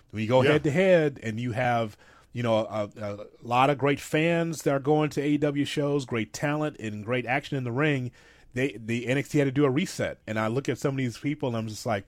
When 0.09 0.23
you 0.23 0.29
go 0.29 0.41
head 0.41 0.63
to 0.63 0.71
head, 0.71 1.19
and 1.21 1.39
you 1.39 1.51
have 1.51 1.95
you 2.31 2.41
know 2.41 2.57
a, 2.57 2.89
a 2.99 3.17
lot 3.43 3.69
of 3.69 3.77
great 3.77 3.99
fans 3.99 4.63
that 4.63 4.71
are 4.73 4.79
going 4.79 5.09
to 5.11 5.21
AEW 5.21 5.67
shows, 5.67 6.05
great 6.05 6.33
talent 6.33 6.77
and 6.79 7.05
great 7.05 7.25
action 7.27 7.57
in 7.57 7.63
the 7.63 7.71
ring. 7.71 8.11
They 8.55 8.77
the 8.83 9.05
NXT 9.05 9.37
had 9.37 9.45
to 9.45 9.51
do 9.51 9.65
a 9.65 9.69
reset, 9.69 10.19
and 10.25 10.39
I 10.39 10.47
look 10.47 10.67
at 10.69 10.79
some 10.79 10.95
of 10.95 10.97
these 10.97 11.19
people, 11.19 11.49
and 11.49 11.57
I'm 11.57 11.67
just 11.67 11.85
like, 11.85 12.05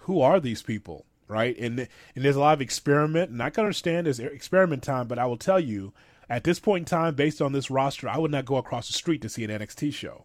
who 0.00 0.20
are 0.20 0.40
these 0.40 0.62
people? 0.62 1.04
right? 1.28 1.56
And 1.58 1.80
and 2.16 2.24
there's 2.24 2.36
a 2.36 2.40
lot 2.40 2.54
of 2.54 2.60
experiment, 2.60 3.30
and 3.30 3.42
I 3.42 3.50
can 3.50 3.64
understand 3.64 4.06
there's 4.06 4.18
experiment 4.18 4.82
time, 4.82 5.06
but 5.06 5.18
I 5.18 5.26
will 5.26 5.36
tell 5.36 5.60
you, 5.60 5.92
at 6.30 6.44
this 6.44 6.58
point 6.58 6.82
in 6.82 6.84
time, 6.84 7.14
based 7.14 7.40
on 7.40 7.52
this 7.52 7.70
roster, 7.70 8.08
I 8.08 8.18
would 8.18 8.30
not 8.30 8.44
go 8.44 8.56
across 8.56 8.86
the 8.86 8.92
street 8.92 9.22
to 9.22 9.28
see 9.28 9.44
an 9.44 9.50
NXT 9.50 9.94
show. 9.94 10.24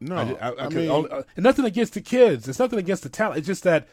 No, 0.00 0.16
I, 0.16 0.48
I, 0.48 0.66
I, 0.66 0.68
mean, 0.68 0.90
uh, 0.90 1.22
and 1.36 1.44
nothing 1.44 1.64
against 1.64 1.94
the 1.94 2.00
kids. 2.00 2.46
It's 2.46 2.58
nothing 2.58 2.78
against 2.78 3.04
the 3.04 3.08
talent. 3.08 3.38
It's 3.38 3.46
just 3.46 3.62
that 3.62 3.88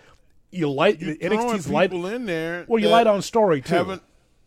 you 0.49 0.69
light 0.69 0.99
you're 0.99 1.15
NXT's 1.15 1.69
light. 1.69 1.91
people 1.91 2.05
in 2.07 2.25
there. 2.25 2.65
Well, 2.67 2.81
you 2.81 2.89
light 2.89 3.07
on 3.07 3.21
story 3.21 3.61
too. 3.61 3.99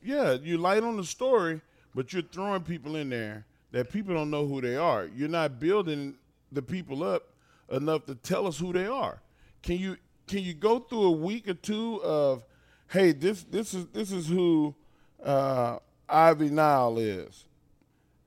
Yeah, 0.02 0.32
you 0.34 0.58
light 0.58 0.82
on 0.82 0.98
the 0.98 1.04
story, 1.04 1.62
but 1.94 2.12
you're 2.12 2.22
throwing 2.22 2.62
people 2.62 2.96
in 2.96 3.08
there 3.08 3.46
that 3.72 3.90
people 3.90 4.14
don't 4.14 4.30
know 4.30 4.46
who 4.46 4.60
they 4.60 4.76
are. 4.76 5.06
You're 5.06 5.30
not 5.30 5.58
building 5.58 6.14
the 6.52 6.60
people 6.60 7.02
up 7.02 7.30
enough 7.70 8.04
to 8.06 8.14
tell 8.14 8.46
us 8.46 8.58
who 8.58 8.72
they 8.72 8.86
are. 8.86 9.22
Can 9.62 9.78
you 9.78 9.96
can 10.26 10.40
you 10.40 10.54
go 10.54 10.78
through 10.78 11.04
a 11.04 11.12
week 11.12 11.48
or 11.48 11.54
two 11.54 12.02
of, 12.02 12.44
hey, 12.88 13.12
this 13.12 13.44
this 13.44 13.72
is 13.72 13.86
this 13.86 14.12
is 14.12 14.28
who 14.28 14.74
uh, 15.22 15.78
Ivy 16.08 16.50
Nile 16.50 16.98
is. 16.98 17.44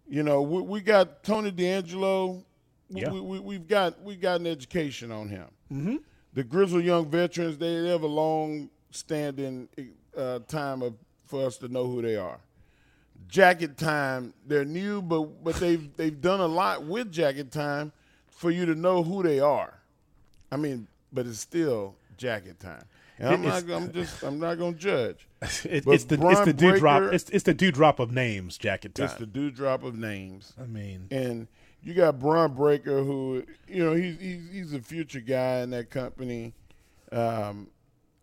You 0.10 0.24
know, 0.24 0.42
we, 0.42 0.62
we 0.62 0.82
got 0.82 1.24
Tony 1.24 1.52
D'Angelo. 1.52 2.44
We, 2.90 3.02
Yeah. 3.02 3.12
we, 3.12 3.20
we, 3.20 3.40
we've 3.40 3.68
got 3.68 4.02
we 4.02 4.16
got 4.16 4.40
an 4.40 4.48
education 4.48 5.12
on 5.12 5.28
him. 5.30 5.48
Mm-hmm. 5.72 5.96
The 6.34 6.44
grizzled 6.44 6.84
young 6.84 7.10
veterans 7.10 7.58
they, 7.58 7.82
they 7.82 7.90
have 7.90 8.04
a 8.04 8.08
long 8.08 8.70
standing 8.92 9.68
uh, 10.16 10.40
time 10.48 10.82
of, 10.82 10.94
for 11.26 11.46
us 11.46 11.58
to 11.58 11.68
know 11.68 11.88
who 11.88 12.02
they 12.02 12.16
are. 12.16 12.40
Jacket 13.28 13.78
time, 13.78 14.34
they're 14.46 14.64
new, 14.64 15.02
but 15.02 15.44
but 15.44 15.56
they've 15.60 15.94
they've 15.98 16.22
done 16.22 16.40
a 16.40 16.48
lot 16.48 16.84
with 16.86 17.12
jacket 17.12 17.52
time 17.52 17.92
for 18.28 18.52
you 18.52 18.66
to 18.66 18.76
know 18.76 19.04
who 19.04 19.24
they 19.24 19.40
are. 19.40 19.74
I 20.52 20.56
mean, 20.56 20.88
but 21.12 21.26
it's 21.26 21.40
still 21.40 21.96
jacket 22.18 22.60
time. 22.60 22.86
And 23.20 23.30
I'm 23.30 23.42
not. 23.42 23.70
I'm 23.70 23.92
just. 23.92 24.24
I'm 24.24 24.40
not 24.40 24.56
gonna 24.58 24.78
judge. 24.78 25.27
It, 25.66 25.86
it's 25.86 26.06
the 26.06 26.16
it's 26.16 26.22
Bron 26.22 26.46
the 26.46 26.54
dewdrop. 26.54 27.14
It's 27.14 27.30
it's 27.30 27.44
the 27.44 27.54
dewdrop 27.54 28.00
of 28.00 28.12
names. 28.12 28.58
Jacket 28.58 28.96
time. 28.96 29.06
It's 29.06 29.16
the 29.16 29.28
dewdrop 29.28 29.84
of 29.84 29.96
names. 29.96 30.54
I 30.60 30.66
mean, 30.66 31.08
And 31.12 31.48
you 31.84 31.94
got 31.94 32.20
Bron 32.20 32.54
Breakker, 32.56 33.04
who 33.04 33.44
you 33.68 33.84
know 33.84 33.94
he's 33.94 34.20
he's, 34.20 34.50
he's 34.52 34.74
a 34.74 34.82
future 34.82 35.20
guy 35.20 35.60
in 35.60 35.70
that 35.72 35.92
company, 35.92 36.54
um, 37.12 37.68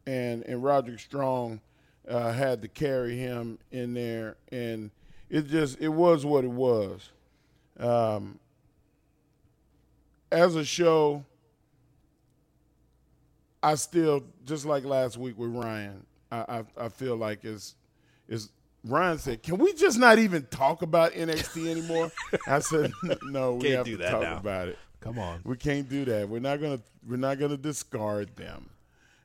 and 0.06 0.42
and 0.42 0.62
Roderick 0.64 0.98
Strong 0.98 1.60
uh, 2.08 2.32
had 2.32 2.62
to 2.62 2.68
carry 2.68 3.16
him 3.16 3.58
in 3.70 3.94
there, 3.94 4.36
and 4.50 4.90
it 5.30 5.46
just 5.46 5.80
it 5.80 5.88
was 5.88 6.26
what 6.26 6.44
it 6.44 6.50
was. 6.50 7.10
Um, 7.78 8.38
as 10.32 10.56
a 10.56 10.64
show, 10.64 11.24
I 13.62 13.76
still 13.76 14.24
just 14.44 14.66
like 14.66 14.84
last 14.84 15.16
week 15.16 15.38
with 15.38 15.50
Ryan. 15.50 16.04
I 16.48 16.58
I, 16.58 16.84
I 16.86 16.88
feel 16.88 17.16
like 17.16 17.44
it's 17.44 17.74
it's 18.28 18.48
Ryan 18.84 19.18
said, 19.18 19.42
"Can 19.42 19.58
we 19.58 19.72
just 19.74 19.98
not 19.98 20.18
even 20.18 20.46
talk 20.50 20.82
about 20.82 21.12
NXT 21.12 21.66
anymore?" 21.70 22.10
I 22.46 22.58
said, 22.60 22.92
"No, 23.22 23.54
we 23.54 23.62
Can't 23.64 23.74
have 23.76 23.86
do 23.86 23.92
to 23.92 23.96
that 24.02 24.10
talk 24.10 24.22
now. 24.22 24.36
about 24.36 24.68
it. 24.68 24.78
Come 25.00 25.18
on. 25.18 25.40
we 25.44 25.56
can't 25.56 25.88
do 25.88 26.04
that. 26.06 26.28
We're 26.28 26.38
not 26.40 26.60
gonna 26.60 26.80
we're 27.08 27.16
not 27.16 27.38
gonna 27.38 27.56
discard 27.58 28.34
them. 28.36 28.70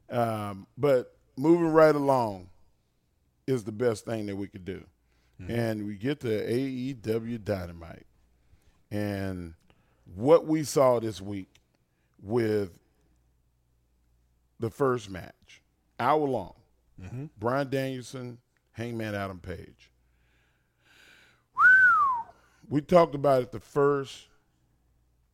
Um, 0.09 0.67
but 0.77 1.15
moving 1.37 1.67
right 1.69 1.93
along 1.95 2.49
is 3.47 3.63
the 3.63 3.71
best 3.71 4.05
thing 4.05 4.25
that 4.27 4.35
we 4.35 4.47
could 4.47 4.65
do, 4.65 4.83
Mm-hmm. 5.41 5.51
and 5.51 5.85
we 5.87 5.95
get 5.95 6.19
to 6.21 6.27
AEW 6.27 7.43
Dynamite, 7.43 8.05
and 8.91 9.53
what 10.15 10.45
we 10.47 10.63
saw 10.63 10.99
this 10.99 11.21
week 11.21 11.47
with 12.21 12.71
the 14.59 14.69
first 14.69 15.09
match, 15.09 15.61
hour 15.99 16.27
long. 16.27 16.55
Mm-hmm. 17.01 17.25
Bryan 17.37 17.69
Danielson, 17.69 18.37
Hangman 18.71 19.15
Adam 19.15 19.39
Page. 19.39 19.91
We 22.67 22.81
talked 22.81 23.15
about 23.15 23.41
it 23.41 23.51
the 23.51 23.59
first, 23.59 24.27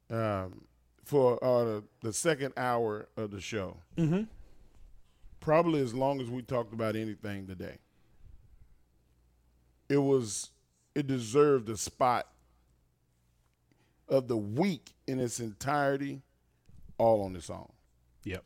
um, 0.10 0.66
for 1.04 1.44
uh, 1.44 1.64
the, 1.64 1.84
the 2.02 2.14
second 2.14 2.54
hour 2.56 3.08
of 3.18 3.32
the 3.32 3.42
show. 3.42 3.78
Mm-hmm. 3.98 4.24
Probably 5.40 5.82
as 5.82 5.94
long 5.94 6.22
as 6.22 6.30
we 6.30 6.42
talked 6.42 6.74
about 6.74 6.96
anything 6.96 7.46
today. 7.46 7.78
It 9.90 9.98
was, 9.98 10.50
it 10.96 11.06
deserved 11.06 11.70
a 11.70 11.78
spot 11.78 12.28
of 14.08 14.28
the 14.28 14.38
week 14.38 14.94
in 15.08 15.20
its 15.20 15.40
entirety, 15.40 16.22
all 16.98 17.24
on 17.24 17.36
its 17.36 17.50
own. 17.50 17.72
Yep. 18.24 18.44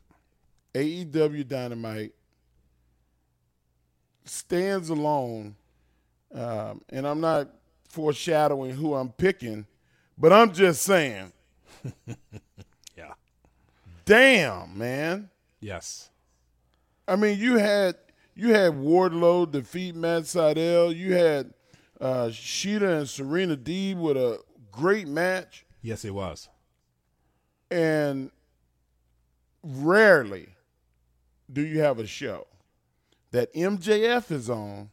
AEW 0.73 1.47
Dynamite 1.47 2.13
stands 4.29 4.89
alone, 4.89 5.55
um, 6.33 6.81
and 6.89 7.07
I'm 7.07 7.19
not 7.21 7.49
foreshadowing 7.87 8.71
who 8.71 8.93
I'm 8.95 9.09
picking, 9.09 9.65
but 10.17 10.31
I'm 10.31 10.53
just 10.53 10.83
saying, 10.83 11.31
Yeah. 12.97 13.13
damn, 14.05 14.77
man. 14.77 15.29
Yes. 15.59 16.09
I 17.07 17.15
mean, 17.15 17.39
you 17.39 17.57
had 17.57 17.95
you 18.35 18.53
had 18.53 18.73
Wardlow 18.73 19.51
defeat 19.51 19.95
Matt 19.95 20.23
Sydal. 20.23 20.95
You 20.95 21.13
had 21.15 21.53
uh, 21.99 22.27
Shida 22.27 22.99
and 22.99 23.09
Serena 23.09 23.57
Deeb 23.57 23.97
with 23.97 24.15
a 24.15 24.39
great 24.71 25.07
match, 25.07 25.65
Yes, 25.81 26.05
it 26.05 26.13
was. 26.13 26.47
and 27.71 28.31
rarely 29.63 30.49
do 31.51 31.61
you 31.65 31.79
have 31.81 31.99
a 31.99 32.07
show 32.07 32.47
that 33.31 33.53
MJF 33.53 34.31
is 34.31 34.49
on 34.49 34.89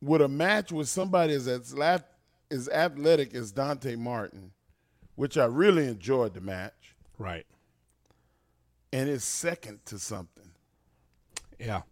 with 0.00 0.22
a 0.22 0.28
match 0.28 0.72
with 0.72 0.88
somebody 0.88 1.32
as 1.34 1.48
as 2.50 2.68
athletic 2.70 3.34
as 3.34 3.52
Dante 3.52 3.96
Martin, 3.96 4.52
which 5.16 5.36
I 5.36 5.44
really 5.44 5.86
enjoyed 5.86 6.34
the 6.34 6.40
match, 6.40 6.94
Right. 7.18 7.46
and 8.92 9.08
it's 9.08 9.24
second 9.24 9.84
to 9.86 9.98
something. 9.98 10.52
Yeah. 11.58 11.82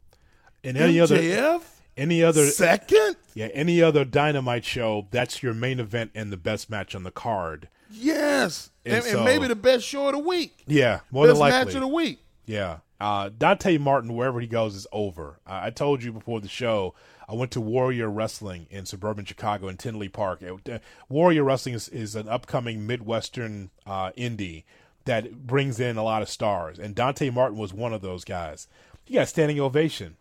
And 0.64 0.76
any 0.76 0.98
other 1.00 1.18
MJF 1.18 1.62
any 1.98 2.22
other 2.22 2.46
second? 2.46 3.16
yeah 3.34 3.46
any 3.54 3.80
other 3.82 4.04
dynamite 4.04 4.64
show 4.66 5.08
that's 5.10 5.42
your 5.42 5.54
main 5.54 5.80
event 5.80 6.10
and 6.14 6.30
the 6.30 6.36
best 6.36 6.68
match 6.70 6.94
on 6.94 7.02
the 7.02 7.10
card. 7.10 7.68
Yes, 7.90 8.70
And 8.84 8.94
and, 9.04 9.06
and 9.16 9.24
maybe 9.24 9.46
the 9.46 9.54
best 9.56 9.84
show 9.86 10.06
of 10.08 10.12
the 10.12 10.18
week, 10.18 10.62
Yeah, 10.66 11.00
more 11.10 11.26
best 11.26 11.34
than 11.34 11.40
likely. 11.40 11.58
match 11.66 11.74
of 11.74 11.80
the 11.82 11.88
week. 11.88 12.18
Yeah. 12.46 12.78
Uh, 12.98 13.30
Dante 13.36 13.76
Martin, 13.78 14.14
wherever 14.14 14.40
he 14.40 14.46
goes, 14.46 14.74
is 14.74 14.86
over. 14.92 15.40
Uh, 15.46 15.60
I 15.64 15.70
told 15.70 16.02
you 16.02 16.12
before 16.12 16.40
the 16.40 16.48
show, 16.48 16.94
I 17.28 17.34
went 17.34 17.50
to 17.52 17.60
Warrior 17.60 18.08
Wrestling 18.08 18.66
in 18.70 18.86
suburban 18.86 19.24
Chicago 19.24 19.68
in 19.68 19.76
Tinley 19.76 20.08
Park. 20.08 20.40
It- 20.42 20.68
uh, 20.68 20.78
Warrior 21.08 21.44
Wrestling 21.44 21.74
is, 21.74 21.88
is 21.88 22.14
an 22.16 22.28
upcoming 22.28 22.86
Midwestern 22.86 23.70
uh, 23.86 24.12
indie 24.12 24.64
that 25.04 25.46
brings 25.46 25.78
in 25.78 25.96
a 25.96 26.02
lot 26.02 26.22
of 26.22 26.28
stars, 26.28 26.78
and 26.78 26.94
Dante 26.94 27.30
Martin 27.30 27.58
was 27.58 27.72
one 27.74 27.92
of 27.92 28.00
those 28.00 28.24
guys. 28.24 28.66
He 29.04 29.14
got 29.14 29.22
a 29.22 29.26
standing 29.26 29.60
ovation. 29.60 30.16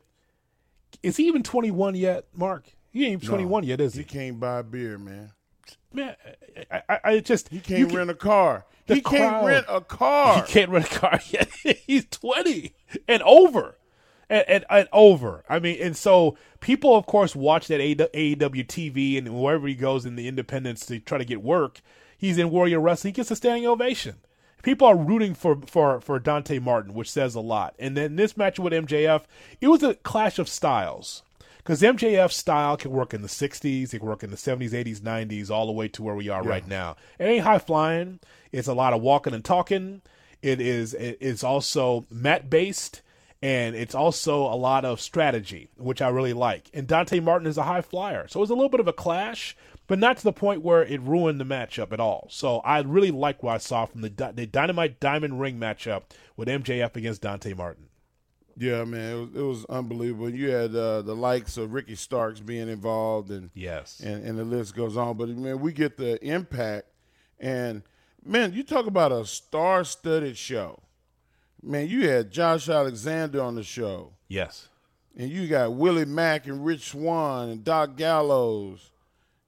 Is 1.01 1.17
he 1.17 1.27
even 1.27 1.43
21 1.43 1.95
yet, 1.95 2.25
Mark? 2.35 2.65
He 2.91 3.03
ain't 3.05 3.23
even 3.23 3.27
21 3.27 3.63
yet, 3.63 3.81
is 3.81 3.93
He 3.95 4.01
he? 4.01 4.05
can't 4.05 4.39
buy 4.39 4.61
beer, 4.61 4.97
man. 4.97 5.31
Man, 5.91 6.15
I, 6.71 6.81
I, 6.89 6.99
I 7.03 7.19
just 7.19 7.49
He 7.49 7.59
can't 7.59 7.87
can- 7.89 7.97
rent 7.97 8.09
a 8.09 8.13
car. 8.15 8.65
The 8.87 8.95
He 8.95 9.01
can't 9.01 9.45
rent 9.45 9.65
a 9.67 9.81
car. 9.81 10.43
He 10.43 10.51
can't 10.51 10.69
rent 10.69 10.85
a 10.85 10.99
car 10.99 11.19
yet. 11.29 11.49
He's 11.85 12.05
20 12.05 12.73
and 13.07 13.21
over. 13.23 13.77
And, 14.27 14.45
and, 14.47 14.65
and 14.69 14.87
over. 14.91 15.43
I 15.47 15.59
mean, 15.59 15.77
and 15.79 15.95
so 15.95 16.35
people, 16.59 16.95
of 16.95 17.05
course, 17.05 17.35
watch 17.35 17.67
that 17.67 17.79
AEW 17.79 18.65
TV 18.65 19.17
and 19.19 19.39
wherever 19.39 19.67
he 19.67 19.75
goes 19.75 20.05
in 20.05 20.15
the 20.15 20.27
independents 20.27 20.85
to 20.87 20.99
try 20.99 21.19
to 21.19 21.25
get 21.25 21.43
work, 21.43 21.81
he's 22.17 22.39
in 22.39 22.49
Warrior 22.49 22.79
Wrestling. 22.79 23.13
He 23.13 23.17
gets 23.17 23.29
a 23.29 23.35
standing 23.35 23.67
ovation. 23.67 24.15
People 24.63 24.87
are 24.87 24.97
rooting 24.97 25.35
for, 25.35 25.61
for, 25.67 26.01
for 26.01 26.17
Dante 26.17 26.57
Martin, 26.57 26.95
which 26.95 27.11
says 27.11 27.35
a 27.35 27.39
lot. 27.39 27.75
And 27.77 27.95
then 27.95 28.15
this 28.15 28.35
match 28.35 28.57
with 28.57 28.73
MJF, 28.73 29.25
it 29.61 29.67
was 29.67 29.83
a 29.83 29.93
clash 29.93 30.39
of 30.39 30.49
styles. 30.49 31.21
Because 31.65 31.81
MJF's 31.81 32.35
style 32.35 32.77
can 32.77 32.91
work 32.91 33.11
in 33.11 33.23
the 33.23 33.27
60s, 33.27 33.91
it 33.91 33.97
can 33.97 34.07
work 34.07 34.21
in 34.21 34.29
the 34.29 34.37
70s, 34.37 34.69
80s, 34.69 34.99
90s, 34.99 35.49
all 35.49 35.65
the 35.65 35.71
way 35.71 35.87
to 35.87 36.03
where 36.03 36.13
we 36.13 36.29
are 36.29 36.43
right 36.43 36.67
now. 36.67 36.95
It 37.17 37.23
ain't 37.25 37.43
high 37.43 37.57
flying. 37.57 38.19
It's 38.51 38.67
a 38.67 38.73
lot 38.75 38.93
of 38.93 39.01
walking 39.01 39.33
and 39.33 39.43
talking. 39.43 40.03
It 40.43 40.61
is 40.61 40.93
it 40.93 41.17
is 41.19 41.43
also 41.43 42.05
mat 42.11 42.51
based, 42.51 43.01
and 43.41 43.75
it's 43.75 43.95
also 43.95 44.41
a 44.41 44.53
lot 44.53 44.85
of 44.85 45.01
strategy, 45.01 45.69
which 45.75 46.03
I 46.03 46.09
really 46.09 46.33
like. 46.33 46.69
And 46.71 46.85
Dante 46.85 47.19
Martin 47.19 47.47
is 47.47 47.57
a 47.57 47.63
high 47.63 47.81
flyer, 47.81 48.27
so 48.27 48.39
it 48.39 48.41
was 48.41 48.51
a 48.51 48.53
little 48.53 48.69
bit 48.69 48.79
of 48.79 48.87
a 48.87 48.93
clash, 48.93 49.57
but 49.87 49.97
not 49.97 50.17
to 50.17 50.23
the 50.23 50.31
point 50.31 50.61
where 50.61 50.83
it 50.83 51.01
ruined 51.01 51.39
the 51.39 51.45
matchup 51.45 51.91
at 51.91 51.99
all. 51.99 52.27
So 52.29 52.59
I 52.59 52.81
really 52.81 53.09
like 53.09 53.41
what 53.41 53.55
I 53.55 53.57
saw 53.57 53.87
from 53.87 54.01
the 54.01 54.09
the 54.35 54.45
Dynamite 54.45 54.99
Diamond 54.99 55.41
Ring 55.41 55.59
matchup 55.59 56.03
with 56.37 56.47
MJF 56.47 56.95
against 56.95 57.23
Dante 57.23 57.55
Martin. 57.55 57.87
Yeah, 58.57 58.83
man, 58.85 59.13
it 59.13 59.19
was, 59.19 59.29
it 59.35 59.41
was 59.41 59.65
unbelievable. 59.65 60.29
You 60.29 60.49
had 60.49 60.73
uh, 60.75 61.01
the 61.01 61.15
likes 61.15 61.57
of 61.57 61.73
Ricky 61.73 61.95
Starks 61.95 62.39
being 62.39 62.69
involved, 62.69 63.29
and 63.31 63.49
Yes. 63.53 63.99
and, 63.99 64.23
and 64.25 64.37
the 64.39 64.45
list 64.45 64.75
goes 64.75 64.95
on. 64.95 65.17
But 65.17 65.29
man, 65.29 65.59
we 65.59 65.73
get 65.73 65.97
the 65.97 66.23
impact, 66.25 66.87
and 67.39 67.83
man, 68.23 68.53
you 68.53 68.63
talk 68.63 68.85
about 68.87 69.11
a 69.11 69.25
star-studded 69.25 70.37
show. 70.37 70.79
man, 71.61 71.87
you 71.89 72.07
had 72.09 72.31
Josh 72.31 72.69
Alexander 72.69 73.41
on 73.41 73.55
the 73.55 73.63
show. 73.63 74.13
Yes. 74.27 74.69
And 75.17 75.29
you 75.29 75.47
got 75.47 75.73
Willie 75.73 76.05
Mack 76.05 76.45
and 76.47 76.65
Rich 76.65 76.89
Swann 76.91 77.49
and 77.49 77.63
Doc 77.63 77.95
Gallows. 77.97 78.91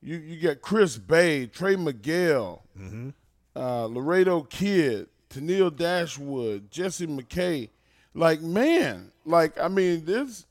You 0.01 0.17
you 0.17 0.39
got 0.41 0.61
Chris 0.61 0.97
Bey, 0.97 1.45
Trey 1.47 1.75
Miguel, 1.75 2.63
Mm-hmm. 2.79 3.09
uh, 3.55 3.85
Laredo 3.85 4.41
Kid, 4.41 5.07
Tenille 5.29 5.75
Dashwood, 5.75 6.69
Jessie 6.71 7.07
McKay. 7.07 7.69
Like 8.17 8.41
man, 8.41 9.11
like 9.25 9.59
I 9.59 9.67
mean, 9.67 10.03
this 10.03 10.47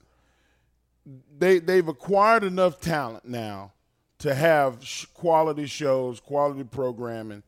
they 1.36 1.58
they've 1.58 1.88
acquired 1.88 2.44
enough 2.44 2.80
talent 2.80 3.24
now 3.24 3.72
to 4.18 4.32
have 4.36 4.84
sh- 4.84 5.06
quality 5.06 5.66
shows, 5.66 6.20
quality 6.20 6.62
programming, 6.62 7.42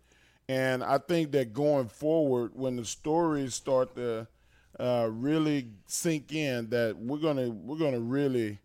and 0.49 0.83
I 0.83 0.99
think 0.99 1.31
that 1.33 1.53
going 1.53 1.87
forward, 1.87 2.51
when 2.55 2.75
the 2.75 2.85
stories 2.85 3.55
start 3.55 3.95
to 3.95 4.27
uh, 4.81 5.09
really 5.09 5.69
sink 5.87 6.33
in, 6.33 6.69
that 6.71 6.97
we're 6.99 7.19
gonna 7.19 7.51
we're 7.51 7.79
gonna 7.79 8.01
really 8.01 8.59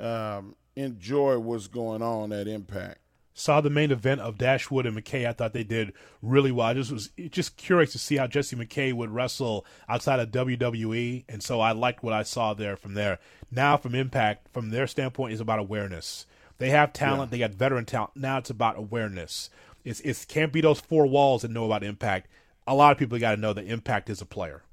um, 0.00 0.56
enjoy 0.74 1.38
what's 1.38 1.68
going 1.68 2.02
on 2.02 2.32
at 2.32 2.48
Impact. 2.48 2.98
Saw 3.38 3.60
the 3.60 3.70
main 3.70 3.92
event 3.92 4.20
of 4.20 4.36
Dashwood 4.36 4.84
and 4.84 4.96
McKay. 4.96 5.24
I 5.24 5.32
thought 5.32 5.52
they 5.52 5.62
did 5.62 5.92
really 6.20 6.50
well. 6.50 6.66
I 6.66 6.74
just 6.74 6.90
was 6.90 7.10
just 7.30 7.56
curious 7.56 7.92
to 7.92 7.98
see 7.98 8.16
how 8.16 8.26
Jessie 8.26 8.56
McKay 8.56 8.92
would 8.92 9.10
wrestle 9.10 9.64
outside 9.88 10.18
of 10.18 10.32
WWE, 10.32 11.22
and 11.28 11.40
so 11.40 11.60
I 11.60 11.70
liked 11.70 12.02
what 12.02 12.12
I 12.12 12.24
saw 12.24 12.52
there 12.52 12.76
from 12.76 12.94
there. 12.94 13.20
Now, 13.48 13.76
from 13.76 13.94
Impact, 13.94 14.48
from 14.52 14.70
their 14.70 14.88
standpoint, 14.88 15.34
is 15.34 15.40
about 15.40 15.60
awareness. 15.60 16.26
They 16.58 16.70
have 16.70 16.92
talent. 16.92 17.30
They 17.30 17.38
got 17.38 17.52
veteran 17.52 17.84
talent. 17.84 18.16
Now 18.16 18.38
it's 18.38 18.50
about 18.50 18.76
awareness. 18.76 19.50
It's 19.84 20.00
it 20.00 20.26
can't 20.28 20.52
be 20.52 20.60
those 20.60 20.80
four 20.80 21.06
walls 21.06 21.42
that 21.42 21.52
know 21.52 21.64
about 21.64 21.84
Impact. 21.84 22.26
A 22.66 22.74
lot 22.74 22.90
of 22.90 22.98
people 22.98 23.20
got 23.20 23.36
to 23.36 23.40
know 23.40 23.52
that 23.52 23.66
Impact 23.66 24.10
is 24.10 24.20
a 24.20 24.26
player. 24.26 24.64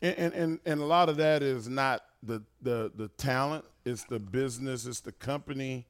And, 0.00 0.16
and 0.16 0.34
and 0.34 0.60
and 0.64 0.80
a 0.80 0.84
lot 0.84 1.08
of 1.08 1.16
that 1.16 1.42
is 1.42 1.68
not 1.68 2.04
the 2.22 2.44
the 2.60 2.92
the 2.94 3.08
talent. 3.08 3.64
It's 3.84 4.04
the 4.04 4.20
business. 4.20 4.86
It's 4.86 5.00
the 5.00 5.10
company. 5.10 5.88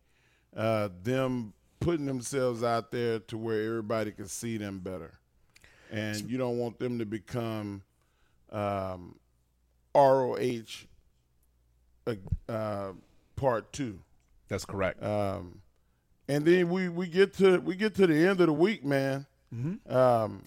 Uh, 0.57 0.89
them 1.03 1.53
putting 1.83 2.07
themselves 2.07 2.63
out 2.63 2.91
there 2.91 3.19
to 3.19 3.37
where 3.37 3.63
everybody 3.63 4.13
can 4.13 4.29
see 4.29 4.57
them 4.57 4.79
better, 4.79 5.13
and 5.91 6.31
you 6.31 6.39
don't 6.39 6.59
want 6.59 6.79
them 6.79 6.99
to 6.99 7.05
become 7.05 7.83
um, 8.51 9.17
ROH 9.95 10.87
uh, 12.07 12.15
uh, 12.49 12.93
part 13.37 13.73
two. 13.73 13.99
That's 14.49 14.65
correct. 14.65 15.03
Um, 15.03 15.61
and 16.29 16.45
then 16.45 16.69
we, 16.71 16.89
we 16.89 17.07
get 17.07 17.35
to 17.35 17.59
we 17.59 17.75
get 17.75 17.95
to 17.97 18.07
the 18.07 18.15
end 18.15 18.41
of 18.41 18.47
the 18.47 18.53
week, 18.53 18.85
man. 18.85 19.27
Mm-hmm. 19.55 19.95
Um, 19.95 20.45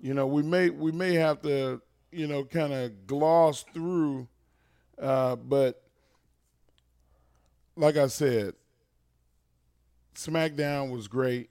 you 0.00 0.14
know, 0.14 0.26
we 0.26 0.42
may 0.42 0.70
we 0.70 0.92
may 0.92 1.14
have 1.14 1.42
to 1.42 1.80
you 2.10 2.26
know 2.26 2.44
kind 2.44 2.72
of 2.72 3.06
gloss 3.06 3.64
through, 3.74 4.26
uh, 5.00 5.36
but 5.36 5.82
like 7.76 7.96
I 7.96 8.06
said, 8.06 8.54
SmackDown 10.16 10.90
was 10.90 11.08
great 11.08 11.50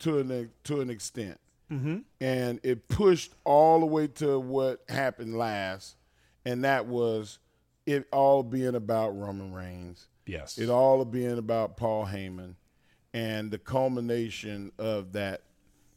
to 0.00 0.18
an 0.18 0.50
to 0.64 0.80
an 0.80 0.90
extent, 0.90 1.38
Mm-hmm. 1.70 1.98
and 2.20 2.60
it 2.62 2.88
pushed 2.88 3.32
all 3.44 3.80
the 3.80 3.86
way 3.86 4.06
to 4.06 4.38
what 4.38 4.82
happened 4.88 5.36
last, 5.36 5.96
and 6.44 6.64
that 6.64 6.86
was 6.86 7.38
it 7.86 8.06
all 8.12 8.42
being 8.42 8.74
about 8.74 9.10
Roman 9.10 9.52
Reigns. 9.52 10.06
Yes. 10.26 10.58
It 10.58 10.68
all 10.70 11.04
being 11.04 11.38
about 11.38 11.76
Paul 11.76 12.06
Heyman 12.06 12.54
and 13.14 13.50
the 13.50 13.58
culmination 13.58 14.72
of 14.78 15.12
that 15.12 15.42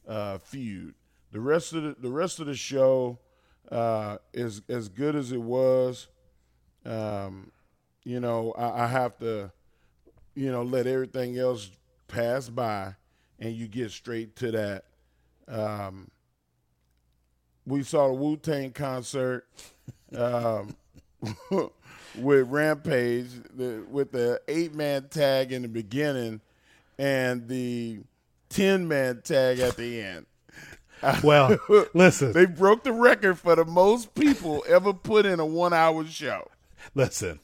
uh, 0.08 0.38
feud. 0.40 0.94
The 1.32 1.40
rest 1.40 1.74
of 1.74 1.84
the, 1.84 1.96
the 2.00 2.10
rest 2.12 2.40
of 2.40 2.46
the 2.48 2.56
show 2.56 3.20
uh, 3.72 4.18
is 4.34 4.62
as 4.70 4.88
good 4.90 5.16
as 5.16 5.32
it 5.32 5.42
was. 5.42 6.08
Um, 6.86 7.52
you 8.04 8.20
know, 8.20 8.54
I, 8.58 8.84
I 8.84 8.88
have 8.88 9.18
to, 9.20 9.52
you 10.36 10.52
know, 10.52 10.64
let 10.64 10.88
everything 10.88 11.38
else 11.38 11.70
pass 12.08 12.50
by, 12.50 12.96
and 13.40 13.54
you 13.54 13.68
get 13.68 13.92
straight 13.92 14.36
to 14.38 14.52
that. 14.52 14.86
Um, 15.48 16.10
we 17.66 17.84
saw 17.84 18.08
the 18.08 18.14
Wu 18.14 18.38
Tang 18.38 18.72
concert. 18.72 19.48
Um, 20.16 20.76
with 22.18 22.48
Rampage 22.48 23.30
the, 23.56 23.86
with 23.90 24.12
the 24.12 24.42
eight 24.48 24.74
man 24.74 25.08
tag 25.10 25.52
in 25.52 25.62
the 25.62 25.68
beginning 25.68 26.42
and 26.98 27.48
the 27.48 28.00
ten 28.50 28.88
man 28.88 29.22
tag 29.24 29.60
at 29.60 29.78
the 29.78 30.02
end. 30.02 30.26
Well, 31.24 31.58
listen. 31.94 32.34
they 32.34 32.46
broke 32.46 32.84
the 32.84 32.92
record 32.92 33.40
for 33.40 33.56
the 33.56 33.64
most 33.64 34.14
people 34.16 34.66
ever 34.68 34.92
put 34.92 35.26
in 35.26 35.40
a 35.40 35.46
one 35.46 35.72
hour 35.72 36.04
show. 36.06 36.50
Listen, 36.94 37.40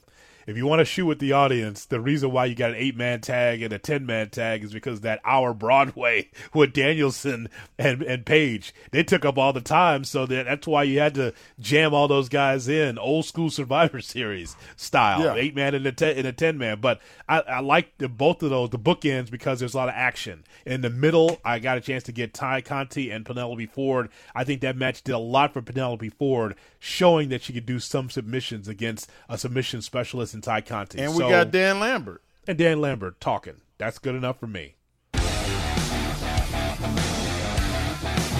if 0.46 0.56
you 0.56 0.66
want 0.66 0.80
to 0.80 0.84
shoot 0.84 1.06
with 1.06 1.18
the 1.18 1.32
audience, 1.32 1.84
the 1.84 2.00
reason 2.00 2.30
why 2.30 2.44
you 2.46 2.54
got 2.54 2.70
an 2.70 2.76
eight 2.76 2.96
man 2.96 3.20
tag 3.20 3.62
and 3.62 3.72
a 3.72 3.78
ten 3.78 4.06
man 4.06 4.30
tag 4.30 4.62
is 4.64 4.72
because 4.72 5.00
that 5.00 5.20
hour 5.24 5.52
Broadway 5.52 6.30
with 6.54 6.72
Danielson 6.72 7.48
and 7.78 8.02
and 8.02 8.24
Page 8.24 8.74
they 8.92 9.02
took 9.02 9.24
up 9.24 9.38
all 9.38 9.52
the 9.52 9.60
time, 9.60 10.04
so 10.04 10.24
that 10.26 10.44
that's 10.46 10.66
why 10.66 10.82
you 10.84 10.98
had 10.98 11.14
to 11.14 11.32
jam 11.58 11.92
all 11.92 12.08
those 12.08 12.28
guys 12.28 12.68
in 12.68 12.98
old 12.98 13.24
school 13.24 13.50
Survivor 13.50 14.00
Series 14.06 14.56
style, 14.76 15.22
Yeah. 15.22 15.34
eight 15.34 15.54
man 15.56 15.74
and 15.74 15.86
a 15.86 15.92
ten 15.92 16.16
and 16.16 16.26
a 16.26 16.32
ten 16.32 16.56
man. 16.58 16.80
But 16.80 17.00
I, 17.28 17.40
I 17.40 17.60
like 17.60 17.98
the, 17.98 18.08
both 18.08 18.42
of 18.42 18.50
those, 18.50 18.70
the 18.70 18.78
bookends, 18.78 19.30
because 19.30 19.58
there's 19.58 19.74
a 19.74 19.76
lot 19.78 19.88
of 19.88 19.94
action 19.96 20.44
in 20.64 20.80
the 20.82 20.90
middle. 20.90 21.38
I 21.44 21.58
got 21.58 21.78
a 21.78 21.80
chance 21.80 22.04
to 22.04 22.12
get 22.12 22.34
Tay 22.34 22.62
Conti 22.62 23.10
and 23.10 23.24
Penelope 23.26 23.66
Ford. 23.66 24.08
I 24.34 24.44
think 24.44 24.60
that 24.60 24.76
match 24.76 25.02
did 25.02 25.12
a 25.12 25.18
lot 25.18 25.52
for 25.52 25.62
Penelope 25.62 26.08
Ford, 26.10 26.54
showing 26.78 27.30
that 27.30 27.42
she 27.42 27.52
could 27.52 27.66
do 27.66 27.78
some 27.80 28.10
submissions 28.10 28.68
against 28.68 29.10
a 29.28 29.36
submission 29.38 29.82
specialist 29.82 30.34
in 30.36 30.42
Tay 30.42 30.60
Conti. 30.62 31.00
And 31.00 31.12
we 31.14 31.18
So- 31.18 31.30
got 31.30 31.50
Dan 31.50 31.80
Lambert. 31.80 32.22
and 32.46 32.56
Dan 32.56 32.80
Lambert 32.80 33.20
talking. 33.20 33.60
That's 33.78 33.98
good 33.98 34.14
enough 34.14 34.38
for 34.38 34.46
me. 34.46 34.75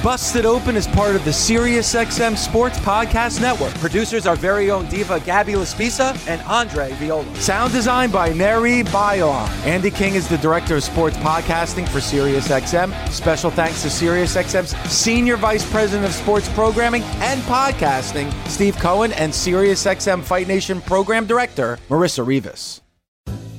Busted 0.07 0.47
Open 0.47 0.77
is 0.77 0.87
part 0.87 1.17
of 1.17 1.25
the 1.25 1.33
SiriusXM 1.33 2.37
Sports 2.37 2.79
Podcast 2.79 3.41
Network. 3.41 3.75
Producers 3.81 4.25
our 4.25 4.37
very 4.37 4.71
own 4.71 4.87
diva 4.87 5.19
Gabby 5.19 5.55
Laspisa 5.55 6.17
and 6.29 6.41
Andre 6.43 6.93
Viola. 6.93 7.35
Sound 7.41 7.73
design 7.73 8.13
by 8.13 8.33
Neri 8.33 8.85
Bayon. 8.85 9.49
Andy 9.67 9.91
King 9.91 10.15
is 10.15 10.29
the 10.29 10.39
director 10.39 10.77
of 10.77 10.85
sports 10.85 11.17
podcasting 11.17 11.89
for 11.89 11.99
SiriusXM. 11.99 13.11
Special 13.11 13.51
thanks 13.51 13.83
to 13.83 13.89
SiriusXM's 13.89 14.77
senior 14.89 15.37
vice 15.37 15.69
president 15.73 16.07
of 16.07 16.15
sports 16.15 16.49
programming 16.51 17.03
and 17.17 17.41
podcasting, 17.43 18.33
Steve 18.47 18.77
Cohen, 18.77 19.11
and 19.15 19.33
SiriusXM 19.33 20.23
Fight 20.23 20.47
Nation 20.47 20.81
program 20.83 21.27
director, 21.27 21.81
Marissa 21.89 22.25
Rivas. 22.25 22.81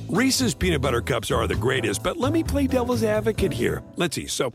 Reese's 0.08 0.54
peanut 0.54 0.80
butter 0.80 1.02
cups 1.02 1.30
are 1.30 1.46
the 1.46 1.54
greatest, 1.54 2.02
but 2.02 2.16
let 2.16 2.32
me 2.32 2.42
play 2.42 2.66
devil's 2.66 3.04
advocate 3.04 3.52
here. 3.52 3.82
Let's 3.96 4.16
see. 4.16 4.26
So, 4.26 4.54